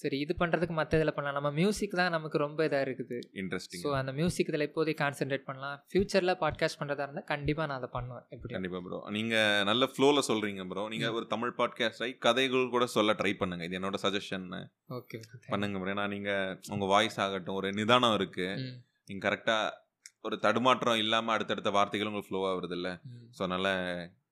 சரி 0.00 0.16
இது 0.24 0.32
பண்ணுறதுக்கு 0.40 0.74
மற்ற 0.78 0.98
இதில் 0.98 1.12
பண்ணலாம். 1.16 1.36
நம்ம 1.38 1.50
மியூசிக் 1.58 1.92
தான் 2.00 2.14
நமக்கு 2.16 2.36
ரொம்ப 2.44 2.60
இதாக 2.68 2.86
இருக்குது. 2.86 3.18
இன்ட்ரெஸ்டிங் 3.42 3.82
ஸோ 3.84 3.90
அந்த 4.00 4.12
மியூசிக் 4.18 4.50
இதில் 4.52 4.66
இப்போதைக்கு 4.68 5.00
கான்சென்ட்ரேட் 5.02 5.44
பண்ணலாம். 5.48 5.76
ஃப்யூச்சரில் 5.92 6.34
பாட்காஸ்ட் 6.42 6.78
பண்ணுறதா 6.80 7.04
இருந்தால் 7.06 7.28
கண்டிப்பாக 7.32 7.66
நான் 7.70 7.80
அதை 7.82 7.90
பண்ணுவேன். 7.96 8.24
எப்படி? 8.34 8.54
கண்டிப்பா 8.56 8.80
ப்ரோ 8.86 8.98
நீங்க 9.18 9.36
நல்ல 9.70 9.88
ஃப்ளோல 9.92 10.24
சொல்றீங்க 10.30 10.64
ப்ரோ 10.72 10.84
நீங்க 10.94 11.10
ஒரு 11.18 11.28
தமிழ் 11.34 11.54
பாட்காஸ்ட் 11.60 12.04
ஆகி 12.06 12.16
கதைகள் 12.26 12.72
கூட 12.74 12.86
சொல்ல 12.96 13.14
ட்ரை 13.20 13.32
பண்ணுங்க. 13.42 13.66
இது 13.70 13.78
என்னோட 13.80 14.00
சஜஷன் 14.06 14.48
ஓகே 14.98 15.20
பண்ணுங்க 15.52 15.78
ப்ரோ 15.82 15.92
ஏன்னா 15.94 16.08
நீங்க 16.16 16.32
உங்க 16.76 16.88
வாய்ஸ் 16.94 17.20
ஆகட்டும் 17.26 17.58
ஒரு 17.60 17.70
நிதானம் 17.80 18.16
இருக்கு. 18.20 18.48
நீங்க 19.08 19.22
கரெக்டா 19.28 19.56
ஒரு 20.26 20.36
தடுமாற்றம் 20.44 21.00
இல்லாம 21.04 21.32
அடுத்தடுத்த 21.36 21.70
வார்த்தைகள் 21.78 22.08
உங்களுக்கு 22.10 22.30
ஃப்ளோவா 22.30 22.50
வருது 22.58 22.76
இல்ல. 22.80 22.90
ஸோ 23.36 23.40
அதனால 23.46 23.68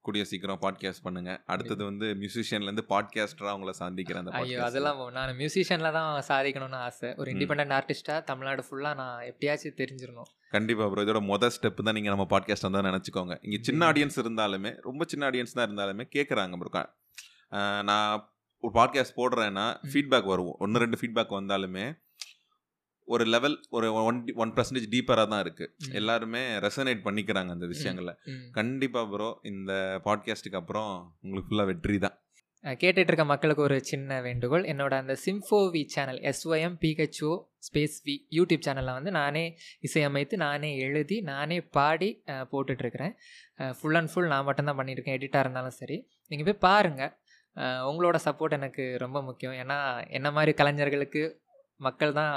கூடிய 0.05 0.25
சீக்கிரம் 0.25 0.61
பாட்காஸ்ட் 0.61 1.03
பண்ணுங்க 1.03 1.43
அடுத்தது 1.47 1.85
வந்து 1.85 2.07
மியூசிஷியன்ல 2.15 2.63
இருந்து 2.63 2.85
பாட்காஸ்டரா 2.89 3.53
உங்களை 3.53 3.73
சந்திக்கிறேன் 3.73 4.23
அந்த 4.23 4.33
ஐயோ. 4.39 4.59
அதெல்லாம் 4.63 5.01
நான் 5.13 5.37
மியூசிஷியனில் 5.37 5.93
தான் 5.93 6.23
சாதிக்கணும்னு 6.29 6.79
ஆசை 6.81 7.09
ஒரு. 7.17 7.29
இண்டிபெண்ட் 7.33 7.75
ஆர்டிஸ்ட்டாக 7.75 8.25
தமிழ்நாடு 8.25 8.65
ஃபுல்லாக 8.69 8.95
நான் 8.95 9.23
எப்படியாச்சும் 9.23 9.79
தெரிஞ்சிடணும் 9.79 10.31
கண்டிப்பா 10.51 10.87
ப்ரோ 10.89 11.03
இதோட 11.03 11.21
மொதல் 11.29 11.55
ஸ்டெப் 11.57 11.83
தான் 11.83 11.95
நீங்க 11.95 12.11
நம்ம 12.11 12.27
பாட்காஸ்ட் 12.31 12.69
தான் 12.71 12.89
நினைச்சுக்கோங்க 12.91 13.37
இங்க 13.43 13.59
சின்ன. 13.63 13.87
ஆடியன்ஸ் 13.87 14.19
இருந்தாலுமே 14.19 14.73
ரொம்ப 14.81 15.05
சின்ன 15.05 15.31
ஆடியன்ஸ் 15.31 15.53
தான் 15.53 15.67
இருந்தாலுமே 15.69 16.07
கேட்குறாங்க 16.17 16.57
ப்ரோ 16.57 16.83
நான் 17.83 18.29
ஒரு 18.65 18.73
பாட்காஸ்ட் 18.75 19.17
போடுறேன்னா. 19.17 19.67
ஃபீட்பேக் 19.91 20.25
வரும் 20.25 20.57
ஒன்று 20.59 20.81
ரெண்டு 20.81 20.99
ஃபீட்பேக் 21.01 21.39
வந்தாலுமே 21.39 21.85
ஒரு 23.15 23.25
லெவல் 23.35 23.57
ஒரு 23.77 23.89
ஒன் 24.01 24.19
ஒன் 24.43 24.53
பர்சன்டேஜ் 24.57 24.89
டீப்பராக 24.95 25.29
தான் 25.33 25.43
இருக்கு. 25.45 25.67
ம். 25.85 25.93
எல்லாருமே 26.01 26.43
ரெசனேட் 26.67 27.07
பண்ணிக்கிறாங்க 27.07 27.51
அந்த 27.57 27.67
விஷயங்களை. 27.73 28.13
ம். 28.33 28.45
கண்டிப்பா 28.59 29.03
ப்ரோ 29.13 29.31
இந்த 29.53 29.73
பாட்காஸ்ட்டுக்கு 30.07 30.61
அப்புறம் 30.61 30.93
உங்களுக்கு 31.25 31.51
ஃபுல்லாக 31.51 31.71
வெற்றி 31.73 31.99
தான். 32.05 32.17
கேட்டுட்டு 32.83 33.11
இருக்க 33.11 33.25
மக்களுக்கு 33.31 33.63
ஒரு 33.63 33.77
சின்ன 33.89 34.21
வேண்டுகோள். 34.27 34.65
என்னோட 34.73 34.93
அந்த 35.03 35.15
சிம்ஃபோவி 35.25 35.81
channel 35.95 36.21
S O M 36.31 36.77
P H O 36.83 37.31
space 37.69 37.97
V 38.07 38.15
YouTube 38.37 38.65
சேனலில் 38.67 38.97
வந்து 38.99 39.13
நானே 39.19 39.43
இசையமைத்து 39.87 40.37
நானே 40.45 40.71
எழுதி 40.87 41.17
நானே 41.31 41.59
பாடி 41.77 42.11
போட்டுட்ருக்கிறேன். 42.53 43.15
ஃபுல் 43.79 43.99
அண்ட் 44.01 44.13
ஃபுல் 44.13 44.31
நான் 44.35 44.47
மட்டும்தான் 44.49 44.79
பண்ணியிருக்கேன் 44.81 45.19
எடிட்டாக 45.19 45.45
இருந்தாலும் 45.47 45.77
சரி. 45.81 45.99
நீங்கள் 46.31 46.49
போய் 46.49 46.63
பாருங்கள் 46.69 47.13
உங்களோட 47.89 48.17
சப்போர்ட் 48.27 48.59
எனக்கு 48.59 48.85
ரொம்ப 48.99 49.19
முக்கியம். 49.23 49.57
ஏன்னா 49.63 49.79
என்ன 50.19 50.29
மாதிரி 50.31 50.53
கலைஞர்களுக்கு 50.61 51.23
மக்கள் 51.81 52.13
தான் 52.21 52.35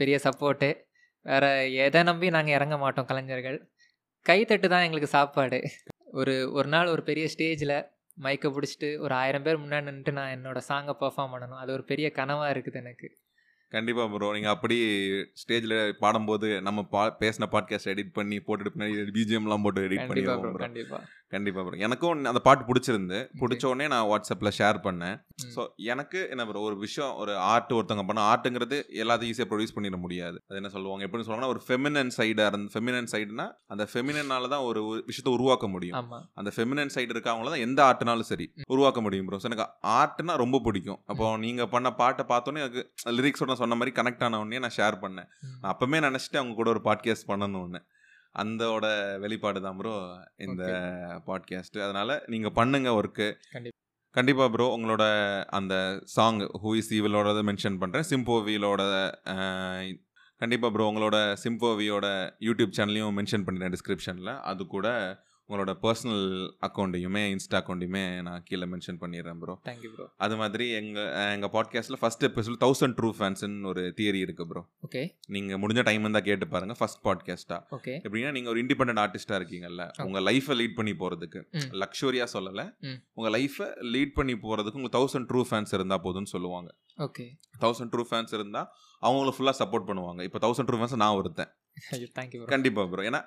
பெரிய 0.00 0.16
சப்போர்ட்டு 0.24 0.68
வேறு 1.26 1.50
எதை 1.84 2.00
நம்பி 2.02 2.26
நாங்கள் 2.36 2.56
இறங்க 2.58 2.76
மாட்டோம் 2.76 3.08
கலைஞர்கள். 3.10 3.58
கைத்தட்டு 4.26 4.68
தான் 4.68 4.84
எங்களுக்கு 4.86 5.10
சாப்பாடு. 5.16 5.58
ஒரு 6.20 6.34
ஒரு 6.52 6.68
நாள் 6.68 6.92
ஒரு 6.94 7.02
பெரிய 7.02 7.26
ஸ்டேஜில் 7.34 7.76
மைக்கை 8.24 8.48
பிடிச்சிட்டு 8.56 8.88
ஒரு 9.04 9.14
ஆயிரம் 9.14 9.44
பேர் 9.46 9.62
முன்னாடி 9.62 9.86
நின்றுட்டு 9.88 10.12
நான் 10.18 10.34
என்னோட 10.36 10.58
சாங்கை 10.68 10.94
பெர்ஃபார்ம் 11.02 11.32
பண்ணணும். 11.34 11.60
அது 11.62 11.72
ஒரு 11.72 11.84
பெரிய 11.84 12.08
கனவாக 12.18 12.52
இருக்குது 12.54 12.80
எனக்கு. 12.82 13.08
கண்டிப்பாக 13.72 14.08
ப்ரோ 14.12 14.28
நீங்கள் 14.32 14.54
அப்படி 14.54 14.76
ஸ்டேஜில் 15.40 15.76
பாடும்போது 16.02 16.48
நம்ம 16.66 16.82
பா 16.94 17.02
பேசின 17.22 17.48
பாட்காஸ்ட் 17.54 17.92
எடிட் 17.92 18.16
பண்ணி 18.18 18.36
போட்டுட்டு 18.46 18.72
பின்னாடி 18.74 19.14
பிஜிஎம்லாம் 19.16 19.64
போட்டு 19.66 19.86
எடிட் 19.88 20.08
பண்ணி 20.10 20.24
கண்டிப்பாக 20.64 21.04
கண்டிப்பாக 21.34 21.62
ப்ரோ 21.66 21.80
எனக்கும் 21.86 22.26
அந்த 22.30 22.40
பாட்டு 22.40 22.66
பிடிச்சிருந்து 22.68 23.18
பிடிச்ச 23.40 23.64
உடனே 23.70 23.86
நான் 23.92 24.08
வாட்ஸ்அப்பில் 24.10 24.52
ஷேர் 24.58 24.78
பண்ணேன். 24.84 25.16
ஸோ 25.54 25.60
எனக்கு 25.92 26.18
என்ன 26.32 26.42
ப்ரோ 26.48 26.60
ஒரு 26.68 26.76
விஷயம் 26.84 27.12
ஒரு 27.22 27.32
ஆர்ட் 27.52 27.72
ஒருத்தவங்க 27.76 28.04
பண்ண 28.08 28.20
ஆர்ட்டுங்கிறது 28.32 28.76
எல்லாத்தையும் 29.02 29.32
ஈஸியாக 29.34 29.48
ப்ரொடியூஸ் 29.52 29.74
பண்ணிட 29.76 29.98
முடியாது. 30.04 30.36
அது 30.48 30.60
என்ன 30.60 30.70
சொல்லுவாங்க 30.74 31.06
எப்படி 31.06 31.24
சொல்லுவாங்கன்னா 31.24 31.52
ஒரு 31.54 31.62
ஃபெமினன் 31.66 32.12
சைடாக 32.18 32.50
இருந்து 32.52 32.72
ஃபெமினன் 32.74 33.10
சைடுனா 33.14 33.46
அந்த 33.74 33.86
ஃபெமினனால 33.92 34.50
தான் 34.54 34.66
ஒரு 34.68 34.82
விஷயத்தை 35.10 35.32
உருவாக்க 35.38 35.68
முடியும். 35.74 35.98
அந்த 36.40 36.52
ஃபெமினன் 36.56 36.94
சைடு 36.96 37.10
இருக்கவங்கள 37.16 37.50
தான் 37.54 37.64
எந்த 37.66 37.82
ஆர்ட்னாலும் 37.88 38.30
சரி 38.32 38.46
உருவாக்க 38.76 39.00
முடியும் 39.06 39.28
ப்ரோ 39.30 39.42
எனக்கு 39.50 39.66
ஆர்ட்னா 39.98 40.36
ரொம்ப 40.44 40.60
பிடிக்கும். 40.68 41.00
அப்போ 41.12 41.34
நீங்கள் 41.46 41.70
பண்ண 41.74 41.88
பாட்டை 42.02 42.26
பார்த்தோன்னே 42.32 42.64
எனக்கு 42.64 42.84
லிரிக்ஸோட 43.18 43.55
சொன்ன 43.56 43.74
மாதிரி 43.74 44.02
கனெக்ட் 44.02 44.24
ஆன 44.24 44.38
உடனே 44.38 44.58
நான் 44.58 44.76
ஷேர் 44.76 44.96
பண்ணேன். 45.02 45.28
அப்பவுமே 45.62 46.00
நினச்சிட்டு 46.06 46.36
அவங்க 46.36 46.54
கூட 46.54 46.70
ஒரு 46.70 46.82
பாட்காஸ்ட் 46.84 47.28
பண்ணணும்னு 47.28 47.80
அந்தோட 48.34 48.86
வெளிப்பாடு 49.20 49.62
தான் 49.62 49.76
ப்ரோ 49.76 49.94
இந்த 50.36 50.62
பாட்காஸ்ட் 51.26 51.78
அதனால 51.80 52.24
நீங்கள் 52.26 52.52
பண்ணுங்க 52.52 52.90
ஒர்க்கு 52.90 53.28
கண்டிப்பா. 53.50 53.78
கண்டிப்பாக 54.10 54.50
ப்ரோ 54.50 54.66
உங்களோட 54.76 55.04
அந்த 55.50 55.74
சாங் 56.04 56.40
ஹூ 56.62 56.76
இஸ் 56.76 56.92
ஈவலோட 56.92 57.42
மென்ஷன் 57.42 57.78
பண்ணுறேன் 57.80 58.06
சிம்போவிலோட 58.10 58.82
கண்டிப்பாக 60.36 60.72
ப்ரோ 60.72 60.86
உங்களோட 60.90 61.16
சிம்போவியோட 61.44 62.06
யூடியூப் 62.40 62.76
சேனலையும் 62.76 63.16
மென்ஷன் 63.18 63.44
பண்ணிடுறேன் 63.46 63.74
டிஸ்கிரிப்ஷனில் 63.76 64.40
அது 64.40 64.66
கூட 64.66 64.86
உங்களோட 65.48 65.72
பர்சனல் 65.82 66.24
அக்கௌண்ட்டையுமே 66.62 67.20
இன்ஸ்டா 67.32 67.56
அக்கௌண்ட்டையுமே 67.58 68.02
நான் 68.22 68.42
கீழே 68.42 68.66
மென்ஷன் 68.66 68.98
பண்ணிடுறேன் 69.02 69.38
ப்ரோ 69.38 69.54
தேங்க்யூ 69.64 69.90
ப்ரோ 69.92 70.06
அது 70.16 70.36
மாதிரி 70.36 70.64
எங்கள் 70.72 71.10
எங்கள் 71.34 71.52
பாட்காஸ்ட்டில் 71.52 71.98
ஃபஸ்ட் 72.00 72.24
எபிசோட் 72.24 72.58
தௌசண்ட் 72.64 72.96
ட்ரூ 72.98 73.10
ஃபேன்ஸ்னு 73.18 73.68
ஒரு 73.68 73.82
தியரி 73.98 74.20
இருக்குது 74.26 74.48
ப்ரோ 74.48 74.62
ஓகே 74.84 75.02
நீங்கள் 75.28 75.60
முடிஞ்ச 75.62 75.82
டைம் 75.82 76.02
இருந்தால் 76.02 76.22
கேட்டு 76.22 76.48
பாருங்கள் 76.48 76.78
ஃபஸ்ட் 76.80 77.00
பாட்காஸ்ட்டாக 77.04 77.60
ஓகே 77.70 77.94
எப்படின்னா 78.02 78.32
நீங்கள் 78.32 78.52
ஒரு 78.52 78.62
இண்டிபெண்டன்ட் 78.62 79.02
ஆர்டிஸ்டாக 79.04 79.40
இருக்கீங்கல்ல 79.40 79.84
உங்கள் 80.06 80.24
லைஃப்பை 80.24 80.56
லீட் 80.56 80.76
பண்ணி 80.76 80.94
போகிறதுக்கு 80.94 81.42
ம். 81.52 81.68
லக்ஸுரியாக 81.82 82.28
சொல்லலை. 82.32 82.66
உங்கள் 83.14 83.32
லைஃப்பை 83.32 83.68
லீட் 83.94 84.14
பண்ணி 84.14 84.36
போகிறதுக்கு 84.36 84.78
உங்களுக்கு 84.78 84.98
தௌசண்ட் 84.98 85.28
ட்ரூ 85.30 85.42
ஃபேன்ஸ் 85.50 85.74
இருந்தால் 85.74 86.02
போதும்னு 86.02 86.32
சொல்லுவாங்க. 86.32 86.68
ஓகே 86.98 87.26
தௌசண்ட் 87.60 87.92
ட்ரூ 87.94 88.04
ஃபேன்ஸ் 88.10 88.34
இருந்தால் 88.34 88.68
அவங்கள 89.02 89.32
ஃபுல்லாக 89.36 89.56
சப்போர்ட் 89.58 89.88
பண்ணுவாங்க. 89.88 90.20
இப்போ 90.22 90.38
தௌசண்ட் 90.38 90.68
ட்ரூ 90.70 90.78
ஃபேன்ஸ் 90.78 90.96
நான் 90.96 91.16
ஒருத்தன். 91.16 91.50
கண்டிப்பாக 92.52 92.86
ப்ரோ 92.88 93.02
ஏன்னா 93.04 93.20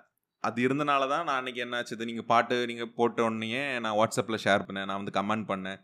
அது 0.43 0.59
இருந்தனால 0.67 1.07
தான் 1.07 1.25
நான் 1.25 1.39
அன்றைக்கி 1.39 1.61
என்னாச்சு 1.63 2.05
நீங்கள் 2.09 2.25
பாட்டு 2.25 2.55
நீங்கள் 2.65 2.93
போட்ட 2.95 3.23
உடனே 3.23 3.63
நான் 3.79 3.97
வாட்ஸ்அப்பில் 3.97 4.43
ஷேர் 4.45 4.65
பண்ணேன் 4.67 4.87
நான் 4.89 4.99
வந்து 5.01 5.15
கமெண்ட் 5.17 5.47
பண்ணேன். 5.49 5.79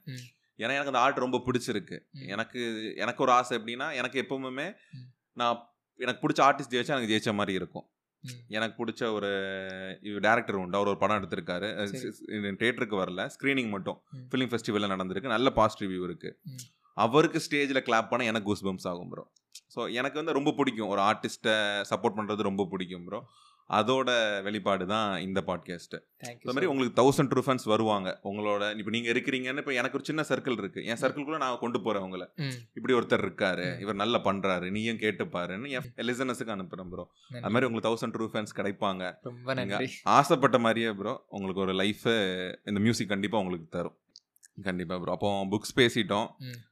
ஏன்னா 0.60 0.74
எனக்கு 0.76 0.92
அந்த 0.92 1.00
ஆர்ட் 1.00 1.26
ரொம்ப 1.26 1.42
பிடிச்சிருக்கு. 1.48 1.98
எனக்கு 2.28 2.60
எனக்கு 2.96 3.24
ஒரு 3.24 3.32
ஆசை 3.32 3.54
எப்படின்னா 3.58 3.88
எனக்கு 3.94 4.18
எப்பவுமே. 4.24 4.68
நான் 5.38 5.58
எனக்கு 6.00 6.22
பிடிச்ச 6.24 6.42
ஆர்டிஸ்ட் 6.46 6.74
ஜெயிச்சா 6.74 6.96
எனக்கு 6.96 7.12
ஜெயிச்ச 7.14 7.34
மாதிரி 7.34 7.54
இருக்கும். 7.54 7.86
எனக்கு 8.50 8.76
பிடிச்ச 8.80 9.02
ஒரு 9.14 9.30
டேரக்டர் 10.24 10.60
உண்டு 10.62 10.78
அவர் 10.78 10.92
ஒரு 10.94 11.00
படம் 11.00 11.20
எடுத்திருக்காரு. 11.20 11.68
தேட்டருக்கு 12.62 12.98
வரல 13.02 13.26
ஸ்க்ரீனிங் 13.36 13.70
மட்டும். 13.70 14.00
ஃபிலிம் 14.32 14.52
ஃபெஸ்டிவலில் 14.54 14.94
நடந்திருக்கு 14.94 15.34
நல்ல 15.36 15.50
பாசிட்டிவ் 15.52 15.90
ரிவ்யூ 15.90 16.08
இருக்கு 16.10 16.32
ம். 16.46 16.64
அவருக்கு 16.98 17.40
ஸ்டேஜில் 17.40 17.86
கிளாப் 17.88 18.10
பண்ண 18.10 18.26
எனக்கு 18.26 18.50
கூஸ் 18.50 18.66
பம்ஸ் 18.66 18.88
ஆகும் 18.88 19.10
ப்ரோ 19.10 19.24
ஸோ 19.76 19.82
எனக்கு 19.92 20.18
வந்து 20.18 20.34
ரொம்ப 20.34 20.52
பிடிக்கும் 20.52 20.88
ஒரு 20.88 21.02
ஆர்டிஸ்ட்டை 21.02 21.56
சப்போர்ட் 21.90 22.18
பண்ணுறது 22.18 22.42
ரொம்ப 22.42 22.64
பிடிக்கும் 22.66 23.06
ப்ரோ 23.06 23.20
அதோட 23.70 24.10
வெளிப்பாடு 24.44 24.88
தான் 24.88 25.22
இந்த 25.22 25.44
பாட்காஸ்ட்டு 25.48 25.98
இந்த 26.32 26.54
மாதிரி 26.54 26.66
உங்களுக்கு 26.66 26.98
தௌசண்ட் 27.02 27.32
ட்ரூஃபன்ஸ் 27.32 27.64
வருவாங்க. 27.64 28.10
உங்களோட 28.30 28.64
இப்போ 28.78 28.92
நீங்கள் 28.92 29.14
இருக்கிறீங்கன்னு 29.14 29.62
இப்போ 29.64 29.74
எனக்கு 29.74 29.98
ஒரு 29.98 30.06
சின்ன 30.10 30.26
சர்க்கிள் 30.30 30.58
இருக்கு. 30.62 30.86
என் 30.86 31.02
சர்க்கிள்குள்ளே 31.04 31.38
நான் 31.38 31.60
கொண்டு 31.60 31.82
போகிறேன் 31.82 32.06
உங்களை. 32.08 32.28
இப்படி 32.74 32.94
ஒருத்தர் 33.00 33.26
இருக்காரு. 33.28 33.68
இவர் 33.84 33.96
நல்லா 33.96 34.22
பண்றாரு. 34.28 34.72
நீயும் 34.72 35.02
கேட்டுப்பாருன்னு 35.06 35.70
என் 35.78 36.08
லிசனஸுக்கு 36.10 36.56
அனுப்புறேன் 36.58 36.92
ப்ரோ 36.94 37.06
அது 37.44 37.54
மாதிரி 37.54 37.68
உங்களுக்கு 37.70 37.90
தௌசண்ட் 37.90 38.16
ட்ரூ 38.18 38.28
ஃபேன்ஸ் 38.34 38.58
கிடைப்பாங்க. 38.62 39.04
ஆசைப்பட்ட 40.18 40.60
மாதிரியே 40.60 40.92
ப்ரோ 41.02 41.26
உங்களுக்கு 41.28 41.62
ஒரு 41.62 41.74
லைஃபை 41.84 42.18
இந்த 42.66 42.80
மியூசிக் 42.80 43.14
கண்டிப்பாக 43.16 43.44
உங்களுக்கு 43.46 43.70
தரும். 43.70 43.98
கண்டிப்பாக 44.58 45.00
ப்ரோ 45.02 45.12
அப்போ 45.12 45.30
புக்ஸ் 45.52 45.74
பேசிட்டோம். 45.76 46.28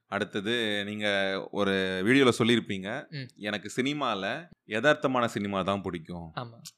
அடுத்தது 0.08 0.54
நீங்கள் 0.86 1.48
ஒரு 1.52 1.74
வீடியோவில் 2.04 2.38
சொல்லியிருப்பீங்க. 2.40 2.90
எனக்கு 3.36 3.70
சினிமாவில் 3.70 4.28
யதார்த்தமான 4.68 5.26
சினிமா 5.26 5.62
தான் 5.62 5.82
பிடிக்கும். 5.82 6.28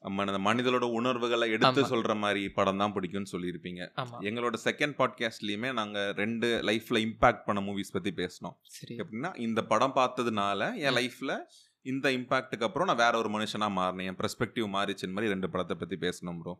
நம்ம 0.00 0.38
மனிதனோட 0.48 0.86
உணர்வுகளை 0.90 1.50
எடுத்து 1.50 1.82
ஆமா. 1.82 1.88
சொல்கிற 1.88 2.14
மாதிரி 2.14 2.48
படம் 2.48 2.76
தான் 2.76 2.94
பிடிக்கும்னு 2.94 3.32
சொல்லியிருப்பீங்க. 3.32 3.82
எங்களோட 4.20 4.54
செகண்ட் 4.64 4.96
பாட்காஸ்ட்லேயுமே 5.00 5.72
நாங்கள் 5.72 6.12
ரெண்டு 6.14 6.62
லைஃப்பில் 6.70 7.02
இம்பாக்ட் 7.06 7.44
பண்ண 7.44 7.60
மூவிஸ் 7.60 7.92
பற்றி 7.92 8.12
பேசினோம். 8.22 8.56
எப்படின்னா 9.02 9.36
இந்த 9.38 9.62
படம் 9.64 9.94
பார்த்ததுனால 9.94 10.60
என் 10.76 10.92
ம். 10.92 10.98
லைஃப்பில் 11.00 11.36
இந்த 11.82 12.10
இம்பாக்ட்டுக்கு 12.10 12.62
அப்புறம் 12.62 12.86
நான் 12.86 12.96
வேற 12.96 13.18
ஒரு 13.18 13.28
மனுஷனாக 13.28 13.76
மாறினேன். 13.76 14.08
என் 14.10 14.20
பெர்ஸ்பெக்டிவ் 14.22 14.66
மாறிச்சுன்னு 14.76 15.16
மாதிரி 15.18 15.32
ரெண்டு 15.32 15.50
படத்தை 15.50 15.76
பற்றி 15.76 15.96
பேசணும் 15.96 16.40
ப்ரோ. 16.40 16.54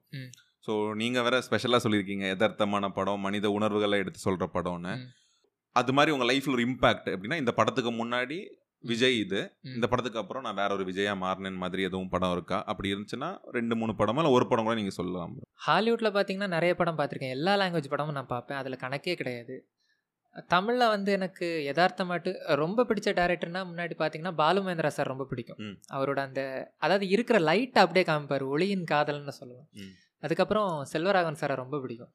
ஸோ 0.67 0.75
நீங்கள் 0.95 1.25
வேற 1.27 1.37
ஸ்பெஷலாக 1.41 1.81
சொல்லியிருக்கீங்க. 1.85 2.25
யதார்த்தமான 2.33 2.89
படம் 2.89 3.21
மனித 3.21 3.51
உணர்வுகளை 3.51 3.99
எடுத்து 3.99 4.21
சொல்கிற 4.27 4.47
படம்னு. 4.55 4.93
அது 5.77 5.93
மாதிரி 5.93 6.13
உங்கள் 6.15 6.31
லைஃப்பில் 6.31 6.57
ஒரு 6.57 6.65
இம்பாக்ட் 6.69 7.11
எப்படின்னா 7.15 7.37
இந்த 7.37 7.53
படத்துக்கு 7.53 7.91
முன்னாடி 7.93 8.39
விஜய் 8.85 9.17
இது. 9.17 9.41
இந்த 9.77 9.87
படத்துக்கு 9.87 10.21
அப்புறம் 10.23 10.45
நான் 10.47 10.59
வேற 10.61 10.71
ஒரு 10.75 10.85
விஜயா 10.85 11.13
மாறினேன் 11.23 11.63
மாதிரி 11.63 11.83
எதுவும் 11.83 12.11
படம் 12.11 12.35
இருக்கா? 12.37 12.59
அப்படி 12.67 12.93
இருந்துச்சுன்னா 12.93 13.31
ரெண்டு 13.51 13.75
மூணு 13.77 13.93
படமா 14.01 14.21
இல்லை 14.23 14.33
ஒரு 14.33 14.47
படம் 14.47 14.65
கூட 14.65 14.75
நீங்கள் 14.75 14.99
சொல்லலாம். 14.99 15.33
ஹாலிவுட்டில் 15.67 16.15
பார்த்தீங்கன்னா 16.17 16.51
நிறைய 16.57 16.75
படம் 16.75 16.99
பார்த்துருக்கேன் 16.99 17.35
எல்லா 17.39 17.55
லாங்குவேஜ் 17.57 17.93
படமும் 17.95 18.19
நான் 18.21 18.33
பார்ப்பேன் 18.35 18.59
அதில் 18.59 18.83
கணக்கே 18.85 19.15
கிடையாது. 19.15 19.57
தமிழில் 20.49 20.93
வந்து 20.95 21.11
எனக்கு 21.13 21.47
யதார்த்தமாட்டு 21.69 22.31
ரொம்ப 22.55 22.85
பிடிச்ச 22.89 23.11
டேரக்டர்னா 23.21 23.63
முன்னாடி 23.71 23.95
பார்த்தீங்கன்னா 23.99 24.35
பாலுமேந்திரா 24.43 24.91
சார் 24.97 25.13
ரொம்ப 25.13 25.27
பிடிக்கும். 25.31 25.61
அவரோட 25.91 26.21
அந்த 26.21 26.41
அதாவது 26.79 27.09
இருக்கிற 27.09 27.39
லைட்டை 27.51 27.83
அப்படியே 27.83 28.05
காமிப்பார். 28.05 28.45
ஒளியின் 28.47 28.85
காதல்னு 28.93 29.35
சொல்லலாம் 29.39 29.69
ம். 29.75 29.95
அதுக்கப்புறம் 30.25 30.71
செல்வராகவன் 30.93 31.41
சாரை 31.41 31.55
ரொம்ப 31.63 31.77
பிடிக்கும். 31.83 32.13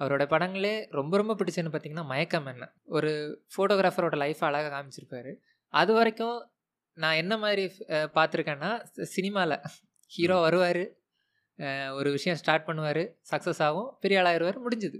அவரோட 0.00 0.24
படங்களே 0.32 0.74
ரொம்ப 0.98 1.16
ரொம்ப 1.20 1.34
பிடிச்சதுன்னு 1.40 1.72
பார்த்தீங்கன்னா 1.74 2.06
மயக்கம் 2.12 2.48
என்ன. 2.52 2.66
ஒரு 2.96 3.10
ஃபோட்டோகிராஃபரோட 3.54 4.16
லைஃப் 4.24 4.42
அழகாக 4.48 4.72
காமிச்சிருப்பாரு. 4.74 5.32
அது 5.74 5.92
வரைக்கும் 5.98 6.38
நான் 6.96 7.20
என்ன 7.22 7.34
மாதிரி 7.44 7.64
பார்த்துருக்கேன்னா 8.16 8.70
சினிமாவில் 9.14 9.56
ஹீரோ 10.12 10.36
வருவார் 10.46 10.84
ஒரு 11.98 12.08
விஷயம் 12.16 12.38
ஸ்டார்ட் 12.40 12.66
பண்ணுவார் 12.68 13.02
சக்ஸஸ் 13.30 13.62
ஆகும் 13.66 13.88
பெரிய 14.02 14.20
ஆளாயிருவார் 14.20 14.58
முடிஞ்சுது. 14.66 14.98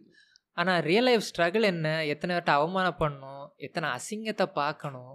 ஆனால் 0.59 0.81
ரியல் 0.89 1.07
லைஃப் 1.09 1.27
ஸ்ட்ரகிள் 1.29 1.65
என்ன? 1.71 1.89
எத்தனை 2.13 2.33
பேர்ட்ட 2.35 2.53
அவமானப்படணும்? 2.59 3.45
எத்தனை 3.67 3.87
அசிங்கத்தை 3.97 4.47
பார்க்கணும்? 4.61 5.15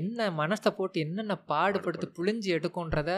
என்ன 0.00 0.28
மனசை 0.40 0.70
போட்டு 0.78 0.98
என்னென்ன 1.04 1.34
பாடுபடுத்து 1.52 2.08
புழிஞ்சு 2.18 2.48
எடுக்கும்ன்றத 2.56 3.10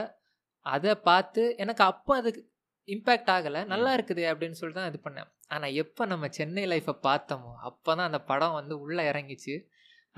அதை 0.66 0.92
பார்த்து 1.08 1.42
எனக்கு 1.62 1.82
அப்போ 1.90 2.12
அதுக்கு 2.20 2.42
இம்பேக்ட் 2.92 3.30
ஆகலை. 3.34 3.60
நல்லா 3.72 3.90
இருக்குது 3.96 4.24
அப்படின்னு 4.30 4.58
சொல்லிட்டு 4.58 4.80
தான் 4.80 4.90
இது 4.92 5.00
பண்ணேன். 5.06 5.28
ஆனால் 5.54 5.76
எப்போ 5.82 6.02
நம்ம 6.12 6.28
சென்னை 6.38 6.64
லைஃப்பை 6.72 6.94
பார்த்தோமோ 7.08 7.52
அப்போ 7.68 7.90
தான் 7.98 8.08
அந்த 8.10 8.20
படம் 8.30 8.58
வந்து 8.60 8.76
உள்ளே 8.84 9.04
இறங்கிச்சு. 9.12 9.54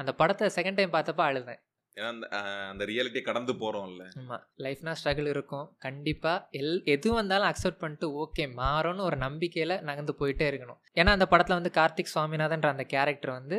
அந்த 0.01 0.11
படத்தை 0.21 0.49
செகண்ட் 0.59 0.79
டைம் 0.81 0.97
பார்த்தப்ப 0.97 1.23
அழுதேன். 1.29 1.61
ஏன்னா 1.97 2.09
அந்த 2.15 2.27
அந்த 2.73 2.85
ரியாலிட்டி 2.91 3.21
கடந்து 3.29 3.53
போகிறோம்ல 3.61 4.07
ஆமாம் 4.23 4.43
லைஃப்னா 4.65 4.93
ஸ்ட்ரகிள் 5.01 5.29
இருக்கும். 5.35 5.67
கண்டிப்பாக 5.85 6.59
எல் 6.61 6.75
எது 6.95 7.09
வந்தாலும் 7.19 7.49
அக்செப்ட் 7.51 7.81
பண்ணிட்டு 7.83 8.09
ஓகே 8.23 8.45
மாறும்னு 8.61 9.07
ஒரு 9.09 9.17
நம்பிக்கையில் 9.27 9.75
நகர்ந்து 9.89 10.15
போயிட்டே 10.21 10.49
இருக்கணும். 10.51 10.81
ஏன்னா 11.01 11.13
அந்த 11.17 11.29
படத்தில் 11.33 11.59
வந்து 11.59 11.73
கார்த்திக் 11.79 12.13
சுவாமிநாதன்ற 12.15 12.71
அந்த 12.75 12.87
கேரக்டர் 12.95 13.33
வந்து 13.39 13.59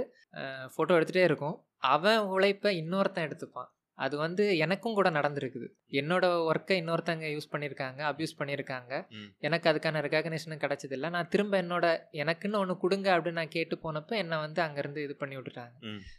ஃபோட்டோ 0.76 0.98
எடுத்துகிட்டே 0.98 1.26
இருக்கும். 1.30 1.58
அவன் 1.96 2.22
உழைப்பை 2.36 2.72
இன்னொருத்தன் 2.82 3.28
எடுத்துப்பான். 3.30 3.70
அது 3.98 4.18
வந்து 4.18 4.58
எனக்கும் 4.58 4.94
கூட 4.94 5.10
நடந்திருக்குது. 5.10 5.68
என்னோட 5.92 6.26
ஒர்க்கை 6.50 6.76
இன்னொருத்தங்க 6.82 7.26
யூஸ் 7.36 7.52
பண்ணியிருக்காங்க 7.52 8.02
அப்யூஸ் 8.10 8.36
பண்ணியிருக்காங்க. 8.40 8.92
எனக்கு 9.40 9.70
அதுக்கான 9.70 10.02
ரெகக்னேஷனும் 10.08 10.62
கிடைச்சதில்ல. 10.64 11.10
நான் 11.10 11.28
திரும்ப 11.28 11.62
என்னோட 11.62 11.86
எனக்குன்னு 12.24 12.58
ஒன்று 12.58 12.78
கொடுங்க 12.78 13.18
அப்படின்னு 13.18 13.32
நான் 13.32 13.48
கேட்டு 13.48 13.80
போனப்போ 13.84 14.16
என்னை 14.16 14.38
வந்து 14.38 14.62
அங்கேருந்து 14.62 15.04
இது 15.04 15.16
பண்ணி 15.16 15.38
விட்டுட்டாங்க. 15.38 15.76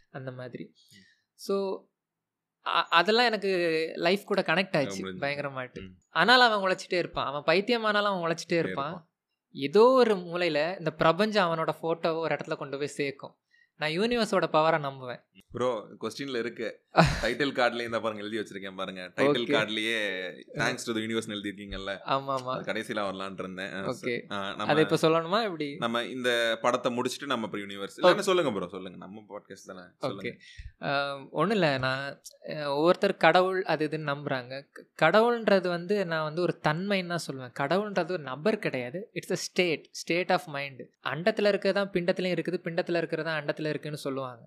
அந்த 0.09 0.31
மாதிரி. 0.31 0.65
ஸோ 1.39 1.55
அதெல்லாம் 2.89 3.25
எனக்கு 3.25 3.51
லைஃப் 3.97 4.25
கூட 4.25 4.41
கனெக்ட் 4.41 4.75
முடிஞ்சது. 4.75 5.21
பயங்கரமாட்டு. 5.21 5.81
ஆனாலும் 6.09 6.51
அவன் 6.51 6.63
உழைச்சிட்டே 6.65 6.97
இருப்பான். 6.97 7.25
அவன் 7.25 7.45
பைத்தியமானாலும் 7.45 8.11
அவன் 8.11 8.25
உழைச்சிட்டே 8.25 8.57
இருப்பான். 8.57 8.95
ஏதோ 9.55 9.83
ஒரு 10.01 10.15
மூலையில் 10.15 10.77
இந்த 10.77 10.91
பிரபஞ்சம் 10.93 11.47
அவனோட 11.47 11.71
ஃபோட்டோவை 11.77 12.19
ஒரு 12.25 12.35
இடத்துல 12.35 12.55
கொண்டு 12.55 12.77
போய் 12.77 12.97
சேர்க்கும். 12.99 13.33
நான் 13.81 13.95
யூனிவர்ஸோட 13.97 14.45
பவரை 14.55 14.79
நம்புவேன். 14.85 15.23
ப்ரோ 15.53 15.69
கொஸ்டின்ல 16.01 16.39
இருக்கு. 16.43 16.67
டைட்டில் 17.21 17.53
கார்டுலயே 17.59 17.87
இந்த 17.89 17.99
பாருங்க 18.01 18.23
எழுதி 18.23 18.37
வச்சிருக்கேன் 18.39 18.77
பாருங்க. 18.79 19.01
டைட்டில். 19.17 19.45
கார்டுலயே 19.55 19.99
தேங்க்ஸ் 20.59 20.85
டு 20.87 20.93
தி 20.95 21.01
யூனிவர்ஸ் 21.05 21.29
எழுதி 21.35 21.49
இருக்கீங்கல்ல 21.51 21.93
ஆமா 22.15 22.33
ஆமா 22.37 22.51
அது 22.55 22.67
கடைசியில 22.69 23.05
வரலாம்னு 23.07 23.41
இருந்தேன். 23.43 23.71
ஓகே 23.91 24.13
அதை 24.71 24.83
இப்ப 24.85 24.99
சொல்லணுமா 25.03 25.39
இப்படி 25.47 25.67
நம்ம 25.83 26.01
இந்த 26.15 26.31
படத்தை 26.63 26.89
முடிச்சிட்டு 26.97 27.29
நம்ம 27.31 27.47
அப்புறம் 27.47 27.63
யூனிவர்ஸ் 27.65 27.97
இல்லைன்னா 27.99 28.25
சொல்லுங்க 28.29 28.51
ப்ரோ 28.57 28.69
சொல்லுங்க. 28.75 28.99
நம்ம 29.05 29.23
பாட்காஸ்ட் 29.31 29.69
தானே 29.71 29.85
ஓகே 30.09 30.33
ஒன்றும் 31.39 31.55
இல்லை 31.57 31.71
நான் 31.85 32.03
ஒவ்வொருத்தர் 32.75 33.15
கடவுள் 33.25 33.59
அது 33.73 33.87
இதுன்னு 33.89 34.11
நம்புகிறாங்க 34.11 34.61
கடவுள்ன்றது 35.05 35.67
வந்து 35.77 35.97
நான் 36.13 36.27
வந்து 36.29 36.45
ஒரு 36.47 36.55
தன்மைன்னு 36.69 37.13
தான் 37.15 37.25
சொல்லுவேன். 37.27 37.55
கடவுள்ன்றது 37.61 38.15
ஒரு 38.17 38.25
நபர் 38.31 38.59
கிடையாது. 38.67 39.01
It's 39.19 39.35
a 39.37 39.41
state 39.47 39.87
state 40.01 40.35
of 40.37 40.47
mind 40.57 40.85
அண்டத்தில் 41.13 41.51
இருக்கிறதான் 41.53 41.91
பிண்டத்துலையும் 41.97 42.37
இருக்குது 42.37 42.59
பிண்டத்தில் 42.67 43.01
இருக்கிறதா 43.03 43.33
அண்டத்தில் 43.41 43.68
இருக்குன்னு 43.73 43.99
சொல்லுவாங்க. 44.07 44.43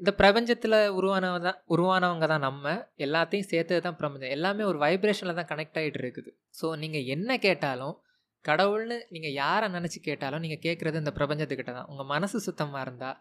இந்த 0.00 0.10
பிரபஞ்சத்தில் 0.20 0.76
உருவானவங்க 0.98 1.42
தான் 1.48 1.60
உருவானவங்க 1.74 2.26
தான் 2.32 2.44
நம்ம. 2.46 2.72
எல்லாத்தையும் 3.04 3.48
சேர்த்தது 3.52 3.80
தான் 3.86 3.98
பிரபஞ்சம். 4.00 4.32
எல்லாமே 4.36 4.64
ஒரு 4.70 4.78
வைப்ரேஷனில் 4.84 5.38
தான் 5.38 5.50
கனெக்ட் 5.52 5.78
ஆகிட்டு 5.80 6.00
இருக்குது. 6.02 6.30
ஸோ 6.58 6.68
நீங்கள் 6.82 7.08
என்ன 7.14 7.38
கேட்டாலும் 7.46 7.94
கடவுள்னு 8.48 8.96
நீங்கள் 9.14 9.34
யாரை 9.42 9.68
நினச்சி 9.76 9.98
கேட்டாலும் 10.08 10.42
நீங்கள் 10.44 10.62
கேட்குறது 10.66 11.02
இந்த 11.02 11.12
பிரபஞ்சத்துக்கிட்ட 11.18 11.72
தான். 11.78 11.88
உங்கள் 11.92 12.10
மனசு 12.12 12.38
சுத்தமாக 12.48 12.84
இருந்தால் 12.86 13.18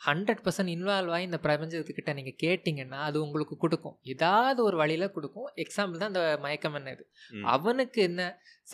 ஹண்ட்ரட் 0.00 0.42
பர்சன்ட் 0.46 0.72
இன்வால்வ் 0.74 1.12
ஆகி 1.14 1.24
இந்த 1.28 1.38
பிரபஞ்சத்துக்கிட்ட 1.46 2.10
நீங்கள் 2.18 2.36
கேட்டிங்கன்னா 2.42 2.98
அது 3.06 3.16
உங்களுக்கு 3.26 3.54
கொடுக்கும். 3.64 3.96
ஏதாவது 4.12 4.60
ஒரு 4.68 4.76
வழியில் 4.82 5.14
கொடுக்கும். 5.16 5.48
எக்ஸாம்பிள் 5.64 6.00
தான் 6.02 6.12
இந்த 6.12 6.22
மயக்கம் 6.44 6.76
என்ன 6.80 6.92
இது. 6.96 7.04
அவனுக்கு 7.54 8.02
என்ன 8.10 8.22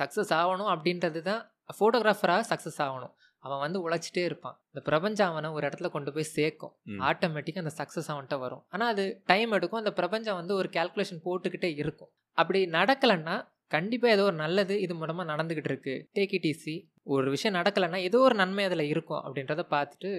சக்ஸஸ் 0.00 0.32
ஆகணும் 0.40 0.70
அப்படின்றது 0.74 1.22
தான் 1.30 1.42
ஃபோட்டோகிராஃபராக 1.76 2.44
சக்ஸஸ் 2.52 2.80
ஆகணும். 2.86 3.14
அவன் 3.46 3.62
வந்து 3.64 3.78
உழைச்சிட்டே 3.84 4.22
இருப்பான். 4.28 4.56
இந்த 4.70 4.80
பிரபஞ்சம் 4.88 5.30
அவனை 5.32 5.48
ஒரு 5.56 5.64
இடத்துல 5.68 5.88
கொண்டு 5.96 6.10
போய் 6.16 6.32
சேர்க்கும். 6.36 6.74
ஆட்டோமேட்டிக்காக 7.08 7.64
அந்த 7.64 7.74
சக்ஸஸ் 7.80 8.10
அவன்கிட்ட 8.12 8.38
வரும். 8.44 8.62
ஆனால் 8.74 8.92
அது 8.94 9.04
டைம் 9.32 9.56
எடுக்கும். 9.58 9.82
அந்த 9.82 9.92
பிரபஞ்சம் 10.00 10.38
வந்து 10.40 10.54
ஒரு 10.60 10.70
கால்குலேஷன் 10.76 11.24
போட்டுக்கிட்டே 11.26 11.70
இருக்கும். 11.82 12.12
அப்படி 12.38 12.60
நடக்கலைன்னா 12.78 13.36
கண்டிப்பாக 13.74 14.14
ஏதோ 14.16 14.24
ஒரு 14.30 14.36
நல்லது 14.44 14.74
இது 14.84 14.94
மூலமாக 15.00 15.30
நடந்துக்கிட்டு 15.32 15.70
இருக்கு. 15.72 15.94
டேக் 16.16 16.34
இட் 16.38 16.48
ஈஸி 16.52 16.74
ஒரு 17.14 17.28
விஷயம் 17.34 17.56
நடக்கலைன்னா 17.58 18.00
ஏதோ 18.08 18.18
ஒரு 18.28 18.36
நன்மை 18.40 18.64
அதில் 18.68 18.90
இருக்கும் 18.92 19.22
அப்படின்றத 19.26 19.64
பார்த்துட்டு 19.74 20.10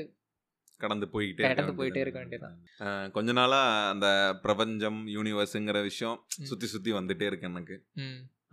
கடந்து 0.82 1.08
போயிட்டே 1.14 1.44
கடந்து 1.50 1.74
போயிட்டே 1.80 2.02
இருக்க 2.04 2.20
வேண்டியதுதான். 2.22 2.56
கொஞ்ச 3.16 3.32
நாளா 3.38 3.60
அந்த 3.92 4.08
பிரபஞ்சம் 4.46 5.00
யூனிவர்ஸுங்கிற 5.16 5.82
விஷயம். 5.90 6.18
சுத்தி 6.50 6.68
சுத்தி 6.74 6.94
வந்துட்டே 6.98 7.28
இருக்கு 7.30 7.50
எனக்கு. 7.52 7.78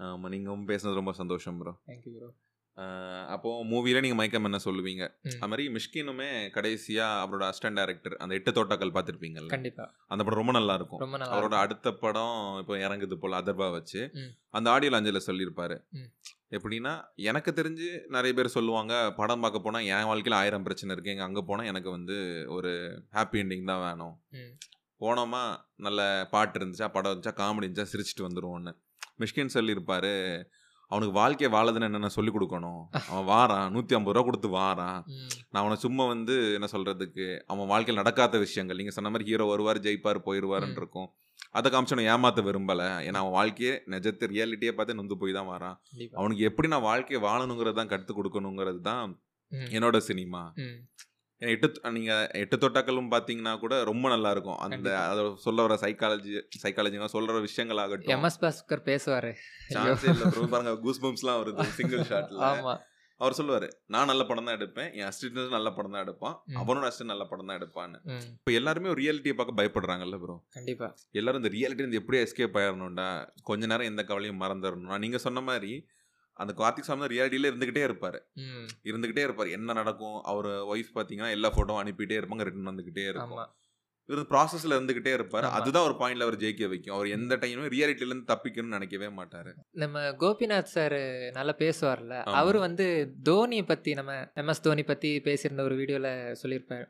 ஆமா 0.09 0.29
நீங்க 0.35 0.55
பேசுனது 0.71 1.01
ரொம்ப 1.01 1.15
சந்தோஷம் 1.21 1.59
ப்ரோ 1.63 1.73
தேங்க்யூ 1.91 2.13
ப்ரோ 2.17 2.29
அப்போ 3.35 3.51
மூவில 3.71 4.01
நீங்க 4.05 4.17
மயக்கம் 4.19 4.47
என்ன 4.49 4.59
சொல்லுவீங்க. 4.65 5.05
அது 5.41 5.49
மாதிரி 5.53 5.65
மிஷ்கினுமே 5.75 6.29
கடைசியா 6.55 7.07
அவரோட 7.23 7.45
அசிஸ்டன்ட் 7.49 7.79
டைரக்டர் 7.81 8.15
அந்த 8.23 8.39
எட்டு 8.39 8.51
தோட்டாக்கள் 8.59 8.93
பார்த்திருப்பீங்கல்ல 8.95 9.53
கண்டிப்பா 9.55 9.85
அந்த 10.13 10.23
படம் 10.25 10.41
ரொம்ப 10.41 10.55
நல்லா 10.59 10.75
இருக்கும் 10.79 11.03
அவரோட. 11.35 11.57
அடுத்த 11.65 11.93
படம் 12.05 12.39
இப்போ 12.61 12.77
இறங்குது 12.85 13.19
போல 13.23 13.41
அதர்பா 13.43 13.69
வச்சு. 13.77 14.01
அந்த 14.59 14.67
ஆடியோல 14.75 15.01
அஞ்சல 15.01 15.23
சொல்லியிருப்பாரு. 15.29 15.77
எப்படின்னா 16.57 16.95
எனக்கு 17.31 17.51
தெரிஞ்சு 17.59 17.89
நிறைய 18.17 18.33
பேர் 18.39 18.55
சொல்லுவாங்க 18.57 18.95
படம் 19.21 19.45
பார்க்க 19.45 19.67
போனா 19.67 19.81
என் 19.95 20.09
வாழ்க்கையில 20.11 20.41
ஆயிரம் 20.41 20.67
பிரச்சனை 20.69 20.95
இருக்கு 20.95 21.15
எங்க 21.15 21.27
அங்க 21.29 21.43
போனா 21.51 21.65
எனக்கு 21.73 21.91
வந்து 21.91 22.17
ஒரு 22.57 22.73
ஹாப்பி 23.17 23.41
எண்டிங் 23.43 23.71
தான் 23.73 23.85
வேணும். 23.87 24.17
போனோமா 25.01 25.45
நல்ல 25.87 26.01
பாட்டு 26.31 26.59
இருந்துச்சா 26.61 26.89
படம் 26.97 27.13
இருந்துச்சா 27.13 27.35
காமெடி 27.39 27.67
இருந்துச்சா 27.67 27.93
சிரிச்சிட்டு 27.93 28.27
வந்துருவோன்னு 28.27 28.73
மிஷ்கின் 29.23 29.55
சொல்லியிருப்பாரு 29.57 30.13
அவனுக்கு 30.93 31.15
வாழ்க்கையை 31.21 31.51
வாழதுன்னு 31.55 31.89
என்னென்ன 31.89 32.11
சொல்லி 32.17 32.33
கொடுக்கணும் 32.35 32.83
அவன் 33.11 33.27
வாரான் 33.33 33.71
நூற்றி 33.75 33.97
ஐம்பது 33.99 34.15
ரூபா 34.17 34.27
கொடுத்து 34.29 34.49
வாரான். 34.61 35.01
நான் 35.51 35.63
அவனை 35.63 35.77
சும்மா 35.85 36.05
வந்து 36.13 36.37
என்ன 36.59 36.69
சொல்றதுக்கு 36.75 37.27
அவன் 37.53 37.71
வாழ்க்கையில் 37.73 38.01
நடக்காத 38.03 38.39
விஷயங்கள் 38.47 38.81
நீங்கள் 38.81 38.97
சொன்ன 38.99 39.13
மாதிரி 39.15 39.29
ஹீரோ 39.31 39.47
வருவார் 39.53 39.85
ஜெயிப்பார் 39.87 40.27
போயிடுவாருன்னு. 40.29 40.79
இருக்கும் 40.83 41.09
அதை 41.59 41.69
காமிச்சு 41.73 42.09
ஏமாத்த 42.15 42.43
விரும்பலை 42.49 42.89
ஏன்னா 43.07 43.21
அவன் 43.23 43.37
வாழ்க்கையே 43.39 43.73
நிஜத்தை 43.95 44.27
ரியாலிட்டியே 44.33 44.73
பார்த்து 44.77 44.99
நொந்து 45.01 45.17
போய் 45.23 45.37
தான் 45.39 45.51
வரான் 45.55 45.77
அவனுக்கு 46.21 46.47
எப்படி 46.51 46.69
நான் 46.75 46.87
வாழ்க்கையை 46.91 47.21
வாழணுங்கிறது 47.29 47.79
தான் 47.81 47.93
கற்றுக் 47.93 48.19
கொடுக்கணுங்கிறது 48.19 48.81
தான். 48.91 49.11
என்னோட 49.77 49.97
சினிமா. 50.11 50.43
ஏன்னா 51.43 51.53
எட்டு 51.55 51.69
நீங்க 51.97 52.13
எட்டு 52.41 52.57
தொட்டாக்களும் 52.63 53.09
பார்த்தீங்கன்னா 53.13 53.53
கூட 53.63 53.75
ரொம்ப 53.89 54.07
நல்லா 54.13 54.31
இருக்கும் 54.35 54.59
அந்த 54.65 54.75
கண்டிப்பா. 54.77 55.01
அதை 55.13 55.23
சொல்ல 55.45 55.63
வர 55.67 55.75
சைக்காலஜி 55.85 56.33
சைக்காலஜிங்க 56.65 57.09
சொல்ற 57.15 57.41
விஷயங்கள் 57.47 57.81
ஆகட்டும் 57.85 58.13
எம்எஸ் 58.17 58.41
பாஸ்கர் 58.43 58.83
பேசுவாரு. 58.91 59.31
சான்ஸே 59.75 60.09
இல்ல 60.15 60.25
bro. 60.35 60.45
பாருங்க 60.55 60.75
கூஸ் 60.85 61.03
பம்ப்ஸ்லாம் 61.05 61.41
வருது 61.43 61.65
சிங்கிள் 61.79 62.05
ஷாட்ல 62.11 62.43
ஆமா. 62.51 62.75
அவர் 63.21 63.37
சொல்லுவாரு 63.39 63.67
நான் 63.95 64.09
நல்ல 64.11 64.23
படம் 64.29 64.47
தான் 64.49 64.57
எடுப்பேன். 64.59 64.89
என் 64.99 65.07
அசிஸ்டன்ட் 65.09 65.57
நல்ல 65.57 65.71
படம் 65.77 65.95
தான் 65.95 66.05
எடுப்பான். 66.05 66.37
அவனோட 66.61 66.85
அசிஸ்டன்ட் 66.89 67.13
நல்ல 67.13 67.25
படம் 67.33 67.49
தான் 67.51 67.59
எடுப்பான்னு. 67.61 67.99
இப்போ 68.39 68.53
எல்லாருமே 68.61 68.91
ஒரு 68.93 69.01
ரியாலிட்டியை 69.03 69.35
பார்க்க 69.41 69.59
பயப்படுறாங்கல்ல 69.61 70.19
ப்ரோ 70.23 70.37
கண்டிப்பா. 70.57 70.89
எல்லாரும் 71.21 71.41
இந்த 71.43 71.53
ரியாலிட்டி 71.57 72.01
எப்படியே 72.03 72.23
எஸ்கேப் 72.27 72.59
ஆயிடணும்டா 72.61 73.09
கொஞ்ச 73.51 73.67
நேரம் 73.73 73.91
எந்த 73.93 74.05
கவலையும் 74.11 74.43
மறந்துடணும் 74.45 75.03
நீங்க 75.07 75.21
சொன்ன 75.27 75.43
மாதிரி 75.51 75.73
அந்த 76.33 76.53
கார்த்திக் 76.57 76.89
சாமி 76.89 77.07
ரியாலிட்டியில 77.07 77.51
இருந்துகிட்டே 77.51 77.83
இருப்பாரு. 77.89 78.21
இருந்துகிட்டே 78.85 79.25
இருப்பாரு. 79.27 79.51
என்ன 79.51 79.73
நடக்கும்? 79.73 80.21
அவர் 80.23 80.47
ஒய்ஃப் 80.47 80.95
பாத்தீங்கன்னா 80.95 81.31
எல்லா 81.31 81.51
போட்டோவும் 81.55 81.83
அனுப்பிட்டே 81.83 82.19
இருப்பாங்க 82.21 82.47
ரிட்டன் 82.49 82.71
வந்துகிட்டே 82.71 83.05
இருக்கும். 83.09 83.51
இவர் 84.11 84.25
ப்ராசஸ்ல 84.31 84.73
இருந்துகிட்டே 84.77 85.11
இருப்பாரு. 85.17 85.49
அதுதான் 85.59 85.85
ஒரு 85.89 85.95
பாயிண்ட்ல 85.95 86.27
அவர் 86.27 86.37
ஜெயிக்க 86.37 86.69
வைக்கும். 86.69 86.95
அவர் 86.95 87.09
எந்த 87.09 87.37
டைமும் 87.37 87.69
ரியாலிட்டில 87.75 88.09
இருந்து 88.11 88.33
தப்பிக்கணும்னு 88.33 88.77
நினைக்கவே 88.77 89.09
மாட்டாரு. 89.19 89.53
நம்ம 89.83 90.01
கோபிநாத் 90.23 90.73
சார் 90.75 90.99
நல்லா 91.33 91.55
பேசுவார்ல. 91.59 92.23
அவர் 92.41 92.57
வந்து 92.57 92.87
தோனியை 93.31 93.67
பற்றி 93.67 93.93
நம்ம 93.95 94.15
எம்எஸ் 94.35 94.65
தோனி 94.67 94.83
பற்றி 94.83 95.11
பேசியிருந்த 95.25 95.61
ஒரு 95.61 95.77
வீடியோவில் 95.77 96.35
சொல்லியிருப்பார். 96.35 96.87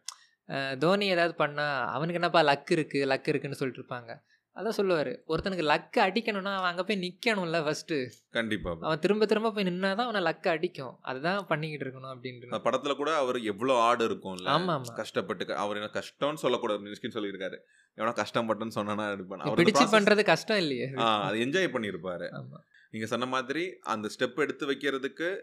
தோனி 0.78 1.06
ஏதாவது 1.06 1.34
பண்ணால் 1.44 1.84
அவனுக்கு 1.96 2.20
என்னப்பா 2.20 2.40
லக் 2.42 2.72
இருக்குது 2.74 3.10
லக் 3.12 3.28
இருக்குன்னு 3.28 3.60
சொல்லிட்டு 3.60 3.82
இருப்பாங்க. 3.82 4.10
அதான் 4.56 4.68
சொல்லுவார். 4.68 5.22
ஒருத்தனுக்கு 5.28 5.64
லக்கு 5.70 5.98
அடிக்கணும்னா 5.98 6.54
அவன் 6.54 6.70
அங்கே 6.70 6.82
போய் 6.82 7.02
நிற்கணும்ல 7.02 7.58
ஃபஸ்ட்டு 7.66 7.96
கண்டிப்பா. 8.30 8.70
bro. 8.70 8.80
அவன் 8.80 8.98
திரும்ப 8.98 9.26
திரும்ப 9.26 9.52
போய் 9.52 9.64
நின்னா 9.64 9.94
தான் 9.94 10.08
அவனை 10.08 10.22
லக்கு 10.22 10.48
அடிக்கும். 10.48 10.98
அதுதான் 11.00 11.46
பண்ணிக்கிட்டு 11.46 11.84
இருக்கணும் 11.86 12.12
அப்படின்ட்டு 12.14 12.60
படத்துல 12.64 12.96
கூட 12.96 13.16
அவர் 13.16 13.42
எவ்வளவு 13.42 13.78
ஆடு 13.78 14.08
இருக்கும்ல? 14.08 14.48
ஆமா 14.48 14.74
ஆமா. 14.76 14.94
கஷ்டப்பட்டு 14.94 15.54
அவர் 15.54 15.76
என்ன 15.76 15.90
கஷ்டம்னு 15.92 16.34
சொல்லக்கூடாது 16.34 16.82
மிஸ்கின் 16.82 17.14
சொல்லியிருக்காரு. 17.14 17.58
எவனா 17.98 18.24
கஷ்டப்பட்டுன்னு 18.24 18.68
சொன்னா 18.68 19.10
எடுப்பான் 19.10 19.40
அவர் 19.40 19.58
பிடிச்சு 19.58 19.86
பண்றது 19.90 20.24
கஷ்டம் 20.24 20.56
இல்லையே. 20.56 20.92
ஆ, 20.98 21.22
அது 21.22 21.38
என்ஜாய் 21.38 21.74
பண்ணியிருப்பாரு. 21.74 22.28
ஆமா. 22.32 22.60
நீங்க 22.90 23.06
சொன்ன 23.06 23.26
மாதிரி 23.26 23.78
அந்த 23.80 24.08
ஸ்டெப் 24.18 24.40
எடுத்து 24.40 24.66
வைக்கிறதுக்கு. 24.66 25.36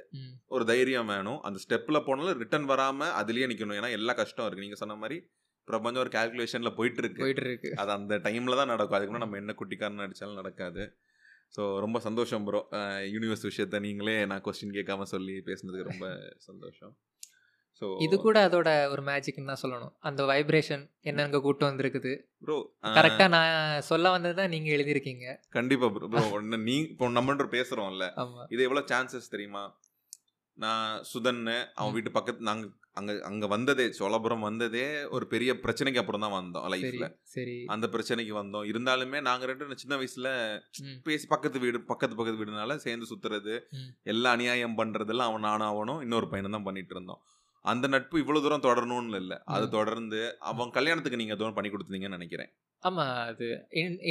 ஒரு 0.47 0.66
தைரியம் 0.66 1.05
வேணும். 1.05 1.41
அந்த 1.41 1.60
ஸ்டெப்ல 1.68 2.05
போனாலும் 2.05 2.38
ரிட்டர்ன் 2.38 2.70
வராம 2.70 3.07
அதுலயே 3.22 3.47
நிக்கணும். 3.47 3.78
ஏன்னா 3.80 3.91
எல்லா 3.91 4.14
கஷ்டம் 4.14 4.45
இருக்கு. 4.45 4.62
நீங்க 4.62 4.76
சொன்ன 4.76 4.95
மாதிரி 4.95 5.30
பிரபஞ்சம் 5.70 6.03
ஒரு 6.05 6.11
கால்குலேஷன்ல 6.17 6.72
போயிட்டு 6.80 7.01
இருக்கு 7.03 7.22
போயிட்டு 7.26 7.45
இருக்கு 7.47 7.72
அது 7.82 7.91
அந்த 7.97 8.15
டைம்ல 8.28 8.57
தான் 8.61 8.72
நடக்கும். 8.74 8.97
அதுக்கு 8.99 9.24
நம்ம 9.26 9.39
என்ன 9.43 9.55
குட்டிக்காரன் 9.61 10.05
அடிச்சாலும் 10.07 10.39
நடக்காது. 10.41 10.84
ஸோ 11.55 11.61
ரொம்ப 11.84 11.97
சந்தோஷம் 12.07 12.43
ப்ரோ 12.47 12.59
யூனிவர்ஸ் 13.13 13.45
விஷயத்த 13.49 13.80
நீங்களே 13.86 14.17
நான் 14.32 14.43
கொஸ்டின் 14.47 14.76
கேட்காம 14.80 15.07
சொல்லி 15.13 15.36
பேசுனதுக்கு 15.47 15.89
ரொம்ப 15.91 16.07
சந்தோஷம். 16.47 16.93
ஸோ 17.82 17.88
இது 18.05 18.15
கூட 18.26 18.38
அதோட 18.47 18.70
ஒரு 18.93 19.01
மேஜிக்னு 19.09 19.49
தான் 19.51 19.61
சொல்லணும். 19.61 19.93
அந்த 20.07 20.22
வைப்ரேஷன் 20.32 20.84
என்னங்க 21.09 21.39
கூட்டு 21.45 21.63
வந்திருக்குது. 21.67 22.13
ப்ரோ 22.45 22.57
கரெக்டா 22.97 23.26
நான் 23.36 23.84
சொல்ல 23.89 24.09
வந்தது 24.15 24.36
தான் 24.39 24.51
நீங்க 24.53 24.70
எழுதியிருக்கீங்க. 24.78 25.28
கண்டிப்பா 25.57 25.88
ப்ரோ 25.95 26.09
ப்ரோ 26.13 26.41
நீ 26.70 26.76
இப்போ 26.93 27.09
நம்ம 27.17 27.47
பேசுறோம்ல. 27.55 28.07
ஆமா. 28.24 28.43
இது 28.55 28.63
எவ்வளவு 28.67 28.89
சான்சஸ் 28.91 29.34
தெரியுமா? 29.36 29.63
நான் 30.57 30.88
சுதன்னு 31.11 31.57
அவன். 31.80 31.93
வீட்டு 31.97 32.11
பக்கத்து 32.17 32.49
நாங்க 32.49 32.67
அங்க 32.97 33.11
அங்க 33.23 33.45
வந்ததே 33.47 33.85
சோழபுரம் 33.97 34.45
வந்ததே 34.47 34.85
ஒரு 35.15 35.25
பெரிய 35.27 35.51
பிரச்சனைக்கு 35.63 36.01
அப்புறம் 36.01 36.23
தான் 36.25 36.35
வந்தோம் 36.37 36.65
லைஃப்ல 36.73 37.05
சரி 37.33 37.55
அந்த 37.73 37.85
பிரச்சனைக்கு 37.87 38.33
வந்தோம். 38.33 38.65
இருந்தாலுமே 38.71 39.19
நாங்க 39.21 39.45
ரெண்டு 39.45 39.81
சின்ன 39.83 39.97
வயசுல 39.97 40.29
பேசி 41.07 41.27
பக்கத்து 41.27 41.59
வீடு 41.59 41.79
பக்கத்து 41.83 42.15
பக்கத்து 42.15 42.41
வீடுனால 42.41 42.77
சேர்ந்து 42.85 43.09
சுத்துறது. 43.11 43.55
எல்லா 44.05 44.31
அநியாயம் 44.31 44.77
பண்றதெல்லாம் 44.77 45.31
அவன் 45.31 45.47
நானும் 45.49 45.71
அவனும் 45.71 46.01
இன்னொரு 46.01 46.29
பையனும் 46.31 46.55
தான் 46.57 46.67
பண்ணிட்டு 46.67 46.95
இருந்தோம். 46.95 47.21
அந்த 47.66 47.86
நட்பு 47.93 48.22
இவ்வளவு 48.22 48.43
தூரம் 48.43 48.66
தொடரணும்னு 48.66 49.20
இல்ல. 49.22 49.34
அது. 49.53 49.66
தொடர்ந்து 49.70 50.20
அவன் 50.49 50.76
கல்யாணத்துக்கு 50.76 51.22
நீங்க 51.22 51.36
எதுவும் 51.36 51.57
பண்ணி 51.57 51.70
கொடுத்தீங்கன்னு 51.72 52.18
நினைக்கிறேன். 52.18 52.51
ஆமா 52.84 53.05
அது 53.30 53.45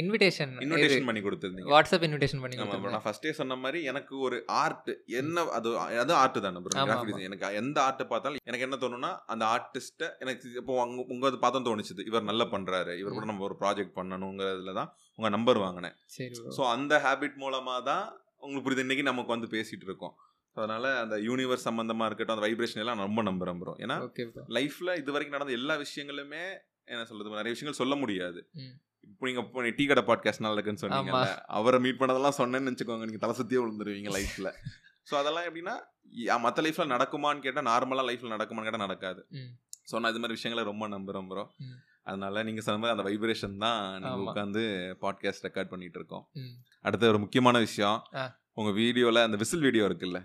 இன்விடேஷன் 0.01 0.51
இன்விடேஷன் 0.63 1.07
பண்ணி 1.07 1.21
கொடுத்துருந்தீங்க. 1.21 1.71
வாட்ஸ்அப் 1.73 2.05
இன்விடேஷன் 2.07 2.41
பண்ணி 2.43 2.55
ஆமா 2.55 2.63
bro. 2.63 2.67
கொடுத்துருந்தேன் 2.67 2.95
நான் 2.95 3.05
ஃபர்ஸ்டே 3.05 3.31
சொன்ன 3.39 3.57
மாதிரி 3.63 3.79
எனக்கு 3.91 4.13
ஒரு 4.25 4.37
ஆர்ட் 4.59 4.91
என்ன 5.21 5.45
அது 5.57 5.69
அது 6.03 6.13
ஆர்ட் 6.19 6.37
தானே 6.45 6.61
design. 7.07 7.25
எனக்கு 7.29 7.49
எந்த 7.61 7.77
ஆர்ட் 7.85 8.03
பார்த்தாலும் 8.11 8.45
எனக்கு 8.45 8.67
என்ன 8.67 8.79
தோணும்னா 8.83 9.11
அந்த 9.33 9.43
ஆர்டிஸ்ட்டை 9.55 10.09
எனக்கு 10.19 10.53
இப்போ 10.61 10.75
உங்க 10.83 11.05
உங்க 11.15 11.27
அது 11.31 11.39
பார்த்தா 11.45 11.65
தோணுச்சுது. 11.69 12.07
இவர் 12.11 12.29
நல்லா 12.29 12.47
பண்றாரு. 12.53 12.93
இவர் 13.01 13.17
கூட 13.17 13.27
நம்ம 13.31 13.45
ஒரு 13.49 13.57
ப்ராஜெக்ட் 13.63 13.97
பண்ணணுங்கிறதுல 13.97 14.75
தான் 14.79 14.91
உங்க 15.19 15.29
நம்பர் 15.29 15.63
வாங்கினேன். 15.65 15.95
ஸோ 16.57 16.63
அந்த 16.75 16.95
ஹேபிட் 17.07 17.37
மூலமா 17.45 17.77
தான் 17.91 18.05
உங்களுக்கு 18.43 18.65
புரியுது. 18.65 18.85
இன்னைக்கு 18.87 19.09
நமக்கு 19.09 19.35
வந்து 19.35 19.49
பேசிட்டு 19.55 19.87
இருக்கோம். 19.87 20.15
அதனால 20.57 20.85
அந்த 21.01 21.15
யூனிவர்ஸ் 21.25 21.67
சம்பந்தமா 21.67 22.05
இருக்கட்டும் 22.05 22.35
அந்த 22.35 22.45
வைப்ரேஷன் 22.45 22.81
எல்லாம் 22.83 23.03
ரொம்ப 23.05 23.21
நம்புறேன் 23.23 23.59
ப்ரோ 23.59 23.73
ஏன்னா 23.83 23.95
லைஃப்ல 24.57 24.95
இது 24.97 25.13
வரைக்கும் 25.13 25.37
நடந்த 25.37 25.53
எல்லா 25.59 25.75
விஷயங்களுமே 25.83 26.43
என்ன 26.87 27.03
சொல்றது 27.05 27.35
நிறைய 27.35 27.53
விஷயங்கள் 27.55 27.79
சொல்ல 27.79 27.95
முடியாது. 27.95 28.39
இப்போ 29.09 29.25
நீங்க 29.27 29.41
இப்போ 29.45 29.69
டீ 29.77 29.85
கடை 29.85 30.03
பாட்காஸ்ட் 30.07 30.43
நல்லா 30.43 30.57
இருக்குன்னு 30.57 30.81
சொன்னீங்கல்ல 30.83 31.19
அவரை 31.57 31.77
மீட் 31.79 31.99
பண்ணதெல்லாம் 31.99 32.37
சொன்னேன்னு 32.39 32.71
வச்சுக்கோங்க 32.71 33.05
நீங்க 33.05 33.21
தலை 33.23 33.35
சுத்தியே 33.37 33.61
விழுந்துருவீங்க 33.61 34.11
லைஃப்ல 34.15 34.49
ஸோ 35.07 35.15
அதெல்லாம் 35.19 35.45
எப்படின்னா 35.47 35.75
மற்ற 36.43 36.59
லைஃப்ல 36.65 36.85
நடக்குமான்னு 36.91 37.45
கேட்டால் 37.45 37.67
நார்மலாக 37.67 38.07
லைஃப்ல 38.07 38.31
நடக்குமான்னு 38.35 38.67
கேட்டால் 38.67 38.85
நடக்காது. 38.85 39.21
ஸோ 39.87 39.99
நான் 39.99 40.11
இது 40.11 40.21
மாதிரி 40.21 40.37
விஷயங்களை 40.37 40.63
ரொம்ப 40.69 40.87
நம்புகிறேன் 40.87 41.27
ப்ரோ. 41.29 41.43
அதனால 42.07 42.43
நீங்கள் 42.43 42.65
சொன்ன 42.65 42.79
மாதிரி 42.79 42.95
அந்த 42.95 43.05
வைப்ரேஷன் 43.07 43.55
தான் 43.63 43.79
ஆமா. 44.03 44.17
உட்காந்து 44.25 44.61
பாட்காஸ்ட் 45.01 45.45
ரெக்கார்ட் 45.47 45.71
பண்ணிட்டு 45.71 45.99
இருக்கோம். 45.99 46.25
அடுத்து 46.85 47.11
ஒரு 47.13 47.21
முக்கியமான 47.23 47.57
விஷயம் 47.65 47.97
ஆ. 48.15 48.25
உங்கள் 48.55 48.77
வீடியோவில் 48.79 49.25
அந்த 49.25 49.37
விசில் 49.37 49.65
வீடியோ 49.67 49.85
இருக்குல்ல 49.89 50.19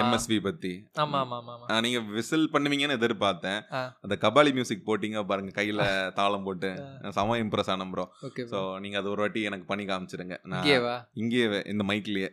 எம்எஸ்வி 0.00 0.38
பற்றி 0.40 0.72
ஆமா 1.02 1.18
ஆமா 1.24 1.36
ஆமா 1.38 1.80
நீங்க 1.80 1.98
விசில் 2.16 2.50
பண்ணுவீங்கன்னு 2.52 2.98
எதிர்பார்த்தேன். 3.00 3.60
அந்த 4.00 4.14
கபாலி 4.24 4.52
மியூசிக் 4.52 4.86
போட்டீங்க 4.86 5.24
பாருங்க 5.24 5.52
கையில 5.60 5.82
தாளம் 6.18 6.44
போட்டு. 6.44 6.70
செம 7.18 7.36
இம்ப்ரெஸ் 7.44 7.70
ஆன 7.70 7.86
ப்ரோ 7.92 8.06
ஸோ 8.52 8.60
நீங்க 8.80 8.98
அது 8.98 9.10
ஒரு 9.10 9.20
வாட்டி 9.20 9.42
எனக்கு 9.42 9.66
பண்ணி 9.66 9.84
காமிச்சிருங்க. 9.84 10.36
நான் 10.44 10.68
இங்கேயே 11.14 11.62
இந்த 11.74 11.84
மைக்லயே 11.84 12.30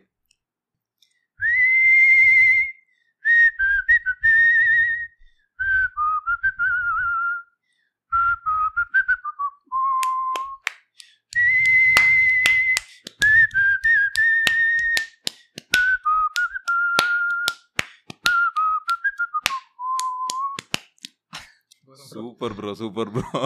super 22.48 22.58
bro 22.58 22.72
super 22.80 23.10
bro 23.14 23.40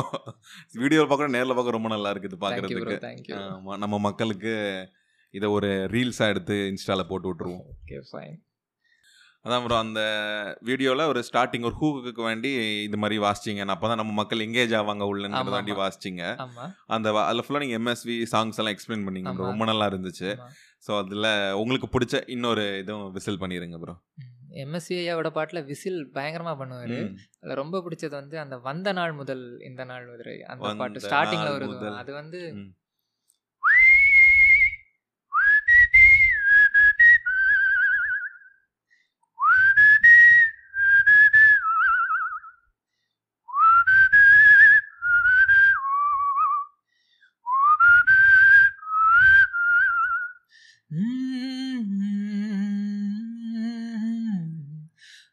video 0.83 1.03
பார்க்க 1.11 1.35
நேர்ல 1.37 1.55
பார்க்க 1.57 1.77
ரொம்ப 1.77 1.89
நல்லா 1.93 2.11
இருக்குது 2.15 2.37
பார்க்கறதுக்கு. 2.45 3.37
நம்ம 3.85 3.99
மக்களுக்கு 4.07 4.53
இதை 5.35 5.49
ஒரு 5.57 5.69
ரீல்ஸா 5.95 6.27
எடுத்து 6.33 6.57
இன்ஸ்டால 6.73 7.03
போட்டு 7.11 7.29
ஓகே 7.75 7.99
ஃபைன் 8.09 8.37
அதான் 9.45 9.63
ப்ரோ 9.65 9.77
அந்த 9.85 10.01
வீடியோவில் 10.69 11.09
ஒரு 11.13 11.21
ஸ்டார்டிங் 11.29 11.65
ஒரு 11.69 11.77
ஹூக்குக்கு 11.81 12.23
வேண்டி 12.27 12.51
இது 12.87 12.99
மாதிரி 13.03 13.17
வாசிச்சிங்க. 13.25 13.65
அப்போ 13.75 13.87
தான் 13.91 14.01
நம்ம 14.01 14.13
மக்கள் 14.21 14.45
எங்கேஜ் 14.47 14.75
ஆவாங்க 14.81 15.07
ஆமா, 15.41 15.57
வேண்டி. 15.57 15.73
வாசிச்சிங்க. 15.83 16.25
அந்த 16.97 17.15
அதில் 17.29 17.45
ஃபுல்லாக 17.47 17.63
நீங்கள் 17.65 17.81
எம்எஸ்வி 17.81 18.17
சாங்ஸ் 18.35 18.61
எல்லாம் 18.63 18.77
எக்ஸ்பிளைன் 18.77 19.07
பண்ணீங்க. 19.09 19.33
ரொம்ப 19.51 19.67
நல்லா 19.73 19.89
இருந்துச்சு. 19.93 20.31
ஸோ 20.87 20.93
அதில் 21.03 21.31
உங்களுக்கு 21.63 21.89
பிடிச்ச 21.97 22.23
இன்னொரு 22.37 22.67
இதுவும் 22.83 23.11
விசில் 23.17 23.43
பண்ணிடுங்க 23.43 23.79
ப்ரோ 23.85 23.97
எம்எஸ்சி 24.55 24.95
ஐயாவோட 24.95 25.31
பாட்டில் 25.31 25.65
விசில் 25.65 26.11
பயங்கரமா 26.15 26.53
பண்ணுவாரு. 26.61 26.99
அதுல 27.41 27.55
ரொம்ப 27.55 27.79
பிடிச்சது 27.81 28.11
வந்து 28.11 28.39
அந்த 28.39 28.59
வந்த 28.59 28.93
நாள் 28.93 29.13
முதல் 29.13 29.61
இந்த 29.61 29.85
நாள் 29.85 30.07
வரை 30.07 30.43
அந்த 30.45 30.63
பாட்டு 30.79 30.99
ஸ்டார்டிங்ல 31.09 31.51
வருது. 31.57 31.97
அது 31.97 32.13
வந்து 32.13 32.41
ம். 32.55 32.71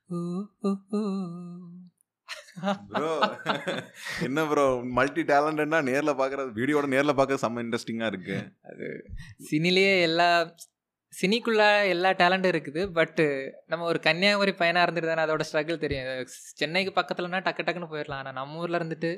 ஓ, 0.09 0.19
ஓ, 0.59 0.69
ஓ. 0.89 1.01
ப்ரோ 2.89 3.11
என்ன 4.27 4.43
ப்ரோ 4.49 4.65
மல்டி 4.97 5.23
டேலண்டட்னா 5.31 5.79
நேர்ல 5.89 6.11
பார்க்கறது 6.19 6.51
வீடியோட 6.59 6.87
நேர்ல 6.93 7.13
பார்க்க 7.19 7.43
செம்ம 7.43 7.63
இன்ட்ரெஸ்டிங்கா 7.65 8.09
இருக்கு. 8.13 8.37
சினிலேயே 9.51 9.93
எல்லா 10.09 10.27
சினிக்குள்ள 11.13 11.63
எல்லா 11.93 12.09
டேலண்டும் 12.19 12.53
இருக்குது 12.53 12.81
பட் 12.97 13.21
நம்ம 13.71 13.87
ஒரு 13.91 13.99
கன்னியாகுமரி 14.07 14.53
பையனா 14.61 14.83
இருந்துட்டு 14.85 15.11
தானே 15.11 15.25
அதோட 15.25 15.45
ஸ்ட்ரகிள் 15.49 15.83
தெரியும். 15.83 16.31
சென்னைக்கு 16.61 16.93
பக்கத்துலனா 16.99 17.41
டக்கு 17.47 17.65
டக்குன்னு 17.67 17.91
போயிடலாம். 17.93 18.21
ஆனா 18.23 18.33
நம்ம 18.39 18.61
ஊர்ல 18.63 18.79
இருந்துட்டு. 18.81 19.11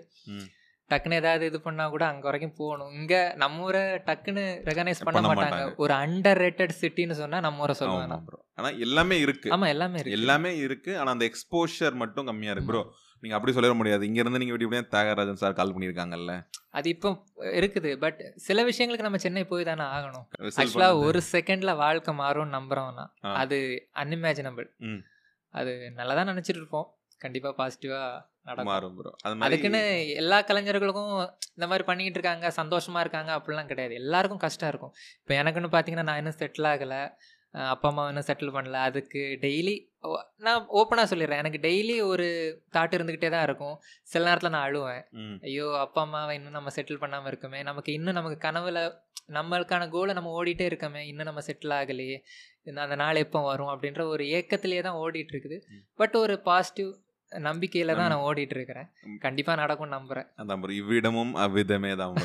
டக்குன்னு 0.91 1.20
ஏதாவது 1.22 1.43
இது 1.49 1.60
பண்ணா 1.66 1.84
கூட 1.91 2.04
அங்க 2.12 2.26
வரைக்கும் 2.28 2.56
போகணும். 2.58 2.89
இங்க 2.99 3.14
நம்ம 3.41 3.68
ஊரை 3.68 3.84
டக்குன்னு 4.08 4.43
ரெகனைஸ் 4.70 5.04
பண்ண 5.08 5.20
மாட்டாங்க. 5.28 5.62
ஒரு 5.84 5.93
அண்டர் 6.04 6.41
ரேட்டட் 6.43 6.74
சிட்டின்னு 6.80 7.16
சொன்னா 7.22 7.38
நம்ம 7.45 7.64
ஊரை 7.66 7.76
சொல்லுவாங்க. 7.82 8.18
ப்ரோ 8.30 8.39
ஆனா 8.60 8.70
எல்லாமே 8.86 9.18
இருக்கு. 9.26 9.52
ஆமா 9.56 9.68
எல்லாமே 9.76 9.99
இருக்கு. 10.02 10.18
எல்லாமே 10.20 10.52
இருக்கு. 10.66 10.91
ஆனா 11.02 11.12
அந்த 11.16 11.26
எக்ஸ்போஷர் 11.32 11.95
மட்டும் 12.02 12.28
கம்மியா 12.32 12.54
இருக்கு 12.56 12.72
ப்ரோ 12.72 12.84
நீங்க 13.24 13.36
அப்படி 13.36 13.54
சொல்லிட 13.54 13.76
முடியாது. 13.76 14.06
இங்க 14.06 14.20
இருந்து 14.20 14.40
நீங்க 14.40 14.54
இப்படி 14.56 14.82
தியாகராஜன் 14.94 15.42
சார் 15.42 15.54
கால் 15.54 15.74
பண்ணிருக்காங்கல்ல 15.74 16.34
அது 16.70 16.90
இப்போ 16.90 17.10
இருக்குது. 17.60 17.90
பட் 17.98 18.20
சில 18.38 18.64
விஷயங்களுக்கு 18.64 19.08
நம்ம 19.08 19.18
சென்னை 19.18 19.44
போய் 19.46 19.64
தானே 19.64 19.86
ஆகணும். 19.96 20.26
Whistle 20.40 20.62
ஆக்சுவலா 20.62 20.90
பண்ணது. 20.90 21.06
ஒரு 21.08 21.22
செகண்ட்ல 21.32 21.76
வாழ்க்கை 21.76 22.14
மாறும்னு 22.14 22.56
நம்புறோம்னா 22.58 23.06
ஆ. 23.26 23.32
அது 23.34 23.58
அன்இமேஜினபிள். 23.96 24.68
அது 25.54 25.72
நல்லதா 25.92 26.24
நினைச்சிட்டு 26.24 26.62
இருப்போம். 26.62 26.88
கண்டிப்பா 27.22 27.50
பாசிட்டிவா 27.58 28.02
நடக்கும். 28.44 28.96
ப்ரோ 29.00 29.12
அதுக்குன்னு 29.46 29.82
எல்லா 30.16 30.42
கலைஞர்களுக்கும் 30.42 31.12
இந்த 31.56 31.68
மாதிரி 31.68 31.84
பண்ணிக்கிட்டு 31.84 32.20
இருக்காங்க 32.20 32.48
சந்தோஷமா 32.56 33.00
இருக்காங்க 33.00 33.32
அப்படிலாம் 33.38 33.66
கிடையாது. 33.66 33.94
எல்லாருக்கும் 33.94 34.40
கஷ்டம் 34.40 34.70
இருக்கும். 34.70 34.94
இப்போ 35.20 35.34
எனக்குன்னு 35.42 35.74
பார்த்தீங்கன்னா 35.76 36.04
நான் 36.04 36.18
இன்னும் 36.18 36.40
செட்டில் 36.40 36.70
ஆகலை. 36.72 37.02
அப்பா 37.54 37.88
அம்மா 37.90 38.08
இன்னும் 38.08 38.28
செட்டில் 38.28 38.56
பண்ணல. 38.56 38.80
அதுக்கு 38.90 39.22
டெய்லி 39.42 39.76
நான் 40.38 40.68
ஓப்பனாக 40.70 41.08
சொல்லிடுறேன். 41.12 41.38
எனக்கு 41.38 41.60
டெய்லி 41.62 42.02
ஒரு 42.04 42.26
தாட் 42.74 42.95
இருந்துக்கிட்டே 42.97 43.30
தான் 43.30 43.43
இருக்கும். 43.43 43.76
சில 44.04 44.26
நேரத்தில் 44.26 44.49
நான் 44.49 44.68
அழுவேன். 44.70 45.04
ஐயோ 45.41 45.76
அப்பா 45.76 46.02
அம்மாவை 46.02 46.36
இன்னும் 46.36 46.52
நம்ம 46.52 46.70
செட்டில் 46.76 46.97
பண்ணாமல் 46.97 47.32
இருக்கோமே. 47.34 47.64
நமக்கு 47.64 47.93
இன்னும் 47.93 48.14
நமக்கு 48.14 48.47
கனவுல 48.47 48.82
நம்மளுக்கான 49.30 49.89
கோலை 49.89 50.14
நம்ம 50.14 50.32
ஓடிட்டே 50.32 50.66
இருக்கோமே. 50.68 50.99
இன்னும் 50.99 51.26
நம்ம 51.26 51.41
செட்டில் 51.47 51.78
ஆகலையே. 51.80 52.18
அந்த 52.78 52.95
நாள் 52.95 53.16
எப்போ 53.16 53.41
வரும் 53.41 53.68
அப்படின்ற 53.68 54.02
ஒரு 54.06 54.24
ஏக்கத்திலேயே 54.24 54.82
தான் 54.82 54.99
ஓடிட்டு 54.99 55.34
இருக்குது. 55.36 55.60
பட் 55.95 56.16
ஒரு 56.16 56.39
பாசிட்டிவ் 56.39 56.91
நம்பிக்கையில 57.32 57.95
தான் 57.95 58.10
நான் 58.10 58.26
ஓடிட்டு 58.30 58.56
இருக்கிறேன். 58.56 58.88
ம். 59.04 59.18
கண்டிப்பா 59.18 59.56
நடக்கும் 59.56 59.93
நம்புறேன். 59.93 60.28
அதான் 60.36 60.66
இவ்விடமும் 60.72 61.34
அவ்விதமே 61.36 61.95
தான் 61.95 62.16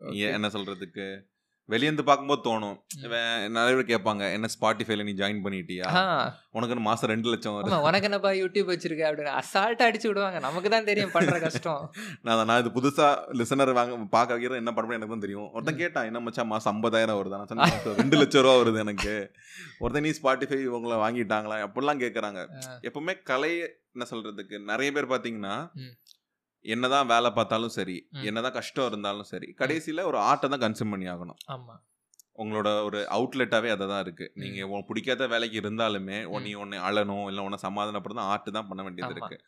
என்ன 0.36 0.48
சொல்றதுக்கு? 0.48 1.06
வெளியேந்து 1.68 2.02
பார்க்கும்போது 2.08 2.42
தோணும். 2.46 2.76
நிறைய 3.56 3.72
பேர் 3.78 3.90
கேட்பாங்க 3.92 4.32
என்ன 4.32 4.48
ஸ்பாட்டிஃபைல 4.54 5.04
நீ 5.08 5.12
ஜாயின் 5.20 5.40
பண்ணிட்டியா? 5.44 5.86
உனக்கு 6.56 6.76
மாசம் 6.88 7.10
ரெண்டு 7.12 7.28
லட்சம் 7.32 7.56
உனக்கு 7.86 8.08
என்னப்பா 8.08 8.30
யூடியூப் 8.40 8.70
வச்சிருக்க 8.72 9.02
அப்படின்னு. 9.08 9.32
அசால்ட்டா 9.40 9.86
அடிச்சு 9.88 10.06
விடுவாங்க. 10.10 10.38
நமக்கு 10.38 10.70
தான் 10.74 10.88
தெரியும் 10.90 11.14
பண்ற 11.16 11.38
கஷ்டம். 11.46 11.82
நான் 12.26 12.44
நான் 12.50 12.60
இது 12.64 12.72
புதுசா 12.76 13.08
லிசனர் 13.40 13.72
வாங்க 13.78 13.98
பார்க்க 14.16 14.34
வைக்கிறது 14.34 14.62
என்ன 14.62 14.72
பண்ண 14.76 14.98
எனக்கு 14.98 15.14
தான் 15.14 15.24
தெரியும். 15.26 15.48
ஒருத்தன். 15.54 15.80
கேட்டான் 15.82 16.08
என்ன 16.10 16.20
மச்சான் 16.20 16.52
மாசம் 16.54 16.72
ஐம்பதாயிரம் 16.74 17.18
வருது? 17.20 17.36
நான் 17.36 17.50
சொன்னேன் 17.52 17.72
"மாசம் 17.76 17.98
ரெண்டு 18.02 18.16
லட்சம் 18.16 18.44
ரூபா 18.46 18.56
வருது 18.62 18.82
எனக்கு. 18.86 19.14
ஒருத்தன் 19.82 20.06
நீ 20.08 20.12
ஸ்பாட்டிஃபை 20.20 20.60
இவங்கள 20.70 20.96
வாங்கிட்டாங்களா? 21.04 21.58
அப்படிலாம் 21.68 22.02
கேட்கறாங்க. 22.04 22.40
எப்பவுமே 22.88 23.22
கலை 23.32 23.52
என்ன 23.96 24.06
சொல்றதுக்கு 24.10 24.56
நிறைய 24.70 24.92
பேர் 24.92 25.12
பாத்தீங்கன்னா. 25.12 25.54
என்னதான் 26.66 27.10
வேலை 27.12 27.30
பார்த்தாலும் 27.32 27.74
சரி. 27.76 27.96
என்னதான் 28.28 28.56
கஷ்டம் 28.56 28.88
இருந்தாலும் 28.90 29.28
சரி 29.30 29.48
கடைசியில 29.60 30.04
ஒரு 30.10 30.18
ஆர்ட்டை 30.28 30.48
தான் 30.52 30.64
கன்சியூம் 30.64 30.92
பண்ணி 30.94 31.06
ஆகணும். 31.12 31.38
ஆமா. 31.54 31.74
உங்களோட 32.38 32.68
ஒரு 32.86 32.98
அவுட்லெட்டாவே 33.16 33.68
அதை 33.74 33.84
தான் 33.86 34.02
இருக்கு. 34.04 34.26
நீங்க 34.34 34.58
உனக்கு 34.70 34.88
பிடிக்காத 34.88 35.26
வேலைக்கு 35.26 35.56
இருந்தாலுமே 35.62 36.16
நீ 36.46 36.50
உன்னை 36.62 36.78
அழணும் 36.88 37.26
இல்லை 37.28 37.44
உன்னை 37.44 37.58
சமாதானப்படுத்த 37.62 38.30
ஆர்ட் 38.32 38.50
தான் 38.50 38.68
பண்ண 38.70 38.82
வேண்டியது 38.82 39.06
ஆமா. 39.08 39.14
இருக்கு. 39.18 39.38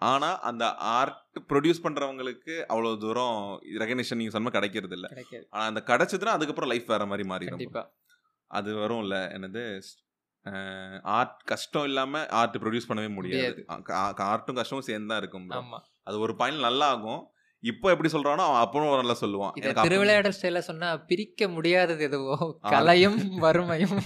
ஆனா 0.00 0.28
அந்த 0.40 0.64
ஆர்ட் 0.96 1.16
ப்ரொடியூஸ் 1.50 1.84
பண்றவங்களுக்கு 1.84 2.54
அவ்வளவு 2.72 3.00
தூரம் 3.04 3.38
ரெகனேஷன் 3.80 4.20
நீங்க 4.20 4.34
சொன்ன 4.36 4.50
கிடைக்கிறது 4.50 4.96
இல்ல. 4.98 5.06
கிடைக்காது. 5.08 5.46
ஆனா 5.54 5.64
அந்த 5.70 5.82
கிடைச்சதுன்னா 5.88 6.36
அதுக்கப்புறம் 6.36 6.72
லைஃப் 6.72 6.92
வேற 6.94 7.06
மாதிரி 7.12 7.26
மாறிடும். 7.32 7.64
அது 8.50 8.70
வரும்ல 8.74 9.16
என்னது 9.36 9.62
ஆர்ட் 11.14 11.40
கஷ்டம் 11.44 11.84
இல்லாம 11.84 12.20
ஆர்ட் 12.38 12.60
ப்ரொடியூஸ் 12.62 12.88
பண்ணவே 12.90 13.08
முடியாது. 13.14 13.62
ஆர்ட்டும் 14.28 14.58
கஷ்டமும் 14.60 14.88
சேர்ந்து 14.88 15.10
தான் 15.12 15.20
இருக்கும் 15.22 15.48
அது 16.08 16.16
ஒரு 16.26 16.34
பாயிண்ட் 16.42 16.66
நல்லா 16.68 16.86
ஆகும் 16.94 17.24
இப்போ 17.62 17.86
எப்படி 17.92 18.10
சொல்றானோ 18.12 18.42
அவன் 18.48 18.60
அப்பவும் 18.64 19.00
நல்லா 19.00 19.14
சொல்லுவான். 19.20 19.54
திருவிளையாடல் 19.86 20.34
ஸ்டைல 20.36 20.60
சொன்னா 20.68 20.88
பிரிக்க 21.08 21.48
முடியாதது 21.54 22.04
எதுவோ? 22.08 22.36
கலையும் 22.74 23.16
வறுமையும். 23.44 23.96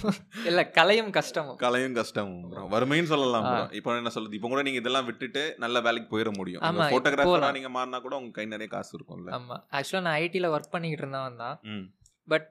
இல்ல 0.49 0.61
கலையும் 0.77 1.11
கஷ்டமும். 1.17 1.57
கலையும் 1.63 1.97
கஷ்டமும். 1.99 2.47
வறுமைன்னு 2.73 3.11
சொல்லலாம். 3.11 3.45
இப்போ 3.79 3.97
என்ன 3.99 4.13
சொல்றது? 4.15 4.37
இப்போ 4.39 4.49
கூட 4.53 4.63
நீங்க 4.67 4.81
இதெல்லாம் 4.83 5.07
விட்டுட்டு 5.09 5.43
நல்ல 5.65 5.79
வேலைக்கு 5.87 6.09
போயிட 6.13 6.31
முடியும். 6.39 6.63
ஆமா, 6.69 6.89
போட்டோகிராஃபரா. 6.95 7.51
நீங்க 7.59 7.71
மாறினா 7.77 7.99
கூட 8.07 8.15
உங்க 8.21 8.33
கை 8.39 8.47
நிறைய 8.55 8.69
காசு 8.75 8.91
இருக்கும்ல. 8.97 9.31
ஆமா. 9.39 9.57
ஆக்சுவலா 9.77 10.03
நான் 10.07 10.19
ஐடில 10.25 10.53
ஒர்க் 10.55 10.73
பண்ணிக்கிட்டு 10.75 11.05
இருந்தவன் 11.05 11.41
தான். 11.45 11.85
பட் 12.27 12.49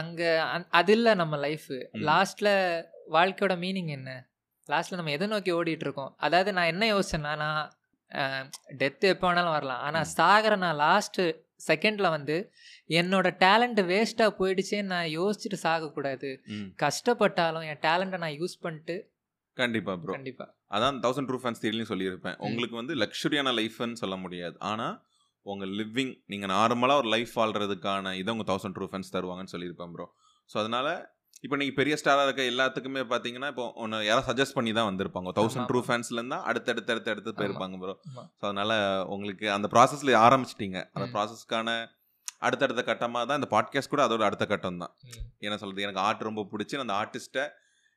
அங்க 0.00 0.22
அது 0.80 0.94
இல்ல 0.98 1.08
நம்ம 1.22 1.36
லைஃப். 1.46 1.70
லாஸ்ட்ல 2.10 2.48
வாழ்க்கையோட 3.16 3.56
மீனிங் 3.64 3.92
என்ன? 3.98 4.10
லாஸ்ட்ல 4.72 4.98
நம்ம 5.00 5.12
எதை 5.18 5.26
நோக்கி 5.32 5.52
ஓடிட்டு 5.60 5.86
இருக்கோம்? 5.86 6.12
அதாவது 6.26 6.52
நான் 6.58 6.72
என்ன 6.74 6.84
யோசிச்சேன்னா 6.94 7.32
நான் 7.46 7.62
டெத் 8.80 9.04
எப்போ 9.10 9.26
வேணாலும் 9.28 9.56
வரலாம். 9.56 9.82
ஆனா 9.86 10.00
ம். 10.00 10.10
சாகிற 10.16 10.56
நான் 10.56 10.80
லாஸ்ட் 10.82 11.20
செகண்ட்ல 11.68 12.06
வந்து 12.10 12.36
என்னோட 12.90 13.28
டேலண்ட் 13.40 13.80
வேஸ்டா 13.90 14.26
போயிடுச்சேன்னு 14.38 14.92
நான் 14.94 15.08
யோசிச்சுட்டு 15.16 15.58
சாகக்கூடாது. 15.62 16.30
கஷ்டப்பட்டாலும் 16.84 17.66
என் 17.70 17.82
டேலண்ட்டை 17.86 18.20
நான் 18.24 18.38
யூஸ் 18.40 18.56
பண்ணிட்டு 18.60 18.96
கண்டிப்பா 19.56 19.92
ப்ரோ 19.96 20.12
கண்டிப்பா. 20.12 20.46
அதான் 20.70 20.96
தௌசண்ட் 21.02 21.28
ட்ரூ 21.28 21.38
ஃபேன்ஸ் 21.42 21.62
தேடிலையும் 21.64 21.90
சொல்லியிருப்பேன். 21.92 22.36
உங்களுக்கு 22.40 22.76
வந்து 22.76 22.94
லக்ஸுரியான 22.94 23.50
லைஃப்னு 23.58 24.00
சொல்ல 24.02 24.16
முடியாது. 24.16 24.56
ஆனா 24.70 24.86
உங்க 25.46 25.64
லிவிங் 25.78 26.14
நீங்க 26.26 26.46
நார்மலா 26.46 26.94
ஒரு 26.96 27.08
லைஃப் 27.08 27.32
வாழ்றதுக்கான 27.40 28.12
இதை 28.20 28.32
உங்க 28.32 28.46
தௌசண்ட் 28.52 28.76
ட்ரூ 28.78 28.86
ஃபேன்ஸ் 28.90 29.14
தருவாங்கன்னு 29.16 29.52
சொல்லியிருப்பேன் 29.54 29.92
ப்ரோ 29.92 30.06
ஸோ 30.50 30.56
அதனால 30.58 30.88
இப்போ 31.44 31.56
நீங்கள் 31.60 31.78
பெரிய 31.78 31.94
ஸ்டாராக 32.00 32.26
இருக்க 32.26 32.42
எல்லாத்துக்குமே 32.52 33.02
பார்த்தீங்கன்னா 33.10 33.48
இப்போ 33.52 33.64
ஒன்று 33.82 33.96
யாரும் 34.08 34.26
சஜஸ்ட் 34.28 34.56
பண்ணி 34.58 34.72
தான் 34.78 34.88
வந்திருப்பாங்க 34.90 35.32
தௌசண்ட் 35.38 35.68
ட்ரூ. 35.70 35.80
ஃபேன்ஸ்லேருந்து 35.88 36.38
அடுத்து 36.50 36.70
அடுத்து 36.72 36.92
அடுத்து. 37.14 37.34
போயிருப்பாங்க 37.40 37.78
ப்ரோ. 37.82 37.94
ஸோ 38.38 38.44
அதனால் 38.50 38.74
உங்களுக்கு 39.14 39.48
அந்த 39.56 39.68
ப்ராசஸில் 39.74 40.12
ஆரம்பிச்சிட்டீங்க 40.26 40.78
அந்த. 40.94 41.08
ப்ராசஸ்க்கான 41.16 41.74
அடுத்தடுத்த 42.46 42.82
கட்டமாக 42.88 43.24
தான் 43.28 43.38
இந்த 43.40 43.48
பாட்காஸ்ட் 43.56 43.92
கூட 43.92 44.02
அதோட 44.06 44.22
அடுத்த 44.28 44.46
கட்டம் 44.52 44.80
தான். 44.84 44.92
என்ன 45.46 45.56
சொல்கிறது 45.60 45.86
எனக்கு 45.88 46.02
ஆர்ட் 46.06 46.24
ரொம்ப 46.28 46.44
பிடிச்சி 46.52 46.80
அந்த 46.84 46.96
ஆர்டிஸ்ட்டை 47.02 47.44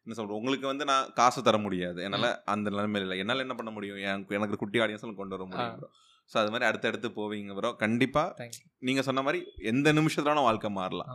என்ன 0.05 0.15
சொல்கிறது 0.17 0.39
உங்களுக்கு 0.39 0.67
வந்து 0.71 0.85
நான் 0.91 1.07
காசு 1.19 1.39
தர 1.47 1.57
முடியாது 1.63 1.99
என்னால் 2.07 2.29
அந்த 2.53 2.67
நிலைமையில் 2.73 3.05
இல்லை 3.07 3.17
என்னால் 3.23 3.43
என்ன 3.45 3.55
பண்ண 3.59 3.71
முடியும் 3.77 3.97
எனக்கு 4.09 4.35
எனக்கு 4.37 4.61
குட்டி 4.63 4.79
ஆடியன்ஸில் 4.83 5.19
கொண்டு 5.21 5.35
வர 5.37 5.45
முடியும். 5.49 5.75
ப்ரோ 5.79 5.89
ஸோ 6.31 6.37
அது 6.41 6.51
மாதிரி 6.53 6.67
அடுத்தடுத்து 6.69 7.09
போவீங்க 7.17 7.53
ப்ரோ 7.57 7.71
கண்டிப்பாக. 7.83 8.47
நீங்கள் 8.87 9.07
சொன்ன 9.09 9.21
மாதிரி 9.27 9.39
எந்த 9.71 9.93
நிமிஷத்துல 9.99 10.45
வாழ்க்கை 10.49 10.71
மாறலாம். 10.79 11.11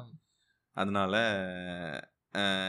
அதனால 0.76 1.14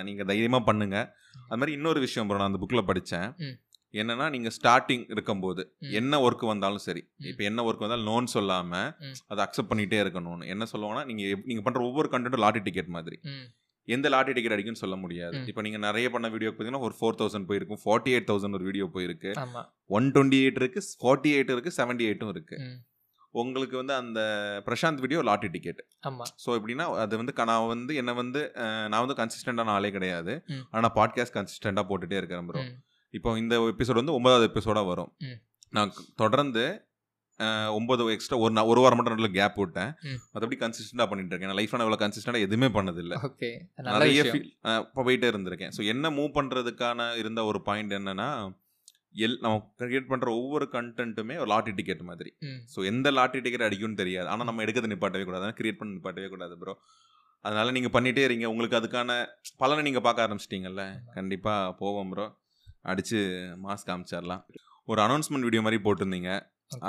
நீங்கள் 0.03 0.29
தைரியமாக 0.29 0.63
பண்ணுங்க 0.63 0.97
அது 1.43 1.59
மாதிரி 1.59 1.75
இன்னொரு 1.77 1.99
விஷயம் 1.99 2.27
ப்ரோ 2.27 2.37
நான் 2.37 2.51
அந்த 2.51 2.61
புக்கில் 2.61 2.87
படித்தேன். 2.87 3.29
என்னன்னா 3.93 4.25
நீங்கள் 4.29 4.53
ஸ்டார்டிங் 4.55 5.03
இருக்கும்போது. 5.09 5.63
என்ன 5.99 6.19
ஒர்க் 6.21 6.43
வந்தாலும் 6.47 6.83
சரி. 6.85 7.01
இப்போ 7.29 7.43
என்ன 7.43 7.63
ஒர்க் 7.63 7.83
வந்தாலும் 7.85 8.07
நோன் 8.09 8.27
சொல்லாமல் 8.33 8.87
ம். 9.03 9.17
அதை 9.31 9.41
அக்செப்ட் 9.45 9.71
பண்ணிகிட்டே 9.71 9.99
இருக்கணும்னு 10.03 10.47
என்ன 10.53 10.67
சொல்லுவாங்கன்னா 10.71 11.03
நீங்கள் 11.09 11.43
நீங்கள் 11.45 11.65
பண்ணுற 11.65 11.83
ஒவ்வொரு 11.89 12.09
கண்டென்ட்டும் 12.09 12.43
லாட்டரி 12.43 12.63
டிக்கெட் 12.67 12.95
மாதிரி. 12.95 13.17
எந்த 13.87 14.07
லாட்டரி 14.11 14.35
டிக்கெட் 14.35 14.55
அடிக்கும்னு 14.55 14.81
சொல்ல 14.81 14.97
முடியாது. 14.97 15.37
இப்போ 15.49 15.61
நீங்கள் 15.61 15.83
நிறைய 15.85 16.07
பண்ண 16.09 16.27
வீடியோ 16.29 16.49
பார்த்தீங்கன்னா 16.49 16.83
ஒரு 16.83 16.95
ஃபோர் 16.99 17.19
தௌசண்ட் 17.19 17.47
போயிருக்கும் 17.49 17.81
ஃபார்ட்டி 17.83 18.11
எயிட் 18.13 18.29
தௌசண்ட் 18.29 18.57
ஒரு 18.59 18.67
வீடியோ 18.69 18.85
போயிருக்கு 18.93 19.31
ஒன் 19.89 20.07
டுவெண்ட்டி 20.15 20.39
எயிட் 20.43 20.59
இருக்குது 20.61 20.89
ஃபார்ட்டி 21.01 21.31
எயிட் 21.35 21.53
இருக்குது 21.53 21.77
செவன்ட்டி 21.79 22.05
எயிட்டும் 22.07 22.33
இருக்குது 22.33 22.61
ம். 22.65 22.77
உங்களுக்கு 23.41 23.75
வந்து 23.81 23.93
அந்த 24.01 24.19
பிரசாந்த் 24.67 25.03
வீடியோ 25.03 25.19
லாட்டரி 25.29 25.51
டிக்கெட் 25.55 25.81
ஆமா. 26.09 26.25
ஸோ 26.43 26.49
எப்படின்னா 26.57 26.85
அது 27.03 27.19
வந்து 27.21 27.33
நான் 27.51 27.69
வந்து 27.73 27.93
என்ன 28.01 28.13
வந்து 28.21 28.41
நான் 28.91 29.03
வந்து 29.05 29.17
கன்சிஸ்டண்டான 29.21 29.73
ஆளே 29.77 29.91
கிடையாது. 29.97 30.33
ஆனால் 30.75 30.93
பாட்காஸ்ட் 30.99 31.37
கன்சிஸ்டண்டாக 31.39 31.85
போட்டுட்டே 31.91 32.19
இருக்கிறேன் 32.21 32.49
ப்ரோ. 32.49 32.63
இப்போ 33.13 33.31
இந்த 33.43 33.55
எபிசோட் 33.73 34.01
வந்து 34.01 34.17
ஒன்பதாவது 34.17 34.47
எபிசோடாக 34.51 34.91
வரும். 34.93 35.11
நான் 35.77 35.93
தொடர்ந்து 36.21 36.65
ஒன்பது 37.77 38.03
எக்ஸ்ட்ரா 38.13 38.37
ஒரு 38.45 38.63
ஒரு 38.71 38.79
வாரம் 38.83 38.97
மட்டும் 38.97 39.13
நடுவில் 39.13 39.37
கேப் 39.37 39.57
விட்டேன். 39.61 39.91
மற்றபடி 40.33 40.57
கன்சிஸ்டண்டாக 40.63 41.07
பண்ணிட்டு 41.11 41.33
இருக்கேன். 41.33 41.55
லைஃப் 41.59 41.73
நான் 41.75 41.85
இவ்வளோ 41.85 41.99
கன்சிஸ்டண்டாக 42.03 42.47
எதுவுமே 42.47 42.67
பண்ணதில்லை. 42.77 43.17
ஓகே. 43.27 43.49
நல்ல 43.77 43.93
நிறைய 43.95 44.23
ஃபீல் 44.29 44.45
இப்போ 44.83 45.03
போயிட்டே 45.07 45.29
இருந்திருக்கேன். 45.31 45.73
ஸோ 45.77 45.83
என்ன 45.93 46.11
மூவ் 46.17 46.29
பண்ணுறதுக்கான 46.37 47.07
இருந்த 47.21 47.43
ஒரு 47.51 47.61
பாயிண்ட் 47.69 47.95
என்னன்னா 47.99 48.29
எல் 49.25 49.37
நம்ம 49.43 49.57
கிரியேட் 49.81 50.09
பண்ணுற 50.11 50.29
ஒவ்வொரு 50.41 50.65
கண்டென்ட்டுமே 50.75 51.35
ஒரு 51.41 51.49
லாட்டரி 51.53 51.75
டிக்கெட் 51.79 52.03
மாதிரி. 52.09 52.31
ஸோ 52.73 52.79
எந்த 52.91 53.07
லாட்டரி 53.17 53.41
டிக்கெட் 53.45 53.65
அடிக்கும்னு 53.67 53.99
தெரியாது. 54.03 54.27
ஆனால் 54.33 54.47
நம்ம 54.49 54.63
எடுக்கிறது 54.65 54.91
நிப்பாட்டவே 54.93 55.25
கூடாது. 55.29 55.49
கிரியேட் 55.59 55.79
பண்ணி 55.81 55.95
நிப்பாட்டவே 55.97 56.29
கூடாது 56.35 56.55
ப்ரோ 56.61 56.75
அதனால 57.45 57.71
நீங்கள் 57.77 57.93
பண்ணிட்டே 57.95 58.23
இருங்க. 58.27 58.45
உங்களுக்கு 58.53 58.79
அதுக்கான 58.79 59.11
பலனை 59.61 59.81
நீங்கள் 59.87 60.05
பார்க்க 60.05 60.25
ஆரம்பிச்சிட்டிங்கல்ல? 60.25 60.83
கண்டிப்பாக 61.17 61.73
போவோம் 61.81 62.11
ப்ரோ 62.13 62.27
அடித்து 62.91 63.19
மாஸ்க் 63.65 63.89
காமிச்சிடலாம். 63.89 64.43
ஒரு 64.91 64.99
அனௌன்ஸ்மெண்ட் 65.07 65.47
வீடியோ 65.47 65.63
மாதிரி 65.65 65.81
போட்டிருந்தீங்க. 65.87 66.31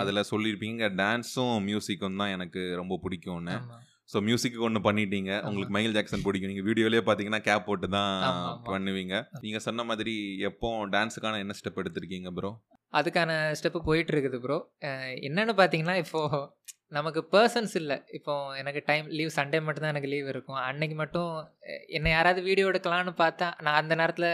அதில் 0.00 0.28
சொல்லியிருப்பீங்க 0.30 0.84
டான்ஸும் 1.00 1.56
மியூசிக்கும் 1.68 2.20
தான் 2.20 2.32
எனக்கு 2.36 2.62
ரொம்ப 2.80 2.94
பிடிக்கும்னு. 3.04 3.56
ஸோ 4.14 4.20
மியூசிக்கு 4.28 4.60
ஒன்று 4.68 4.80
பண்ணிட்டீங்க. 4.88 5.32
உங்களுக்கு 5.48 5.74
மைக்கேல் 5.76 5.96
ஜாக்சன் 5.98 6.24
பிடிக்கும். 6.26 6.52
நீங்கள் 6.52 6.68
வீடியோலேயே 6.68 7.04
பார்த்தீங்கன்னா 7.08 7.42
கேப் 7.48 7.66
போட்டு 7.70 7.88
தான். 7.98 8.12
பண்ணுவீங்க. 8.70 9.14
நீங்கள் 9.46 9.64
சொன்ன 9.66 9.84
மாதிரி 9.90 10.14
எப்போ 10.50 10.70
டான்ஸுக்கான 10.94 11.40
என்ன 11.44 11.56
ஸ்டெப் 11.60 11.80
எடுத்திருக்கீங்க 11.82 12.30
ப்ரோ 12.38 12.52
அதுக்கான 12.98 13.30
ஸ்டெப்பு 13.58 13.80
போயிட்டு 13.88 14.12
இருக்குது 14.14 14.38
ப்ரோ 14.42 14.56
என்னன்னு 15.28 15.54
பார்த்தீங்கன்னா 15.60 15.96
இப்போ 16.02 16.20
நமக்கு 16.96 17.20
பர்சன்ஸ் 17.34 17.74
இல்லை. 17.80 17.96
இப்போ 18.16 18.32
எனக்கு 18.60 18.80
டைம் 18.88 19.06
லீவ் 19.18 19.30
சண்டே 19.36 19.58
மட்டும்தான் 19.66 19.92
எனக்கு 19.94 20.10
லீவ் 20.14 20.28
இருக்கும். 20.32 20.58
அன்னைக்கு 20.68 20.96
மட்டும் 21.02 21.30
என்னை 21.96 22.10
யாராவது 22.14 22.40
வீடியோ 22.48 22.66
எடுக்கலான்னு 22.72 23.12
பார்த்தா 23.22 23.48
நான் 23.66 23.78
அந்த 23.80 23.94
நேரத்தில் 24.00 24.28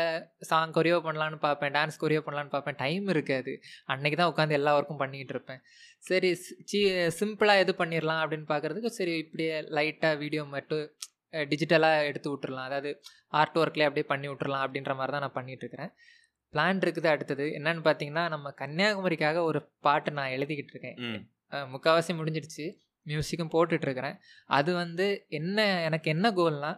சாங் 0.50 0.74
கொரியோ 0.78 0.98
பண்ணலான்னு 1.06 1.38
பார்ப்பேன் 1.46 1.74
டான்ஸ் 1.76 2.00
கொரியோ 2.04 2.22
பண்ணலான்னு 2.26 2.54
பார்ப்பேன். 2.56 2.78
டைம் 2.84 3.06
இருக்காது. 3.14 3.54
அன்னைக்கு 3.94 4.18
தான் 4.20 4.32
உட்காந்து 4.32 4.58
எல்லா 4.60 4.74
ஒர்க்கும் 4.78 5.02
பண்ணிகிட்டு 5.04 5.34
இருப்பேன். 5.36 5.62
சரி 6.08 6.30
சி 6.70 6.80
சிம்பிளாக 7.20 7.64
எது 7.64 7.74
பண்ணிடலாம் 7.82 8.22
அப்படின்னு 8.24 8.48
பார்க்குறதுக்கு 8.52 8.92
சரி 8.98 9.14
இப்படியே 9.24 9.56
லைட்டாக 9.78 10.20
வீடியோ 10.24 10.44
மட்டும் 10.56 10.86
டிஜிட்டலாக 11.50 12.06
எடுத்து 12.10 12.28
விட்டுறலாம் 12.30 12.68
அதாவது 12.68 12.90
ஆர்ட் 13.40 13.58
ஒர்க்லேயே 13.62 13.88
அப்படியே 13.88 14.06
பண்ணி 14.12 14.28
விட்டுறலாம் 14.30 14.64
அப்படின்ற 14.66 14.94
மாதிரி 15.00 15.14
தான் 15.16 15.24
நான் 15.26 15.36
பண்ணிகிட்ருக்கிறேன் 15.36 15.92
பிளான் 16.54 16.80
இருக்குது 16.84 17.08
அடுத்தது. 17.14 17.44
என்னன்னு 17.58 17.82
பார்த்தீங்கன்னா 17.88 18.24
நம்ம 18.34 18.50
கன்னியாகுமரிக்காக 18.62 19.42
ஒரு 19.50 19.60
பாட்டு 19.86 20.16
நான் 20.16 20.34
எழுதிக்கிட்டு 20.36 20.74
இருக்கேன். 20.76 20.96
முக்கால்வாசி 21.74 22.14
முடிஞ்சிடுச்சு. 22.20 22.66
மியூசிக்கும் 23.06 23.52
போட்டுட்ருக்கிறேன். 23.54 24.16
அது 24.58 24.70
வந்து 24.82 25.06
என்ன 25.38 25.58
எனக்கு 25.88 26.08
என்ன 26.14 26.26
கோல்னா 26.38 26.72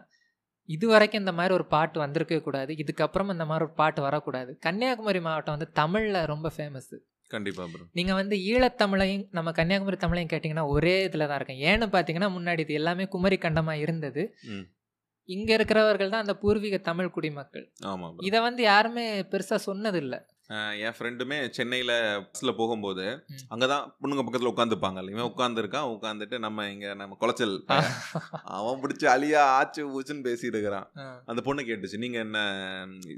இது 0.69 0.85
வரைக்கும் 0.93 1.21
இந்த 1.23 1.33
மாதிரி 1.37 1.53
ஒரு 1.59 1.65
பாட்டு 1.73 1.97
வந்திருக்கவே 2.03 2.41
கூடாது. 2.45 2.71
இதுக்கப்புறம் 2.83 3.33
இந்த 3.35 3.45
மாதிரி 3.49 3.65
ஒரு 3.67 3.75
பாட்டு 3.81 4.01
வரக்கூடாது. 4.05 4.51
கன்னியாகுமரி 4.65 5.21
மாவட்டம் 5.25 5.55
வந்து 5.57 5.69
தமிழில் 5.81 6.19
ரொம்ப 6.33 6.49
ஃபேமஸ் 6.57 6.93
கண்டிப்பாக 7.31 7.67
ப்ரோ 7.73 7.83
நீங்கள் 7.97 8.17
வந்து 8.19 8.35
ஈழத்தமிழையும் 8.51 9.25
நம்ம 9.37 9.51
கன்னியாகுமரி 9.59 9.97
தமிழையும் 10.03 10.31
கேட்டிங்கன்னா 10.33 10.65
ஒரே 10.75 10.95
இதில் 11.07 11.27
தான் 11.29 11.37
இருக்கும் 11.39 11.61
ஏன்னு 11.69 11.85
பார்த்தீங்கன்னா 11.95 12.29
முன்னாடி 12.37 12.61
இது 12.65 12.73
எல்லாமே 12.81 13.05
குமரி 13.13 13.37
கண்டமாக 13.45 13.83
இருந்தது 13.85 14.23
இங்கே 15.29 15.53
இருக்கிறவர்கள் 15.57 16.11
தான் 16.13 16.23
அந்த 16.23 16.33
பூர்வீக 16.41 16.77
தமிழ் 16.87 17.13
குடிமக்கள். 17.15 17.65
இதை 18.27 18.39
வந்து 18.47 18.61
யாருமே 18.71 19.05
பெருசாக 19.31 19.59
சொன்னதில்லை. 19.69 20.19
என் 20.85 20.95
ஃப்ரெண்டுமே 20.95 21.37
சென்னையில் 21.57 21.93
பஸ்ஸில் 22.23 22.57
போகும்போது. 22.59 23.05
அங்கே 23.53 23.67
தான் 23.73 23.85
பொண்ணுங்க 24.01 24.23
பக்கத்தில் 24.25 24.51
உட்காந்துப்பாங்கல்ல 24.51 25.13
இவன் 25.13 25.29
உட்காந்துருக்கான். 25.33 25.89
உட்காந்துட்டு 25.95 26.37
நம்ம 26.45 26.65
இங்கே 26.73 26.93
நம்ம 27.01 27.17
குளச்சல். 27.21 27.55
அவன் 28.57 28.81
பிடிச்சி 28.83 29.07
அலியா 29.15 29.43
ஆச்சு 29.57 29.83
ஊச்சுன்னு 29.95 30.25
பேசிட்டு 30.29 30.55
இருக்கிறான். 30.57 30.87
அந்த 31.31 31.43
பொண்ணு 31.47 31.67
கேட்டுச்சு 31.69 32.03
நீங்கள் 32.05 32.23
என்ன 32.27 32.39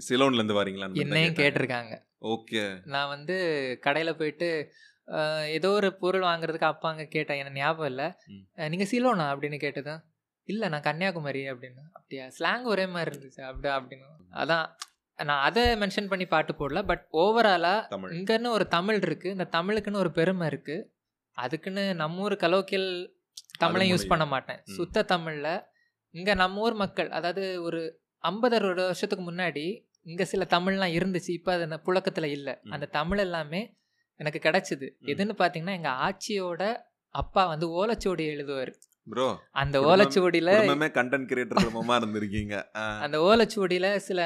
சிலோன்லேருந்து 0.09 0.59
வரீங்களான்னு 0.61 1.03
என்னையும் 1.05 1.39
கேட்டிருக்காங்க. 1.43 1.95
ஓகே. 2.35 2.63
நான் 2.95 3.13
வந்து 3.15 3.37
கடையில் 3.87 4.19
போயிட்டு 4.21 4.49
ஏதோ 5.57 5.69
ஒரு 5.79 5.89
பொருள் 6.01 6.29
வாங்குறதுக்கு 6.31 6.71
அப்பாங்க 6.73 7.03
கேட்டேன். 7.15 7.39
எனக்கு 7.41 7.59
ஞாபகம் 7.59 7.91
இல்லை. 7.91 8.07
நீங்கள் 8.73 8.89
சிலோனா? 8.91 9.25
அப்படின்னு 9.33 9.57
கேட்டதும் 9.65 10.03
இல்லை 10.49 10.65
நான் 10.71 10.87
கன்னியாகுமரி 10.87 11.41
அப்படின்னு. 11.51 11.83
அப்படியா? 11.97 12.25
ஸ்லாங் 12.37 12.65
ஒரே 12.73 12.85
மாதிரி 12.95 13.11
இருந்துச்சு. 13.13 13.41
அப்படி 13.49 13.69
அப்படின்னு. 13.77 14.07
அதான் 14.41 14.65
நான் 15.19 15.43
அதை 15.47 15.63
மென்ஷன் 15.81 16.09
பண்ணி 16.11 16.25
பாட்டு 16.33 16.53
போடல 16.59 16.79
பட் 16.89 17.03
ஓவராலாக 17.23 17.87
தமிழ் 17.93 18.13
இங்கன்னு 18.17 18.49
ஒரு 18.57 18.65
தமிழ் 18.75 18.99
இருக்குது 19.07 19.33
இந்த 19.35 19.47
தமிழுக்குன்னு 19.57 20.01
ஒரு 20.03 20.11
பெருமை 20.17 20.45
இருக்குது 20.51 20.87
அதுக்குன்னு 21.37 21.83
நம்ம 22.01 22.23
ஊர் 22.25 22.35
கலோக்கியல் 22.43 22.89
தமிழையும் 23.61 23.93
யூஸ். 23.93 24.11
பண்ண 24.11 24.25
மாட்டேன். 24.33 24.59
சுத்த 24.77 25.03
தமிழில் 25.13 25.53
இங்கே 26.13 26.33
நம்ம 26.41 26.61
ஊர் 26.65 26.75
மக்கள் 26.81 27.09
அதாவது 27.17 27.43
ஒரு 27.67 27.81
ஐம்பது 28.23 28.55
அறுபது 28.57 28.83
வருஷத்துக்கு 28.89 29.25
முன்னாடி 29.31 29.65
இங்கே 30.11 30.25
சில 30.31 30.43
தமிழ்லாம் 30.55 30.95
இருந்துச்சு 30.97 31.31
இப்போ 31.37 31.51
அது 31.57 31.79
புழக்கத்தில் 31.87 32.29
இல்லை. 32.37 32.53
அந்த 32.73 32.85
தமிழ் 32.97 33.21
எல்லாமே 33.25 33.61
எனக்கு 34.19 34.39
கிடைச்சிது. 34.47 34.87
எதுன்னு 35.11 35.35
பார்த்தீங்கன்னா 35.41 35.77
எங்கள் 35.79 35.97
ஆட்சியோட 36.07 36.63
அப்பா 37.15 37.41
வந்து 37.53 37.65
ஓலைச்சுவடி 37.79 38.23
எழுதுவார் 38.33 38.71
ப்ரோ 39.07 39.27
அந்த 39.61 39.77
ஓலைச்சுவடியில் 39.89 40.53
கண்டென்ட் 40.99 41.27
கிரியேட்டர் 41.31 41.65
இருந்திருக்கீங்க. 41.99 42.55
அந்த 43.05 43.17
ஓலைச்சுவடியில் 43.29 43.91
சில 44.07 44.21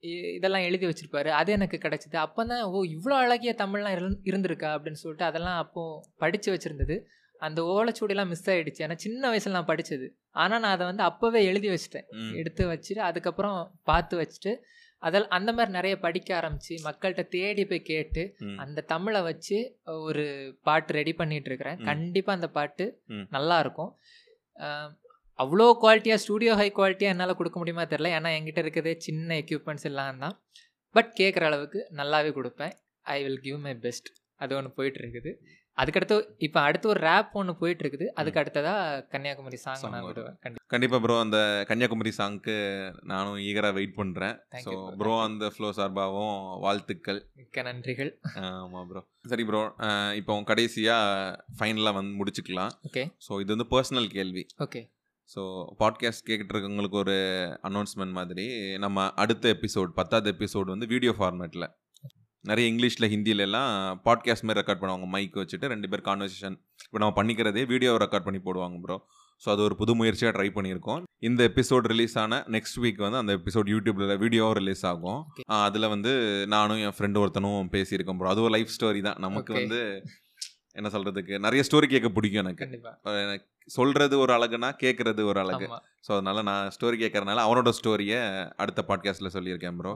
இதெல்லாம் 0.00 0.62
எழுதி 0.62 0.86
வச்சிருப்பாரு. 0.86 1.28
அது 1.28 1.52
எனக்கு 1.52 1.76
கிடைச்சிது. 1.76 2.16
அப்போ 2.16 2.44
தான் 2.44 2.62
ஓ 2.62 2.82
இவ்வளோ 2.82 3.12
அழகிய 3.12 3.54
தமிழ்லாம் 3.58 3.98
இருந்- 3.98 4.18
இருந்திருக்கா? 4.24 4.78
அப்படின்னு 4.78 4.92
சொல்லிட்டு 4.92 5.24
அதெல்லாம் 5.24 5.58
அப்போது 5.58 6.06
படித்து 6.16 6.54
வச்சுருந்தது. 6.54 7.00
அந்த 7.38 7.62
ஓலைச்சுவடிலாம் 7.62 8.26
மிஸ் 8.26 8.50
ஆயிடுச்சு. 8.50 8.82
ஏன்னா 8.82 8.94
சின்ன 8.94 9.26
வயசில் 9.26 9.52
நான் 9.52 9.64
படித்தது 9.64 10.16
ஆனால் 10.30 10.60
நான் 10.60 10.78
அதை 10.78 10.86
வந்து 10.86 11.02
அப்போவே 11.02 11.44
எழுதி 11.44 11.68
வச்சிட்டேன். 11.68 12.34
எடுத்து 12.34 12.72
வச்சுட்டு 12.72 12.98
அதுக்கப்புறம் 12.98 13.80
பார்த்து 13.82 14.20
வச்சுட்டு 14.20 14.56
அதில் 14.98 15.28
அந்த 15.28 15.52
மாதிரி 15.52 15.72
நிறைய 15.72 15.98
படிக்க 15.98 16.36
ஆரம்பித்து 16.36 16.76
மக்கள்கிட்ட 16.84 17.28
தேடி 17.28 17.64
போய் 17.64 17.82
கேட்டு. 17.82 18.34
அந்த 18.58 18.80
தமிழை 18.80 19.20
வச்சு 19.20 19.78
ஒரு 19.84 20.58
பாட்டு 20.62 20.92
ரெடி 20.92 21.12
பண்ணிட்டு 21.12 21.46
இருக்கிறேன். 21.46 21.76
கண்டிப்பாக 21.84 22.40
அந்த 22.40 22.52
பாட்டு. 22.52 23.02
நல்லா 23.30 23.58
இருக்கும். 23.58 23.96
அவ்வளோ 25.38 25.66
குவாலிட்டியாக 25.82 26.20
ஸ்டூடியோ 26.24 26.52
ஹை 26.60 26.68
குவாலிட்டியாக 26.78 27.14
என்னால் 27.14 27.38
கொடுக்க 27.40 27.56
முடியுமா 27.60 27.84
தெரில 27.92 28.10
ஏன்னா 28.18 28.30
என்கிட்ட 28.36 28.62
இருக்கிறதே 28.64 28.94
சின்ன 29.06 29.36
எக்யூப்மெண்ட்ஸ் 29.42 29.88
எல்லாம் 29.90 30.22
தான். 30.24 30.34
பட் 30.94 31.10
கேட்குற 31.20 31.44
அளவுக்கு 31.50 31.80
நல்லாவே 32.00 32.32
கொடுப்பேன். 32.38 32.74
I 33.06 33.18
will 33.26 33.40
give 33.46 33.60
my 33.66 33.74
best 33.86 34.08
அது 34.44 34.52
ஒன்று 34.58 34.76
போயிட்டு 34.78 35.00
இருக்குது 35.02 35.30
அதுக்கடுத்து 35.78 36.16
இப்போ 36.46 36.58
அடுத்து 36.68 36.86
ஒரு 36.92 37.00
ரேப் 37.08 37.34
ஒன்று 37.40 37.52
போயிட்டு 37.60 37.82
இருக்குது 37.84 38.06
அதுக்கு 38.20 38.40
அடுத்ததாக 38.42 39.02
கன்னியாகுமரி 39.12 39.58
சாங் 39.64 39.84
நான். 39.94 40.06
விடுவேன். 40.08 40.36
கண்டிப்பாக 40.44 40.70
கண்டிப்பா 40.72 40.98
ப்ரோ 41.04 41.16
அந்த 41.24 41.38
கன்னியாகுமரி 41.68 42.12
சாங்க்கு 42.18 42.56
நானும் 43.12 43.38
ஈகரா 43.48 43.70
வெயிட் 43.78 43.94
Thank 44.54 44.64
ஸோ 44.64 44.72
ப்ரோ. 45.02 45.12
அந்த 45.28 45.46
ஃப்ளோ 45.54 45.68
சார்பாகவும் 45.78 46.36
வாழ்த்துக்கள். 46.64 47.20
மிக்க 47.40 47.62
நன்றிகள். 47.68 48.10
ஆமா 48.48 48.82
ப்ரோ 48.90 49.02
சரி 49.32 49.44
ப்ரோ 49.50 49.62
இப்போ 50.20 50.40
கடைசியா 50.52 50.96
ஃபைனலாக 51.60 51.98
வந்து 52.00 52.14
முடிச்சுக்கலாம். 52.20 52.74
ஓகே 52.90 53.04
ஸோ 53.28 53.40
இது 53.44 53.50
வந்து 53.56 53.70
பர்சனல் 53.74 54.10
கேள்வி. 54.18 54.44
ஓகே 54.66 54.82
ஸோ 55.34 55.40
பாட்காஸ்ட் 55.80 56.26
கேட்டுட்டு 56.28 56.54
இருக்கவங்களுக்கு 56.54 56.98
ஒரு 57.02 57.16
அனௌன்ஸ்மெண்ட் 57.68 58.14
மாதிரி 58.18 58.46
நம்ம 58.84 59.08
அடுத்த 59.22 59.54
எபிசோட் 59.56 59.90
பத்தாவது 59.98 60.28
எபிசோடு 60.34 60.68
வந்து 60.74 60.86
வீடியோ 60.86 61.12
ஃபார்மேட்டில் 61.18 61.66
நிறைய 62.44 62.66
இங்கிலீஷில் 62.72 63.10
ஹிந்தியில 63.12 63.44
எல்லாம் 63.46 63.70
பாட்காஸ்ட் 64.04 64.44
மாதிரி 64.46 64.60
ரெக்கார்ட் 64.60 64.80
பண்ணுவாங்க. 64.82 65.06
மைக் 65.14 65.38
வச்சுட்டு 65.40 65.70
ரெண்டு 65.72 65.88
பேர் 65.88 66.02
கான்வர்சேஷன் 66.08 66.56
இப்போ 66.84 66.98
நம்ம 67.02 67.14
பண்ணிக்கிறதே 67.18 67.62
வீடியோவை 67.72 67.98
ரெக்கார்ட் 68.04 68.26
பண்ணி 68.26 68.40
போடுவாங்க 68.46 68.78
ப்ரோ 68.84 68.96
ஸோ 69.42 69.48
அது 69.54 69.62
ஒரு 69.62 69.74
புது 69.80 69.92
முயற்சியாக 69.98 70.32
ட்ரை 70.36 70.46
பண்ணியிருக்கோம். 70.54 71.02
இந்த 71.28 71.40
எபிசோட் 71.50 71.88
ரிலீஸ் 71.92 72.14
ஆன 72.22 72.38
நெக்ஸ்ட் 72.54 72.78
வீக் 72.84 73.02
வந்து 73.06 73.20
அந்த 73.22 73.32
எபிசோட் 73.38 73.68
யூடியூப்ல 73.74 74.16
வீடியோவும் 74.24 74.56
ரிலீஸ் 74.60 74.84
ஆகும். 74.92 75.20
அதில் 75.58 75.92
வந்து 75.94 76.12
நானும் 76.54 76.80
என் 76.86 76.96
ஃப்ரெண்டு 76.98 77.20
ஒருத்தனும் 77.24 77.68
பேசியிருக்கோம் 77.76 78.20
ப்ரோ 78.20 78.32
அது 78.32 78.42
ஒரு 78.46 78.54
லைஃப் 78.56 78.74
ஸ்டோரி 78.76 79.02
தான். 79.08 79.20
நமக்கு. 79.26 79.52
வந்து 79.60 79.80
என்ன 80.74 80.88
சொல்கிறதுக்கு 80.88 81.38
நிறைய 81.38 81.64
ஸ்டோரி 81.68 81.86
கேட்க 81.86 82.08
பிடிக்கும் 82.08 82.42
எனக்கு. 82.44 82.64
எனக்கு 83.24 83.46
சொல்கிறது 83.66 84.18
ஒரு 84.18 84.32
அழகுனா 84.32 84.68
கேட்குறது 84.82 85.22
ஒரு 85.24 85.40
அழகு. 85.40 85.66
ஸோ 86.06 86.12
அதனால 86.12 86.42
நான் 86.42 86.68
ஸ்டோரி 86.68 86.96
கேட்கறதுனால 87.00 87.42
அவனோட 87.46 87.70
ஸ்டோரியை 87.78 88.20
அடுத்த 88.56 88.84
பாட்காஸ்ட்டில் 88.88 89.34
சொல்லியிருக்கேன் 89.36 89.76
ப்ரோ 89.76 89.92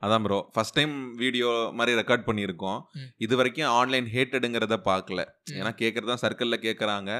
அதான் 0.00 0.22
ப்ரோ 0.22 0.50
ஃபர்ஸ்ட் 0.54 0.74
டைம் 0.74 1.14
வீடியோ 1.14 1.70
மாதிரி 1.72 2.00
ரெக்கார்ட் 2.00 2.26
பண்ணியிருக்கோம். 2.26 2.80
இது 3.16 3.36
வரைக்கும் 3.36 3.66
ஆன்லைன் 3.66 4.06
ஹேட்டடுங்கிறத 4.14 4.76
பார்க்கல. 4.90 5.20
ஏன்னா 5.50 5.72
கேட்குறது 5.82 6.04
தான் 6.04 6.22
சர்க்கிளில் 6.24 6.62
கேட்குறாங்க. 6.66 7.10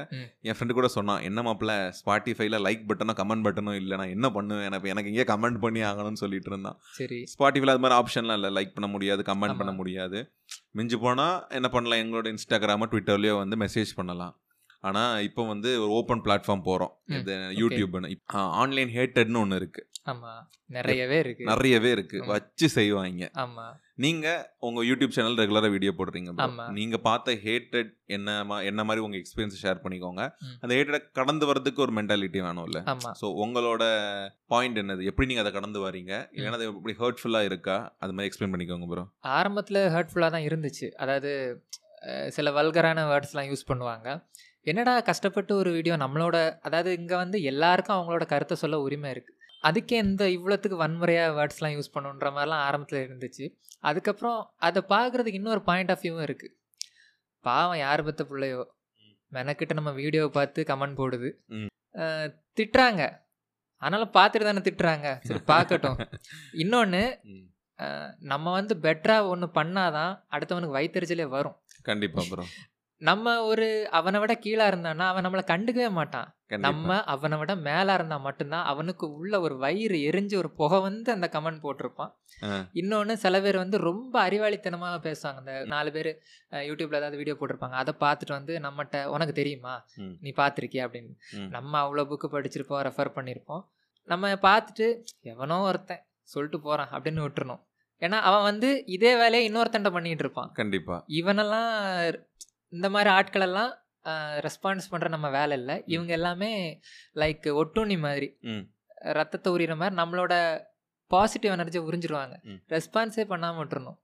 என் 0.41 0.57
ஃப்ரெண்டு 0.57 0.71
கூட 0.71 0.87
சொன்னான் 0.87 1.21
என்ன 1.21 1.41
மாப்பிள்ள 1.41 1.93
ஸ்பாட்டிஃபைல 1.99 2.59
லைக் 2.67 2.85
பட்டனோ 2.91 3.15
கமெண்ட் 3.21 3.45
பட்டனோ 3.47 3.73
இல்லை. 3.73 3.97
நான் 3.97 4.09
என்ன 4.09 4.29
பண்ணுவேன்? 4.29 4.65
எனக்கு 4.65 4.89
எனக்கு 4.89 5.09
இங்கே 5.09 5.23
கமெண்ட் 5.23 5.59
பண்ணி 5.59 5.81
ஆகணும்னு 5.81 6.21
சொல்லிட்டு 6.23 6.51
இருந்தான். 6.53 6.77
சரி. 6.91 7.23
ஸ்பாட்டிஃபைல 7.33 7.75
அது 7.75 7.83
மாதிரி 7.85 7.99
ஆப்ஷன்லாம் 8.01 8.39
இல்லை. 8.41 8.51
லைக் 8.59 8.73
பண்ண 8.73 8.87
முடியாது 8.87 9.21
கமெண்ட். 9.21 9.57
பண்ண 9.57 9.71
முடியாது. 9.71 10.31
மிஞ்சி 10.77 10.97
போனால் 11.03 11.37
என்ன 11.57 11.67
பண்ணலாம்? 11.73 12.01
எங்களோட 12.01 12.27
இன்ஸ்டாகிராமோ 12.33 12.85
ட்விட்டர்லேயோ 12.91 13.35
வந்து 13.43 13.55
மெசேஜ் 13.63 13.91
பண்ணலாம். 13.95 14.33
ஆனால் 14.87 15.23
இப்போ 15.27 15.43
வந்து 15.47 15.69
ஒரு 15.83 15.91
ஓப்பன் 15.99 16.23
பிளாட்ஃபார்ம் 16.25 16.67
போகிறோம் 16.67 16.93
ம். 17.07 17.17
இது 17.17 17.33
யூடியூப்னு 17.61 18.09
ஆன்லைன் 18.61 18.91
ஹேட்டட்னு 18.95 19.41
ஒன்று 19.43 19.59
இருக்கு. 19.61 19.83
ஆமா. 20.11 20.33
நிறையவே 20.75 21.17
இருக்கு. 21.23 21.43
நிறையவே 21.49 21.89
இருக்கு. 21.95 22.17
வச்சு 22.29 22.67
செய்வாங்க. 22.75 23.25
ஆமா. 23.43 23.65
நீங்க 24.03 24.27
உங்க 24.59 24.79
யூடியூப் 24.83 25.15
சேனல் 25.15 25.37
ரெகுலரா 25.41 25.69
வீடியோ 25.75 25.91
போடுறீங்க. 25.97 26.31
நீங்க 26.77 26.97
பார்த்த 27.07 27.35
ஹேட்டட் 27.45 27.91
என்ன 28.15 28.35
என்ன 28.69 28.81
மாதிரி 28.83 29.03
உங்க 29.05 29.17
எக்ஸ்பீரியன்ஸ் 29.21 29.61
ஷேர் 29.63 29.81
பண்ணிக்கோங்க. 29.83 30.23
அந்த 30.61 30.71
ஹேட்டட் 30.77 31.07
கடந்து 31.19 31.47
வரதுக்கு 31.51 31.83
ஒரு 31.85 31.95
மென்டாலிட்டி 31.99 32.41
வேணும்ல. 32.47 32.81
ஸோ 33.21 33.29
உங்களோட 33.43 33.83
பாயிண்ட் 34.47 34.81
என்னது? 34.83 35.07
எப்படி 35.11 35.29
நீங்க 35.31 35.43
அதை 35.45 35.53
கடந்து 35.53 35.81
வரீங்க 35.87 36.13
இல்லைன்னா 36.35 36.59
அது 36.59 36.69
எப்படி 36.73 36.95
ஹர்ட்ஃபுல்லா 37.01 37.41
இருக்கா? 37.49 37.77
அது 37.99 38.13
மாதிரி 38.13 38.29
எக்ஸ்பிளைன் 38.29 38.53
பண்ணிக்கோங்க 38.55 38.89
ப்ரோ 38.93 39.05
ஆரம்பத்தில் 39.39 39.81
ஹர்ட்ஃபுல்லாக 39.95 40.31
தான் 40.31 40.47
இருந்துச்சு. 40.49 40.89
அதாவது 40.97 41.31
சில 42.29 42.49
வல்கரான 42.51 43.03
வேர்ட்ஸ்லாம் 43.11 43.49
யூஸ் 43.51 43.69
பண்ணுவாங்க. 43.69 44.09
என்னடா 44.67 44.93
கஷ்டப்பட்டு 45.09 45.51
ஒரு 45.55 45.69
வீடியோ 45.71 45.95
நம்மளோட 45.95 46.37
அதாவது 46.61 46.91
இங்கே 46.99 47.15
வந்து 47.15 47.37
எல்லாருக்கும் 47.51 47.97
அவங்களோட 47.97 48.23
கருத்தை 48.31 48.55
சொல்ல 48.61 48.77
உரிமை 48.79 49.09
இருக்குது 49.13 49.35
அதுக்கே 49.63 49.97
இந்த 50.05 50.23
இவ்வளோத்துக்கு 50.37 50.77
வன்முறையாக 50.81 51.35
வேர்ட்ஸ்லாம் 51.37 51.75
யூஸ் 51.75 51.93
பண்ணுன்ற 51.95 52.27
மாதிரிலாம் 52.35 52.63
ஆரம்பத்தில் 52.67 53.03
இருந்துச்சு. 53.05 53.45
அதுக்கப்புறம் 53.79 54.39
அதை 54.67 54.81
பார்க்குறதுக்கு 54.93 55.39
இன்னொரு 55.41 55.61
பாயிண்ட் 55.69 55.91
ஆஃப் 55.93 56.03
வியூவும் 56.03 56.25
இருக்குது 56.27 56.53
பாவம் 57.45 57.81
யார் 57.85 58.05
பத்த 58.07 58.23
பிள்ளையோ? 58.31 58.61
மெனக்கிட்ட 59.31 59.73
நம்ம 59.73 59.91
வீடியோவை 60.01 60.29
பார்த்து 60.37 60.67
கமெண்ட் 60.71 60.99
போடுது. 61.01 61.29
திட்டுறாங்க. 62.59 63.03
ஆனாலும் 63.81 64.15
பார்த்துட்டு 64.17 64.47
தானே 64.49 64.63
திட்டுறாங்க. 64.67 65.07
சரி 65.27 65.41
பார்க்கட்டும். 65.53 65.97
இன்னொன்று 66.63 67.03
நம்ம 68.31 68.51
வந்து 68.59 68.73
பெட்டராக 68.85 69.31
ஒன்று 69.33 69.47
பண்ணாதான் 69.59 70.13
அடுத்தவனுக்கு 70.35 70.77
வயிற்றுச்சலே 70.77 71.27
வரும். 71.35 71.57
கண்டிப்பா 71.89 72.23
ப்ரோ 72.29 72.45
நம்ம 73.01 73.43
ஒரு 73.43 73.89
அவனை 73.89 74.19
விட 74.19 74.35
கீழே 74.35 74.65
இருந்தான்னா 74.65 74.97
அவன் 74.97 75.25
நம்மளை 75.25 75.43
கண்டுக்கவே 75.47 75.89
மாட்டான். 75.89 76.35
நம்ம 76.57 77.03
அவனை 77.03 77.37
விட 77.37 77.55
மேலே 77.55 77.93
இருந்தால் 77.93 78.21
மட்டும்தான் 78.21 78.65
அவனுக்கு 78.65 79.13
உள்ள 79.13 79.39
ஒரு 79.39 79.57
வயிறு 79.57 79.97
எரிஞ்சு 80.09 80.35
ஒரு 80.35 80.49
புகை 80.51 80.79
வந்து 80.79 81.11
அந்த 81.11 81.29
கமெண்ட் 81.31 81.63
போட்டிருப்பான். 81.63 82.11
ஆ. 82.43 82.65
இன்னொன்று 82.71 83.17
சில 83.17 83.41
பேர் 83.41 83.57
வந்து 83.57 83.77
ரொம்ப 83.77 84.29
அறிவாளித்தனமாக 84.29 84.97
பேசுவாங்க. 85.03 85.39
இந்த 85.39 85.63
நாலு 85.65 85.91
பேர் 85.91 86.19
யூடியூப்ல 86.51 86.95
ஏதாவது 86.95 87.17
வீடியோ 87.17 87.37
போட்டிருப்பாங்க. 87.39 87.77
அதை 87.83 87.93
பார்த்துட்டு 87.99 88.31
வந்து 88.31 88.59
நம்மகிட்ட 88.59 89.05
உனக்கு 89.05 89.33
தெரியுமா. 89.33 89.85
நீ 90.21 90.33
பார்த்துருக்கியா? 90.35 90.85
அப்படின்னு. 90.87 91.13
நம்ம 91.49 91.89
அவ்வளோ 91.89 92.05
புக்கு 92.05 92.27
படிச்சிருப்போம் 92.31 92.85
ரெஃபர் 92.87 93.15
பண்ணியிருப்போம் 93.15 93.63
நம்ம 94.09 94.33
பார்த்துட்டு 94.41 94.87
எவனோ 95.21 95.59
ஒருத்தன் 95.59 96.03
சொல்லிட்டு 96.23 96.59
போகிறான் 96.61 96.89
அப்படின்னு 96.91 97.27
விட்டுறணும். 97.27 97.61
ஏன்னா 98.01 98.19
அவன் 98.21 98.41
வந்து 98.41 98.83
இதே 98.85 99.15
வேலையை 99.15 99.51
இன்னொருத்தன்ட்ட 99.51 99.91
பண்ணிட்டு 99.91 100.23
இருப்பான். 100.23 100.51
கண்டிப்பா. 100.53 101.03
இவனெல்லாம் 101.07 101.69
இந்த 102.73 102.89
மாதிரி 102.89 103.09
ஆட்களெல்லாம் 103.13 103.71
ரெஸ்பான்ஸ் 104.45 104.85
பண்ணுற 104.91 105.07
நம்ம 105.07 105.29
வேலை 105.29 105.57
இல்லை. 105.57 105.83
இவங்க 105.85 106.11
எல்லாமே 106.13 106.51
லைக் 107.15 107.47
ஒட்டுண்ணி 107.61 107.99
மாதிரி. 107.99 108.27
ரத்தத்தை 108.95 109.53
உரிகிற 109.53 109.75
மாதிரி 109.75 109.95
நம்மளோட 110.01 110.33
பாசிட்டிவ் 111.11 111.53
எனர்ஜியை 111.53 111.83
உறிஞ்சிருவாங்க. 111.89 112.35
ரெஸ்பான்ஸே 112.69 113.25
பண்ணாமல் 113.25 113.61
விட்டுறணும். 113.61 113.97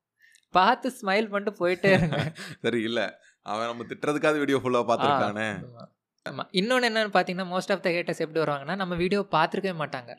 பார்த்து 0.54 0.94
ஸ்மைல் 1.02 1.30
பண்ணிட்டு 1.30 1.52
போயிட்டே 1.62 1.92
இருங்க. 1.92 2.18
சரி 2.62 2.82
இல்ல. 2.82 3.02
அவன் 3.46 3.66
நம்ம 3.66 3.84
திட்டுறதுக்காக 3.84 4.38
வீடியோ 4.38 4.58
ஃபுல்லா 4.58 4.82
பார்த்துருக்கானே. 4.90 5.48
ஆமா. 5.64 5.86
ஆமா. 6.26 6.44
இன்னொன்று 6.52 6.90
என்னன்னு 6.90 7.16
பார்த்தீங்கன்னா 7.16 7.48
மோஸ்ட் 7.54 7.74
ஆஃப் 7.76 7.82
த 7.82 7.90
ஹேட்டர்ஸ் 7.90 8.24
எப்படி 8.26 8.40
வருவாங்கன்னா 8.40 8.76
நம்ம 8.76 8.96
வீடியோ 8.96 9.22
பார்த்துருக்கவே 9.32 9.76
மாட்டாங்க. 9.84 10.12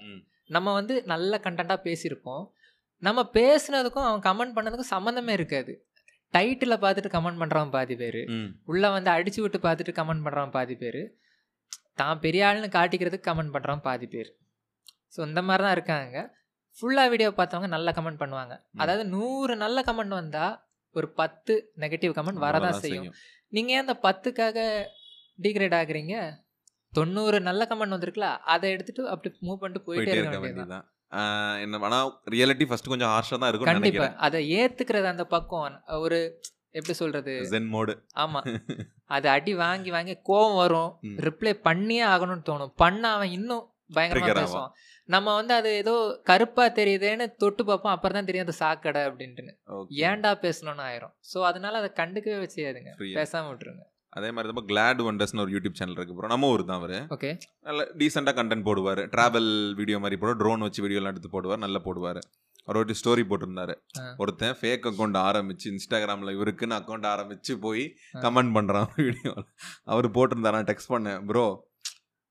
நம்ம 0.47 0.73
வந்து 0.73 1.03
நல்ல 1.05 1.41
கண்டென்ட்டாக 1.43 1.81
பேசியிருப்போம். 1.85 2.45
நம்ம 3.03 3.31
பேசுனதுக்கும் 3.33 4.07
அவன் 4.09 4.25
கமெண்ட் 4.29 4.57
பண்ணதுக்கும் 4.57 4.91
சம்மந்தமே 4.91 5.31
இருக்காது. 5.31 5.73
டைட்டில் 6.35 6.83
பார்த்துட்டு 6.85 7.11
கமெண்ட் 7.17 7.41
பண்ணுறவன் 7.41 7.75
பாதி 7.77 7.95
பேர். 8.03 8.21
உள்ளே 8.71 8.89
வந்து 8.97 9.11
அடிச்சு 9.17 9.41
விட்டு 9.43 9.59
பார்த்துட்டு 9.67 9.93
கமெண்ட் 9.99 10.25
பண்ணுறவன் 10.27 10.55
பாதி 10.57 10.77
பேர். 10.83 11.03
தான் 12.01 12.21
பெரிய 12.25 12.47
ஆள்னு 12.49 12.71
காட்டிக்கிறதுக்கு 12.79 13.29
கமெண்ட் 13.31 13.55
பண்ணுறவன் 13.57 13.85
பாதி 13.89 14.07
பேர். 14.15 14.31
ஸோ 15.15 15.21
இந்த 15.31 15.41
மாதிரி 15.49 15.65
தான் 15.67 15.77
இருக்காங்க 15.79 16.19
ஃபுல்லாக 16.79 17.11
வீடியோ 17.13 17.31
பார்த்தவங்க 17.41 17.69
நல்ல 17.77 17.89
கமெண்ட் 17.99 18.21
பண்ணுவாங்க. 18.23 18.55
அதாவது 18.83 19.05
நூறு 19.17 19.55
நல்ல 19.65 19.85
கமெண்ட் 19.89 20.15
வந்தால் 20.21 20.55
ஒரு 20.97 21.07
பத்து 21.21 21.53
நெகட்டிவ் 21.83 22.13
கமெண்ட் 22.17 22.43
வரதான் 22.47 22.81
செய்யும். 22.85 23.07
நீங்கள் 23.57 23.75
ஏன் 23.77 23.85
அந்த 23.85 23.97
பத்துக்காக 24.07 24.59
டிகிரேட் 25.45 25.77
ஆகுறீங்க? 25.81 26.17
தொண்ணூறு 26.93 27.39
நல்ல 27.49 27.63
கமெண்ட் 27.71 27.95
வந்திருக்குல்ல 27.95 28.29
அதை 28.55 28.67
எடுத்துட்டு 28.75 29.05
அப்படி 29.13 29.31
மூவ் 29.47 29.61
பண்ணிட்டு 29.63 29.87
போயிட்டே 29.87 30.13
இருக்க 30.19 30.41
வேண்டியதுதான். 30.45 30.87
என்ன 31.61 31.81
ஆனா 31.83 31.99
ரியாலிட்டி 32.31 32.67
ஃபர்ஸ்ட் 32.67 32.89
கொஞ்சம் 32.89 33.13
ஹார்ஷா 33.13 33.37
தான் 33.37 33.51
இருக்கும்னு 33.51 33.73
கண்டிப்பா. 33.73 33.91
நினைக்கிறேன். 33.91 34.17
அதை 34.27 34.41
ஏத்துக்கிறது 34.59 35.09
அந்த 35.09 35.25
பக்கம் 35.27 35.67
ஒரு 36.01 36.19
எப்படி 36.73 36.95
சொல்றது? 36.95 37.33
ஜென் 37.51 37.69
மோடு 37.73 37.93
ஆமா. 38.17 38.41
அது 39.09 39.29
அடி 39.29 39.53
வாங்கி 39.57 39.91
வாங்கி 39.91 40.15
கோவம் 40.29 40.57
வரும். 40.57 40.91
ரிப்ளை 41.21 41.53
பண்ணியே 41.63 42.05
ஆகணும்னு 42.07 42.49
தோணும். 42.49 42.75
பண்ண 42.77 43.03
அவன் 43.11 43.31
இன்னும் 43.31 43.65
பயங்கரமா 43.95 44.37
பேசுவான். 44.41 44.73
நம்ம 45.09 45.35
வந்து 45.35 45.55
அது 45.55 45.71
ஏதோ 45.77 45.95
கருப்பா 46.25 46.65
தெரியுதேன்னு 46.77 47.27
தொட்டு 47.37 47.63
பார்ப்போம். 47.65 47.95
அப்புறம் 47.95 48.17
தான் 48.17 48.25
தெரியும் 48.25 48.47
அது 48.47 48.57
சாக்கடை 48.59 49.03
அப்படின்ட்டுன்னு. 49.09 49.53
ஏன்டா 50.05 50.31
பேசணும்னு 50.43 50.85
ஆயிரும். 50.87 51.15
ஸோ 51.33 51.41
அதனால 51.45 51.79
அதை 51.79 51.91
கண்டுக்கவே 51.97 52.39
ஆ. 52.41 52.93
பேசாம 53.19 53.49
விட்டுருங்க. 53.51 53.85
அதே 54.19 54.29
மாதிரி 54.35 54.55
தான் 54.59 54.69
கிளாட் 54.71 55.01
ஒண்டர்ஸ்னு 55.11 55.43
ஒரு 55.45 55.53
யூடியூப் 55.55 55.79
சேனல் 55.81 55.99
இருக்கு 55.99 56.17
ப்ரோ 56.17 56.31
நம்ம 56.33 56.51
ஊர் 56.55 56.63
தான் 56.71 56.81
அவரு. 56.81 56.99
ஓகே 57.17 57.31
நல்ல 57.69 57.87
டீசெண்டாக 58.01 58.35
கண்டென்ட் 58.39 58.67
போடுவார். 58.69 59.03
ட்ராவல் 59.15 59.51
வீடியோ 59.81 59.99
மாதிரி 60.05 60.19
போடுவார். 60.21 60.41
ட்ரோன் 60.43 60.65
வச்சு 60.67 60.85
வீடியோலாம் 60.87 61.15
எடுத்து 61.15 61.31
போடுவார். 61.37 61.63
நல்லா 61.65 61.81
போடுவார். 61.87 62.21
அவர் 62.67 62.79
ஒரு 62.83 62.95
ஸ்டோரி 63.01 63.23
போட்டிருந்தாரு. 63.31 63.75
ஒருத்தன் 64.23 64.57
ஃபேக் 64.61 64.87
அக்கௌண்ட் 64.91 65.19
ஆரம்பிச்சு 65.29 65.67
இன்ஸ்டாகிராமில் 65.73 66.35
இவருக்குன்னு 66.37 66.77
அக்கௌண்ட் 66.79 67.09
ஆரம்பிச்சு 67.15 67.55
போய். 67.65 67.85
கமெண்ட் 68.25 68.55
பண்ணுறான் 68.57 68.89
வீடியோவில் 69.01 69.49
அவர் 69.93 70.09
போட்டிருந்தாரு. 70.19 70.57
நான் 70.59 70.71
டெக்ஸ்ட் 70.71 70.93
பண்ணேன் 70.95 71.23
ப்ரோ 71.31 71.47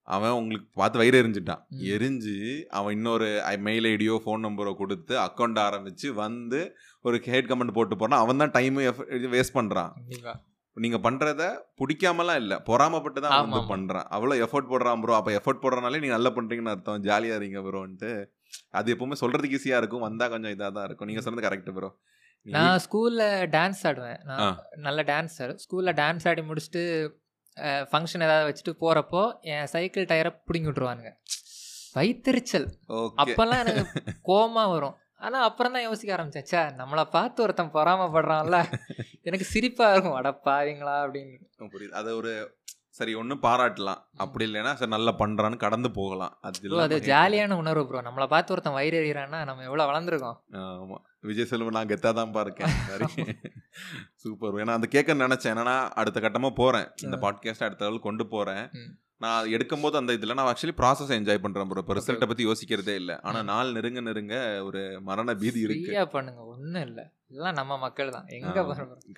அவன் 0.08 0.38
உங்களுக்கு 0.40 0.68
பார்த்து 0.80 1.00
வயிறு 1.02 1.20
எரிஞ்சிட்டான். 1.22 1.62
எரிஞ்சு 1.96 2.38
அவன் 2.78 2.96
இன்னொரு 2.98 3.28
மெயில் 3.68 3.88
ஐடியோ 3.92 4.16
ஃபோன் 4.24 4.44
நம்பரோ 4.48 4.74
கொடுத்து 4.82 5.14
அக்கௌண்ட் 5.28 5.60
ஆரம்பிச்சு 5.68 6.08
வந்து 6.24 6.62
ஒரு 7.08 7.18
ஹேட் 7.30 7.52
கமெண்ட் 7.52 7.78
போட்டு 7.78 7.96
போறான் 8.02 8.24
அவன் 8.24 8.42
தான் 8.44 8.56
டைம் 8.58 8.80
வேஸ்ட் 9.36 9.58
பண்ணுறான் 9.60 9.94
நீங்க 10.78 10.98
பண்றத 11.06 11.44
பிடிக்காமலாம் 11.80 12.40
இல்ல. 12.44 12.54
பொறாமப்பட்டு 12.70 13.20
தான் 13.26 13.34
வந்து. 13.36 13.60
பண்றான். 13.74 14.08
அவ்வளவு 14.16 14.44
எஃபோர்ட் 14.46 14.72
போடுறான் 14.72 15.02
ப்ரோ 15.04 15.16
அப்ப 15.18 15.32
எஃபோர்ட் 15.40 15.62
போடுறனாலே 15.64 16.02
நீங்க 16.04 16.16
நல்லா 16.18 16.32
பண்றீங்கன்னு 16.38 16.74
அர்த்தம். 16.76 17.04
ஜாலியா 17.08 17.36
இருங்க 17.40 17.62
ப்ரோன்ட்டு 17.68 18.12
அது 18.80 18.88
எப்பவுமே 18.96 19.18
சொல்றதுக்கு 19.22 19.58
ஈஸியா 19.60 19.78
இருக்கும். 19.82 20.06
வந்தா 20.08 20.28
கொஞ்சம் 20.34 20.54
இதா 20.56 20.70
தான் 20.78 20.88
இருக்கும். 20.88 21.10
நீங்க 21.10 21.24
சொன்னது 21.26 21.46
கரெக்ட் 21.48 21.72
ப்ரோ 21.78 21.90
நான் 22.46 22.80
ஸ்கூல்ல 22.86 23.24
டான்ஸ் 23.56 23.84
ஆடுவேன். 23.90 24.22
நான் 24.30 24.58
நல்ல 24.88 25.02
டான்ஸர் 25.12 25.54
ஸ்கூல்ல 25.64 25.92
டான்ஸ் 26.02 26.26
ஆடி 26.30 26.42
முடிச்சுட்டு 26.50 26.84
ஃபங்க்ஷன் 27.92 28.26
ஏதாவது 28.28 28.48
வச்சுட்டு 28.50 28.74
போறப்போ 28.84 29.22
என் 29.54 29.70
சைக்கிள் 29.74 30.10
டயரை 30.12 30.32
பிடுங்கி 30.48 30.70
விட்டுருவானுங்க. 30.70 31.12
வைத்தறிச்சல் 31.98 32.68
ஓகே. 33.00 33.18
அப்பெல்லாம் 33.24 33.62
எனக்கு 33.64 34.02
கோமா 34.30 34.64
வரும். 34.74 34.96
ஆனா 35.24 35.44
அப்புறம் 35.44 35.72
தான் 35.72 35.82
யோசிக்க 35.82 36.16
ஆரம்பிச்சேன். 36.16 36.48
ச்சே 36.52 36.62
நம்மளை 36.78 37.04
பார்த்து 37.04 37.44
ஒருத்தன் 37.44 37.74
பொறாமப்படுறான்ல. 37.74 38.58
எனக்கு 39.22 39.46
சிரிப்பா 39.46 39.92
இருக்கும். 39.92 40.14
அட 40.14 40.40
பாவீங்களா 40.46 40.96
அப்படின்னு. 41.04 41.38
புரியுது. 41.74 41.90
அது 41.90 42.16
ஒரு 42.16 42.32
சரி 42.90 43.16
ஒன்றும் 43.16 43.42
பாராட்டலாம். 43.42 44.02
அப்படி 44.18 44.46
இல்லைன்னா 44.46 44.74
சரி 44.74 44.92
நல்லா 44.92 45.16
பண்றான்னு 45.20 45.58
கடந்து 45.58 45.92
போகலாம். 45.92 46.38
அது 46.42 46.80
அது 46.80 47.00
ஜாலியான 47.00 47.54
உணர்வு 47.54 47.88
ப்ரோ 47.88 48.02
நம்மளை 48.02 48.28
பார்த்து 48.28 48.54
ஒருத்தன் 48.54 48.74
வயிறு 48.74 48.98
எறிகிறான்னா 49.00 49.46
நம்ம 49.46 49.64
எவ்வளோ 49.64 49.86
வளர்ந்துருக்கோம். 49.86 50.38
ஆமா. 50.52 50.98
விஜய் 51.20 51.46
செல்வன் 51.46 51.74
நான் 51.74 51.88
கெத்தா 51.88 52.14
தான் 52.14 52.34
இருக்கேன். 52.34 52.70
சரி 52.88 53.06
சூப்பர். 54.16 54.54
ஏன்னா 54.54 54.70
அந்த 54.70 54.88
கேட்க 54.88 55.14
நினைச்சேன். 55.14 55.54
என்னன்னா 55.56 55.90
அடுத்த 55.90 56.20
கட்டமா 56.20 56.50
போறேன். 56.56 56.88
இந்த. 57.02 57.18
பாட்காஸ்ட் 57.18 57.64
அடுத்த 57.64 57.86
லெவல் 57.86 58.00
கொண்டு 58.00 58.28
போறேன். 58.28 58.70
ம். 58.72 58.92
நான் 59.24 59.50
எடுக்கும்போது 59.56 59.96
அந்த 60.00 60.12
இதில் 60.18 60.36
நான் 60.38 60.50
ஆக்சுவலி 60.52 60.76
ப்ராசஸ் 60.80 61.12
என்ஜாய் 61.18 61.42
பண்ணுறேன் 61.44 61.70
ப்ரோ 61.72 61.82
இப்போ 61.84 61.96
ரிசல்ட்டை 61.98 62.28
பற்றி 62.30 62.48
யோசிக்கிறதே 62.50 62.96
இல்லை. 63.02 63.16
ஆனால். 63.28 63.46
நாள் 63.52 63.74
நெருங்க 63.78 64.02
நெருங்க 64.08 64.36
ஒரு 64.68 64.82
மரண 65.10 65.36
பீதி 65.44 65.60
இருக்கு. 65.68 65.94
பண்ணுங்க. 66.16 66.42
ஒண்ணும் 66.54 66.86
இல்ல. 66.88 67.02
எல்லாம் 67.36 67.58
நம்ம 67.60 67.78
மக்கள் 67.86 68.16
தான். 68.16 68.28
எங்க 68.38 68.64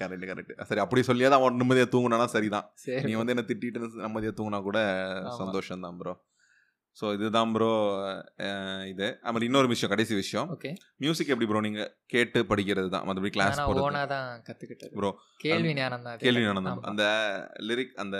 கரெக்ட் 0.01 0.27
கரெக்ட் 0.31 0.53
சரி 0.69 0.83
அப்படி 0.83 1.01
சொல்லியே 1.09 1.29
தான் 1.31 1.41
அவன் 1.41 1.59
நிம்மதியாக 1.61 1.89
தூங்குனானா 1.95 2.27
சரிதான். 2.35 2.67
சரி 2.85 3.03
நீ 3.09 3.15
வந்து 3.21 3.33
என்ன 3.35 3.45
திட்டிட்டு 3.49 3.81
நிம்மதியாக 4.05 4.35
தூங்கினா 4.39 4.61
கூட. 4.69 4.79
சந்தோஷம் 5.41 5.85
தான் 5.87 5.99
ப்ரோ 6.01 6.15
ஸோ 6.97 7.05
இதுதான் 7.15 7.53
ப்ரோ 7.55 7.71
இது. 8.91 9.07
அப்புறம் 9.27 9.45
இன்னொரு 9.47 9.67
விஷயம் 9.71 9.91
கடைசி 9.93 10.13
விஷயம். 10.19 10.49
ஓகே 10.55 10.69
மியூசிக் 11.03 11.31
எப்படி 11.33 11.47
ப்ரோ 11.49 11.61
நீங்கள் 11.65 11.89
கேட்டு 12.13 12.41
படிக்கிறது 12.51 12.89
தான். 12.93 13.03
மற்றபடி 13.07 13.31
கிளாஸ் 13.37 13.57
நான் 13.59 13.67
போகிறது 13.69 13.85
ஓனா 13.87 14.03
தான். 14.13 14.29
கத்துக்கிட்டது. 14.49 14.93
Bro, 14.99 15.09
கேள்வி 15.45 15.73
ஞானம் 15.79 16.05
தான். 16.07 16.21
கேள்வி 16.23 16.45
நடந்தோம் 16.49 16.77
ஆமா. 16.77 16.87
அந்த 16.91 17.03
லிரிக் 17.69 17.93
அந்த 18.03 18.17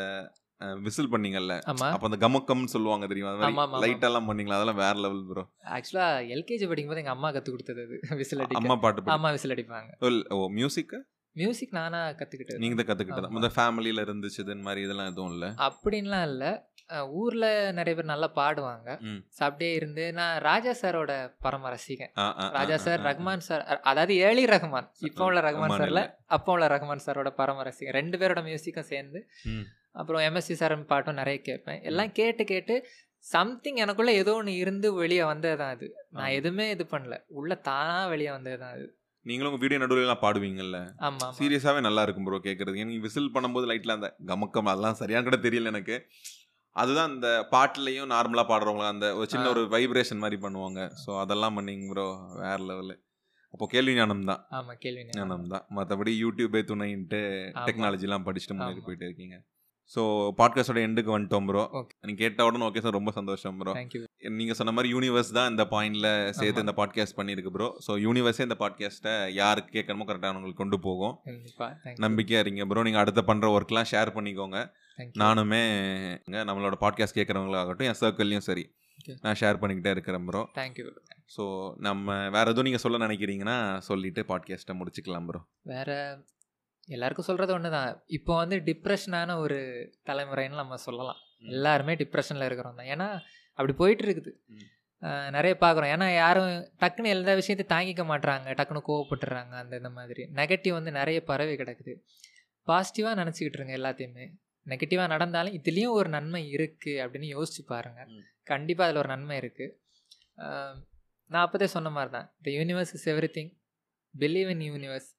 விசில் 0.74 1.12
பண்ணீங்கல்ல. 1.12 1.54
ஆமா. 1.66 1.92
அப்போ 1.92 2.08
அந்த 2.12 2.28
கமக்கம்னு 2.28 2.66
சொல்லுவாங்க 2.66 3.08
தெரியுமா? 3.08 3.32
அது 3.38 3.52
மாதிரி 3.52 3.80
லைட் 3.80 4.04
எல்லாம் 4.04 4.30
பண்ணீங்களா? 4.30 4.54
அதெல்லாம் 4.54 4.76
வேற 4.76 4.94
லெவல் 4.94 5.26
ப்ரோ 5.26 5.50
ஆக்சுவலா 5.66 6.08
எல்கேஜி 6.28 6.68
படிக்கும்போது 6.68 6.96
எங்க 6.96 7.10
அம்மா 7.10 7.30
கத்து 7.30 7.50
கொடுத்தது 7.50 7.82
அது. 7.82 8.16
விசில் 8.16 8.40
அடிக்க. 8.40 8.58
அம்மா 8.58 8.76
பாட்டு 8.76 9.02
படி- 9.02 9.10
அம்மா 9.10 9.32
விசில் 9.32 9.52
அடிப்பாங்க. 9.52 10.24
ஓ 10.30 10.48
மியூசிக் 10.48 11.06
மியூசிக் 11.32 11.74
நானா 11.74 12.10
கத்துக்கிட்டது. 12.10 12.58
நீங்க 12.58 12.84
தான் 12.84 12.98
கத்துக்கிட்டதா. 12.98 13.32
இந்த 13.32 13.52
ஃபேமிலியில 13.56 14.02
இருந்துச்சு 14.02 14.40
இது 14.40 14.56
மாதிரி 14.56 14.82
இதெல்லாம் 14.82 15.08
எதுவும் 15.08 15.32
இல்ல? 15.32 15.46
அப்படின்லாம் 15.46 16.22
இல்ல. 16.22 16.74
ஊர்ல 17.10 17.72
நிறைய 17.72 17.96
பேர் 17.96 18.04
நல்லா 18.04 18.32
பாடுவாங்க. 18.36 18.90
அப்படியே 19.38 19.74
இருந்து 19.74 20.14
நான் 20.14 20.40
ராஜா 20.40 20.72
சாரோட 20.72 21.36
பரம 21.40 21.70
ரசிகன் 21.70 22.12
ராஜா 22.52 22.78
சார் 22.78 23.00
ரஹ்மான் 23.00 23.38
சார் 23.38 23.62
அதாவது 23.82 24.16
ஏழி 24.16 24.46
ரஹ்மான். 24.46 24.90
இப்போ 25.00 25.26
உள்ள 25.26 25.42
ரஹ்மான் 25.42 25.80
சார்ல. 25.80 26.14
அப்போ 26.26 26.52
உள்ள 26.52 26.68
ரஹ்மான் 26.68 27.00
சாரோட 27.06 27.30
பரம 27.30 27.64
ரசிகன் 27.64 27.92
ரெண்டு 27.92 28.18
பேரோட 28.18 28.44
மியூசிக்கும் 28.44 28.84
சேர்ந்து. 28.84 29.28
அப்புறம் 29.96 30.24
எம்எஸ்சி 30.28 30.56
சார் 30.62 30.76
பாட்டும் 30.92 31.20
நிறைய 31.22 31.40
கேட்பேன். 31.50 31.82
எல்லாம் 31.90 32.12
கேட்டு 32.12 32.44
கேட்டு 32.54 32.76
சம்திங் 33.26 33.80
எனக்குள்ள 33.84 34.12
ஏதோ 34.22 34.34
ஒன்று 34.40 34.54
இருந்து 34.56 34.88
வெளியே 34.94 35.24
வந்தது 35.30 35.58
தான் 35.62 35.74
அது. 35.76 35.88
நான். 36.16 36.34
எதுவுமே 36.40 36.66
இது 36.70 36.84
பண்ணல. 36.92 37.16
உள்ள 37.40 37.56
தானா 37.70 37.98
வெளியே 38.14 38.32
வந்தது 38.38 38.58
தான் 38.64 38.74
அது. 38.78 38.86
நீங்களும் 39.26 39.50
உங்க 39.52 39.62
வீடியோ 39.64 39.80
நடுவில் 39.82 40.06
எல்லாம் 40.06 40.24
பாடுவீங்கல்ல? 40.24 40.80
ஆமா 41.06 41.24
ஆமா. 41.28 41.36
சீரியஸாவே 41.38 41.80
நல்லா 41.80 42.02
இருக்கும் 42.06 42.26
ப்ரோ 42.28 42.40
கேட்கறது 42.48 42.84
நீங்க 42.90 43.06
விசில் 43.08 43.34
பண்ணும்போது 43.36 43.70
லைட்ல 43.72 43.96
அந்த 43.98 44.10
கமக்கம் 44.32 44.70
அதெல்லாம் 44.74 45.00
சரியான 45.02 45.26
கூட 45.30 45.38
தெரியல 45.48 45.72
எனக்கு. 45.74 45.96
அதுதான் 46.76 47.10
அந்த 47.12 47.28
பாட்டுலயும் 47.54 48.12
நார்மலா 48.14 48.44
பாடுறவங்க 48.52 48.86
அந்த 48.94 49.08
ஒரு 49.16 49.28
சின்ன. 49.34 49.46
ஒரு 49.50 49.62
வைப்ரேஷன் 49.76 50.24
மாதிரி 50.24 50.40
பண்ணுவாங்க. 50.46 50.80
ஸோ 51.04 51.12
அதெல்லாம் 51.24 51.58
பண்ணீங்க 51.58 51.88
ப்ரோ 51.94 52.08
வேற 52.44 52.58
லெவலு 52.70 52.96
அப்போ 53.54 53.66
கேள்வி 53.68 53.94
ஞானம் 53.94 54.24
தான். 54.30 54.42
ஆமா 54.52 54.74
கேள்வி 54.86 55.04
ஞானம். 55.10 55.46
தான். 55.50 55.66
மற்றபடி 55.78 56.14
யூடியூபே 56.24 56.62
துணைன்ட்டு. 56.72 57.22
டெக்னாலஜிலாம் 57.68 58.26
படிச்சுட்டு 58.28 58.56
முன்னாடி. 58.58 58.82
போயிட்டு 58.88 59.06
இருக்கீங்க. 59.06 59.36
ஸோ 59.92 60.02
பாட்காஸ்டோட 60.38 60.80
எண்டுக்கு 60.86 61.12
வந்துட்டோம் 61.12 61.48
ப்ரோ 61.48 61.64
Okay. 61.80 61.96
நீங்க 62.06 62.20
கேட்ட 62.22 62.46
உடனே 62.46 62.66
ஓகே 62.68 62.82
சார் 62.82 62.96
ரொம்ப 62.98 63.12
சந்தோஷம் 63.12 63.58
ப்ரோ 63.60 63.74
Thank 63.76 63.94
you. 63.96 64.02
நீங்க 64.38 64.54
சொன்ன 64.54 64.72
மாதிரி 64.72 64.90
யூனிவர்ஸ் 64.94 65.30
தான் 65.32 65.50
இந்த 65.52 65.64
பாயிண்ட்ல 65.72 66.08
சேர்த்து. 66.32 66.64
இந்த 66.64 66.74
பாட்காஸ்ட் 66.78 67.18
பண்ணியிருக்கு 67.18 67.52
ப்ரோ 67.54 67.68
ஸோ 67.86 67.94
யூனிவர்ஸே 68.06 68.46
இந்த 68.48 68.58
பாட்காஸ்ட்டை 68.62 69.14
யாருக்கு 69.38 69.72
கேட்கணுமோ 69.78 70.08
கரெக்டாக 70.10 70.34
உங்களுக்கு 70.34 70.62
கொண்டு 70.64 70.80
போகும் 70.80 71.14
கண்டிப்பா 71.28 71.68
Thank 71.78 71.94
you. 71.94 72.04
நம்பிக்கையா 72.06 72.42
இருங்க 72.44 72.66
ப்ரோ 72.68 72.84
நீங்க 72.84 73.02
அடுத்த 73.04 73.24
பண்ற 73.24 73.52
ஒர்க்லாம் 73.56 73.90
ஷேர் 73.92 74.16
பண்ணிக்கோங்க 74.16 74.60
Thank 75.00 75.12
you. 75.12 75.22
நானுமே 75.22 75.64
நம்மளோட 76.46 76.76
பாட்காஸ்ட் 76.82 77.18
கேட்கறவங்களாகட்டும் 77.18 77.90
என் 77.90 78.02
சர்க்கிள்லையும் 78.02 78.48
சரி. 78.48 78.66
நான் 79.24 79.40
ஷேர் 79.40 79.60
பண்ணிக்கிட்டே 79.62 79.94
இருக்கிறேன் 79.96 80.28
ப்ரோ 80.28 80.42
Thank 80.56 80.78
you. 80.78 80.88
ஸோ 81.36 81.44
நம்ம 81.82 82.08
வேற 82.30 82.46
எதுவும் 82.48 82.68
நீங்க 82.68 82.82
சொல்ல 82.84 83.06
நினைக்கிறீங்கன்னா 83.06 83.58
சொல்லிட்டு 83.88 84.24
பாட்காஸ்ட்டை 84.30 84.76
முடிச்சுக்கலாம் 84.80 85.28
ப்ரோ 85.30 85.42
வேற 85.72 85.90
எல்லாருக்கும் 86.88 87.26
சொல்றது 87.26 87.60
ஒண்ணுதான். 87.60 88.02
இப்போ 88.08 88.36
வந்து 88.36 88.56
டிப்ரெஷனான 88.56 89.38
ஒரு 89.38 89.58
தலைமுறைன்னு 90.06 90.50
நம்ம 90.50 90.76
சொல்லலாம். 90.76 91.20
எல்லாருமே 91.40 91.94
டிப்ரெஷன்ல 91.94 92.46
இருக்கிறோம் 92.46 92.76
தான். 92.76 92.86
ஏன்னா 92.86 93.08
அப்படி 93.52 93.74
போயிட்டு 93.74 94.04
இருக்குது 94.06 94.32
நிறைய 95.30 95.58
பார்க்குறோம். 95.62 95.92
ஏன்னா 95.96 96.16
யாரும் 96.16 96.52
டக்குன்னு 96.80 97.14
எல்லா 97.16 97.34
விஷயத்தையும் 97.34 97.74
தாங்கிக்க 97.74 98.04
மாட்றாங்க. 98.12 98.48
டக்குன்னு 98.60 98.82
கோவப்பட்டுறாங்க. 98.88 99.50
அந்த 99.50 99.76
இந்த 99.76 99.90
மாதிரி. 99.90 100.24
நெகட்டிவ் 100.34 100.72
வந்து 100.72 100.92
நிறைய 100.92 101.24
பரவி 101.24 101.56
கிடக்குது. 101.56 101.94
பாசிட்டிவாக 102.68 103.20
நினச்சிக்கிட்டு 103.22 103.60
இருங்க 103.60 103.74
எல்லாத்தையுமே. 103.78 104.26
நெகட்டிவாக 104.66 105.08
நடந்தாலும் 105.08 105.54
இதுலேயும் 105.54 105.96
ஒரு 106.00 106.10
நன்மை 106.10 106.56
இருக்குது 106.56 107.02
அப்படின்னு 107.04 107.28
யோசிச்சு 107.36 107.62
பாருங்க. 107.66 108.06
ம். 108.06 108.24
கண்டிப்பாக 108.44 108.88
அதில் 108.90 109.02
ஒரு 109.04 109.10
நன்மை 109.16 109.40
இருக்குது 109.40 109.74
நான் 111.32 111.44
அப்போதே 111.46 111.68
சொன்ன 111.68 111.90
மாதிரி 111.90 112.12
தான். 112.12 112.36
The 112.42 112.52
universe 112.52 112.94
is 112.98 113.10
everything 113.38 113.52
believe 114.16 114.50
in 114.50 114.66
universe 114.72 115.10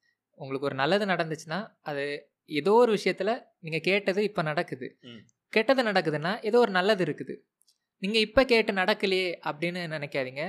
உங்களுக்கு 0.41 0.69
ஒரு 0.71 0.77
நல்லது 0.83 1.05
நடந்துச்சுன்னா 1.13 1.59
அது 1.91 2.05
ஏதோ 2.61 2.73
ஒரு 2.83 2.91
விஷயத்தில் 2.97 3.33
நீங்கள் 3.65 3.85
கேட்டது 3.89 4.21
இப்போ 4.29 4.43
நடக்குது. 4.51 4.89
கெட்டது 5.53 5.83
நடக்குதுன்னா 5.91 6.33
ஏதோ 6.49 6.59
ஒரு 6.65 6.73
நல்லது 6.79 7.03
இருக்குது. 7.07 7.35
நீங்கள் 8.03 8.25
இப்போ 8.27 8.43
கேட்டு 8.53 8.73
நடக்கலையே 8.81 9.29
அப்படின்னு 9.49 9.83
நினைக்காதீங்க. 9.97 10.45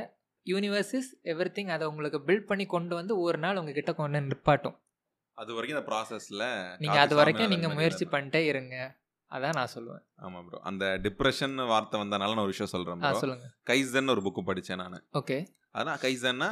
யூனிவர்ஸ் 0.48 0.94
இஸ் 1.00 1.12
எவ்ரி 1.32 1.52
திங் 1.56 1.72
அதை 1.76 1.86
உங்களுக்கு 1.92 2.20
பில்ட் 2.28 2.50
பண்ணி 2.52 2.66
கொண்டு 2.76 2.94
வந்து 3.00 3.14
ஒரு 3.26 3.38
நாள் 3.46 3.60
உங்ககிட்ட 3.62 3.94
கொண்டு 4.00 4.18
வந்து 4.18 4.34
நிப்பாட்டும். 4.34 4.78
அது 5.38 5.52
வரைக்கும் 5.56 5.78
இந்த 5.78 5.88
ப்ராசஸ்ல 5.90 6.46
நீங்கள் 6.84 7.04
அது 7.06 7.16
வரைக்கும் 7.20 7.52
நீங்கள் 7.54 7.76
முயற்சி 7.80 8.06
பண்ணிட்டே 8.14 8.42
இருங்க. 8.52 8.76
அதான் 9.32 9.58
நான் 9.60 9.74
சொல்லுவேன். 9.76 10.04
ஆமா 10.26 10.40
ப்ரோ 10.48 10.60
அந்த 10.70 10.86
டிப்ரெஷன் 11.06 11.56
வார்த்தை 11.72 11.98
வந்தனால 12.04 12.36
நான் 12.36 12.46
ஒரு 12.46 12.54
விஷயம் 12.56 12.72
ப்ரோ 12.74 13.12
சொல்லுங்கள் 13.24 13.52
கைசன் 13.72 14.14
ஒரு 14.14 14.22
புக்கு 14.28 14.44
படிச்சேன் 14.50 14.82
நான். 14.84 15.04
ஓகே 15.22 15.38
அதான் 15.78 16.00
கைசன்னா 16.02 16.48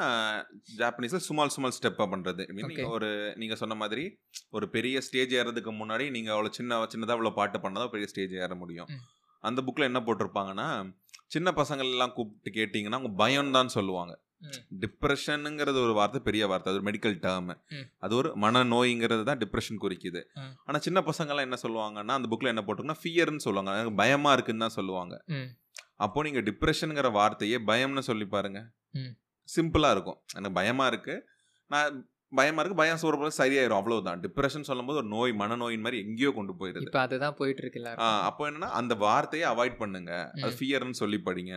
ஜாப்பனீஸ்ல 0.78 1.20
சுமால் 1.28 1.54
சுமால் 1.54 1.76
ஸ்டெப்பா 1.78 2.06
பண்றது 2.10 2.44
I 2.44 2.54
mean, 2.54 2.66
Okay. 2.66 2.72
நீங்க 2.72 2.90
ஒரு 2.96 3.10
நீங்க 3.36 3.56
சொன்ன 3.56 3.76
மாதிரி 3.76 4.04
ஒரு 4.50 4.66
பெரிய 4.70 5.02
ஸ்டேஜ் 5.02 5.34
ஏறதுக்கு 5.36 5.72
முன்னாடி 5.76 6.06
நீங்க 6.10 6.32
அவ்வளவு 6.32 6.58
சின்ன 6.58 6.80
சின்னதா 6.94 7.16
அவ்வளவு 7.16 7.34
பாட்டு 7.34 7.60
பண்ணாதான் 7.60 7.94
பெரிய 7.94 8.08
ஸ்டேஜ் 8.08 8.36
ஏற 8.40 8.56
முடியும். 8.56 8.90
அந்த 9.44 9.62
புக்ல 9.62 9.84
என்ன 9.84 10.00
போட்டிருப்பாங்கன்னா 10.02 10.68
சின்ன 11.28 11.50
பசங்கள் 11.56 11.92
எல்லாம் 11.92 12.14
கூப்பிட்டு 12.14 12.50
கேட்டீங்கன்னா 12.58 12.98
அவங்க 12.98 13.14
பயம் 13.18 13.52
தான் 13.52 13.68
சொல்லுவாங்க. 13.70 14.14
டிப்ரெஷனுங்கிறது 14.82 15.80
ஒரு 15.84 15.94
வார்த்தை 15.94 16.20
பெரிய 16.22 16.48
வார்த்தை 16.48 16.70
அது 16.72 16.80
ஒரு 16.80 16.88
மெடிக்கல் 16.90 17.16
டேர்ம். 17.22 17.52
அது 18.00 18.16
ஒரு 18.16 18.30
மனநோய்ங்கிறது 18.42 19.24
தான் 19.24 19.40
டிப்ரெஷன் 19.40 19.82
குறிக்குது 19.82 20.22
ம். 20.40 20.52
ஆனா 20.66 20.78
சின்ன 20.80 21.02
பசங்கள்லாம் 21.02 21.48
என்ன 21.48 21.58
சொல்லுவாங்கன்னா 21.62 22.16
அந்த 22.20 22.30
புக்ல 22.32 22.52
என்ன 22.54 22.64
போட்டிருக்குன்னா 22.66 23.02
ஃபியர்னு 23.04 23.46
சொல்லுவாங்க 23.46 23.74
எனக்கு 23.76 23.96
பயமா 23.96 24.34
இருக்குன்னு 24.34 24.66
தான் 24.66 24.78
சொல்லுவாங்க 24.78 25.16
அப்போ 26.00 26.24
நீங்க 26.24 26.42
டிப்ரெஷனுங்கிற 26.42 27.12
வார்த்தையே 27.12 27.58
பயம்னு 27.58 28.00
சொல்லி 28.00 28.26
பாருங்க. 28.26 28.60
சிம்பிளா 29.50 29.92
இருக்கும். 29.92 30.22
எனக்கு 30.34 30.52
பயமா 30.54 30.88
இருக்கு. 30.88 31.16
நான் 31.72 32.10
பயமா 32.34 32.60
இருக்கு. 32.60 32.78
பயம் 32.78 33.02
சொல்ற 33.02 33.30
சரியாயிரும். 33.38 33.70
அவ்வளவுதான். 33.70 34.22
டிப்ரெஷன் 34.22 34.62
சொல்லும்போது 34.62 35.00
ஒரு 35.00 35.08
நோய் 35.08 35.32
மனநோயின் 35.34 35.80
மாதிரி 35.80 36.02
எங்கேயோ 36.02 36.32
கொண்டு 36.32 36.54
போயிருது. 36.54 36.82
இப்போ 36.82 37.00
அதுதான் 37.00 37.36
போயிட்டு 37.36 37.62
இருக்கு 37.62 37.80
ஆ, 37.80 37.82
எல்லாரும் 37.82 38.22
அப்போ 38.22 38.52
என்னன்னா 38.52 38.70
அந்த 38.72 38.96
வார்த்தையை 38.96 39.50
அவாய்ட் 39.50 39.78
பண்ணுங்க. 39.78 40.32
அது. 40.44 40.56
ஃபியர்னு 40.60 40.92
சொல்லி 40.92 41.22
படிங்க. 41.26 41.54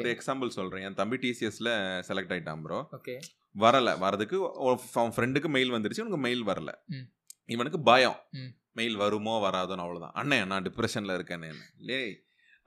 ஒரு 0.00 0.14
எக்ஸாம்பிள் 0.14 0.48
சொல்றேன். 0.48 0.82
என் 0.82 0.94
தம்பி 0.94 1.16
டிசிஎஸ்ல 1.16 1.70
செலக்ட் 2.08 2.34
ஆயிட்டான் 2.34 2.62
ப்ரோ 2.62 2.80
வரல. 3.56 3.98
வரதுக்கு 4.00 4.36
அவன் 4.94 5.14
ஃப்ரெண்டுக்கு 5.16 5.48
மெயில் 5.48 5.72
வந்துருச்சு. 5.72 6.00
உனக்கு 6.00 6.18
மெயில் 6.18 6.46
வரல. 6.46 6.72
இவனுக்கு 7.46 7.80
பயம். 7.80 8.18
மெயில் 8.72 8.96
வருமோ 8.96 9.50
வராதோன்னு 9.50 9.84
அவ்வளவுதான். 9.84 10.12
அண்ணன் 10.12 10.46
நான் 10.46 10.62
டிப்ரெஷன்ல 10.62 11.14
இருக்கேன்னு 11.18 11.48
லேய் 11.78 12.12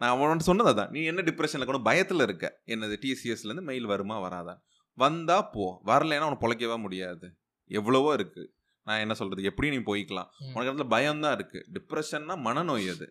நான் 0.01 0.11
அவன்கிட்ட 0.13 0.45
சொன்னது 0.45 0.69
அதான். 0.71 0.91
நீ 0.91 1.01
என்ன 1.03 1.21
டிப்ரெஷன்ல 1.21 1.61
இருக்கணும் 1.61 1.87
பயத்துல 1.87 2.21
இருக்க? 2.21 2.45
என்னது 2.67 2.95
டிசிஎஸ்ல 3.03 3.49
இருந்து 3.49 3.65
மெயில் 3.65 3.85
வருமா 3.85 4.17
வராதா? 4.19 4.55
வந்தா 4.97 5.37
போ. 5.51 5.65
வரலைன்னா 5.85 6.27
உனக்கு 6.29 6.45
பொழைக்கவே 6.45 6.77
முடியாது. 6.79 7.27
எவ்வளவோ 7.71 8.09
இருக்கு. 8.13 8.43
நான் 8.87 8.99
என்ன 8.99 9.13
சொல்றது? 9.13 9.41
எப்படியும் 9.43 9.75
நீ 9.75 9.81
போய்க்கலாம். 9.85 10.29
உனக்கு 10.45 10.69
இடத்துல 10.69 10.87
பயம் 10.87 11.19
தான் 11.19 11.35
இருக்கு 11.37 11.59
டிப்ரெஷன்னா 11.75 12.35
மனநோய் 12.45 12.87
அது. 12.89 13.07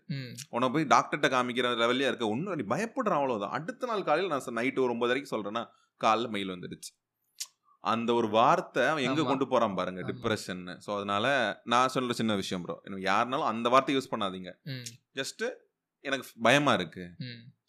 உனக்கு 0.51 0.75
போய் 0.77 0.87
டாக்டர்கிட்ட 0.87 1.29
காமிக்கிற 1.35 1.69
லெவல்லே 1.83 2.09
இருக்க 2.09 2.27
ஒன்றும் 2.29 2.59
நீ 2.61 2.67
பயப்படுற 2.73 3.15
அவ்வளோதான் 3.19 3.55
அடுத்த 3.59 3.87
நாள் 3.87 4.03
காலையில் 4.03 4.33
நான் 4.33 4.59
நைட்டு 4.59 4.85
ஒரு 4.85 4.95
ஒன்பது 4.95 5.13
வரைக்கும் 5.13 5.35
சொல்றேன்னா 5.35 5.63
காலைல 6.01 6.29
மெயில் 6.29 6.55
வந்துடுச்சு. 6.55 6.91
அந்த 7.85 8.11
ஒரு 8.15 8.29
வார்த்தை 8.33 8.83
அவன் 8.89 9.05
எங்க. 9.05 9.23
கொண்டு 9.23 9.45
போறான் 9.47 9.77
பாருங்க 9.77 10.01
ஆமா. 10.01 10.09
டிப்ரெஷன் 10.11 10.65
ஸோ 10.87 10.91
அதனால 10.97 11.27
நான் 11.67 11.93
சொல்ற 11.95 12.13
சின்ன 12.13 12.35
விஷயம் 12.35 12.65
ப்ரோ 12.65 12.77
யாருனாலும் 13.07 13.51
அந்த 13.53 13.69
வார்த்தை 13.69 13.95
யூஸ் 13.97 14.13
பண்ணாதீங்க. 14.13 14.51
ம். 14.73 14.85
ஜஸ்ட் 15.15 15.45
எனக்கு 16.09 16.27
பயமா 16.47 16.73
இருக்கு. 16.79 17.05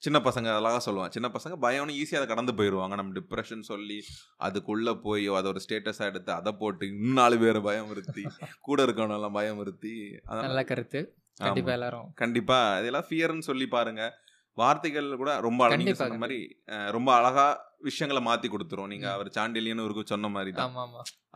சின்ன 0.05 0.19
பசங்க 0.27 0.47
அதெல்லாம் 0.51 0.83
சொல்லுவான் 0.85 1.13
சின்ன 1.15 1.27
பசங்க 1.33 1.55
பயம்னு 1.65 1.97
ஈஸியாக 2.01 2.19
அதை 2.19 2.27
கடந்து 2.27 2.53
போயிடுவாங்க 2.59 2.95
நம்ம 2.99 3.13
டிப்ரெஷன் 3.17 3.63
சொல்லி 3.71 3.97
அதுக்குள்ள 4.45 4.93
போய் 5.05 5.25
அதை 5.39 5.49
ஒரு 5.51 5.61
ஸ்டேட்டஸாக 5.65 6.11
எடுத்து 6.11 6.31
அதை 6.39 6.51
போட்டு 6.61 6.87
இன்னும் 6.93 7.19
நாலு 7.21 7.37
பேரை 7.43 7.61
பயமுறுத்தி 7.67 8.23
கூட 8.67 8.85
இருக்கவனெல்லாம் 8.85 9.37
பயமுறுத்தி 9.39 9.93
அதெல்லாம் 10.25 10.49
நல்ல 10.49 10.63
கருத்து. 10.71 11.01
கண்டிப்பா 11.45 11.71
எல்லாரும். 11.77 12.07
கண்டிப்பா. 12.21 12.57
இதெல்லாம் 12.81 13.07
ஃபியர்னு 13.09 13.47
சொல்லி 13.49 13.67
பாருங்க. 13.75 14.03
வார்த்தைகள் 14.57 15.09
கூட 15.21 15.31
ரொம்ப 15.47 15.61
அழகா 15.65 15.77
நீங்க 15.81 15.93
கண்டிப்பா, 15.93 16.05
சொன்ன 16.05 16.23
மாதிரி 16.23 16.39
ரொம்ப 16.95 17.09
அழகா 17.19 17.45
விஷயங்களை 17.87 18.21
மாத்தி 18.27 18.47
கொடுத்துரும். 18.53 18.91
நீங்க. 18.93 19.07
அவர் 19.17 19.29
சாண்டிலியன் 19.37 19.83
ஒரு 19.85 20.03
சொன்ன 20.11 20.29
மாதிரி 20.35 20.51
தான். 20.57 20.75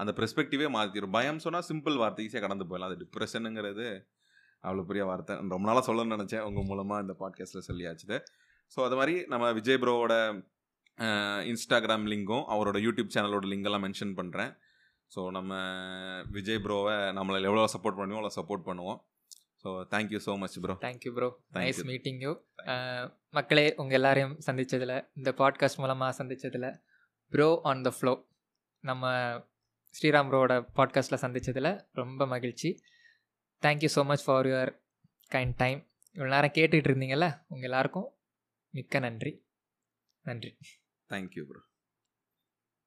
அந்த 0.01 0.11
பெர்ஸ்பெக்டிவே 0.19 0.67
மாத்திரும். 0.77 1.15
பயம் 1.17 1.43
சொன்னா 1.45 1.61
சிம்பிள் 1.69 2.01
வார்த்தை 2.01 2.25
ஈஸியா 2.27 2.43
கடந்து 2.45 2.67
போயிடலாம். 2.69 2.91
அது 2.91 3.01
டிப்ரெஷனுங்கிறது 3.03 3.87
அவ்வளவு 4.67 4.89
பெரிய 4.89 5.03
வார்த்தை. 5.09 5.35
ரொம்ப 5.53 5.65
நாளா 5.69 5.83
சொல்லணும்னு 5.87 6.17
நினைச்சேன். 6.17 6.45
உங்க 6.49 6.61
மூலமா 6.71 6.97
இந்த 7.05 7.15
பாட்காஸ்ட்ல 7.21 7.61
சொல்லியாச்சு 7.69 8.19
ஸோ 8.75 8.79
அது 8.87 8.95
மாதிரி 8.99 9.15
நம்ம 9.31 9.45
விஜய் 9.57 9.81
ப்ரோவோட 9.81 10.13
இன்ஸ்டாகிராம் 11.51 12.05
லிங்கும் 12.11 12.45
அவரோட 12.53 12.77
யூடியூப் 12.85 13.11
சேனலோட 13.15 13.45
லிங்கெல்லாம் 13.51 13.83
மென்ஷன் 13.85 14.13
பண்ணுறேன் 14.19 14.51
ஸோ 15.11 15.23
நம்ம 15.35 15.51
விஜய் 16.37 16.61
ப்ரோவை 16.65 16.95
நம்மளை 17.17 17.39
எவ்வளோ 17.49 17.65
சப்போர்ட் 17.75 17.97
பண்ணுவோம் 17.99 18.19
அவ்வளோ 18.19 18.35
சப்போர்ட் 18.37 18.65
பண்ணுவோம். 18.69 18.99
So 19.63 19.69
thank you 19.93 20.19
so 20.25 20.33
much 20.43 20.55
bro 20.63 20.73
thank you 20.85 21.11
bro 21.17 21.29
nice. 21.57 21.81
Meeting 21.91 22.19
you 22.25 22.31
மக்களே 23.37 23.65
உங்கள் 23.81 23.97
எல்லாரையும் 23.99 24.35
சந்திச்சதில் 24.47 24.95
இந்த 25.19 25.31
பாட்காஸ்ட் 25.41 25.81
மூலமாக 25.83 26.11
சந்திச்சதில் 26.19 26.69
ப்ரோ 27.33 27.47
ஆன் 27.71 27.85
த 27.87 27.91
ஃப்ளோ 27.97 28.13
நம்ம 28.83 29.13
ஸ்ரீராம் 29.95 30.29
ப்ரோவோட 30.31 30.55
பாட்காஸ்ட்டில் 30.79 31.23
சந்திச்சதில் 31.25 31.71
ரொம்ப 32.01 32.25
மகிழ்ச்சி. 32.33 32.69
Thank you 33.65 33.89
so 33.95 34.05
much 34.05 34.23
for 34.25 34.45
your 34.45 34.71
kind 35.31 35.53
time 35.57 35.79
இவ்வளோ 36.15 36.27
நேரம் 36.27 36.51
கேட்டுக்கிட்டு 36.53 36.91
இருந்தீங்கல்ல 36.91 37.27
உங்கள் 37.47 37.69
எல்லாருக்கும் 37.69 38.07
மிக்க 38.73 38.99
நன்றி. 38.99 39.31
நன்றி. 40.25 40.57
Thank you 41.09 41.43
bro 41.45 41.61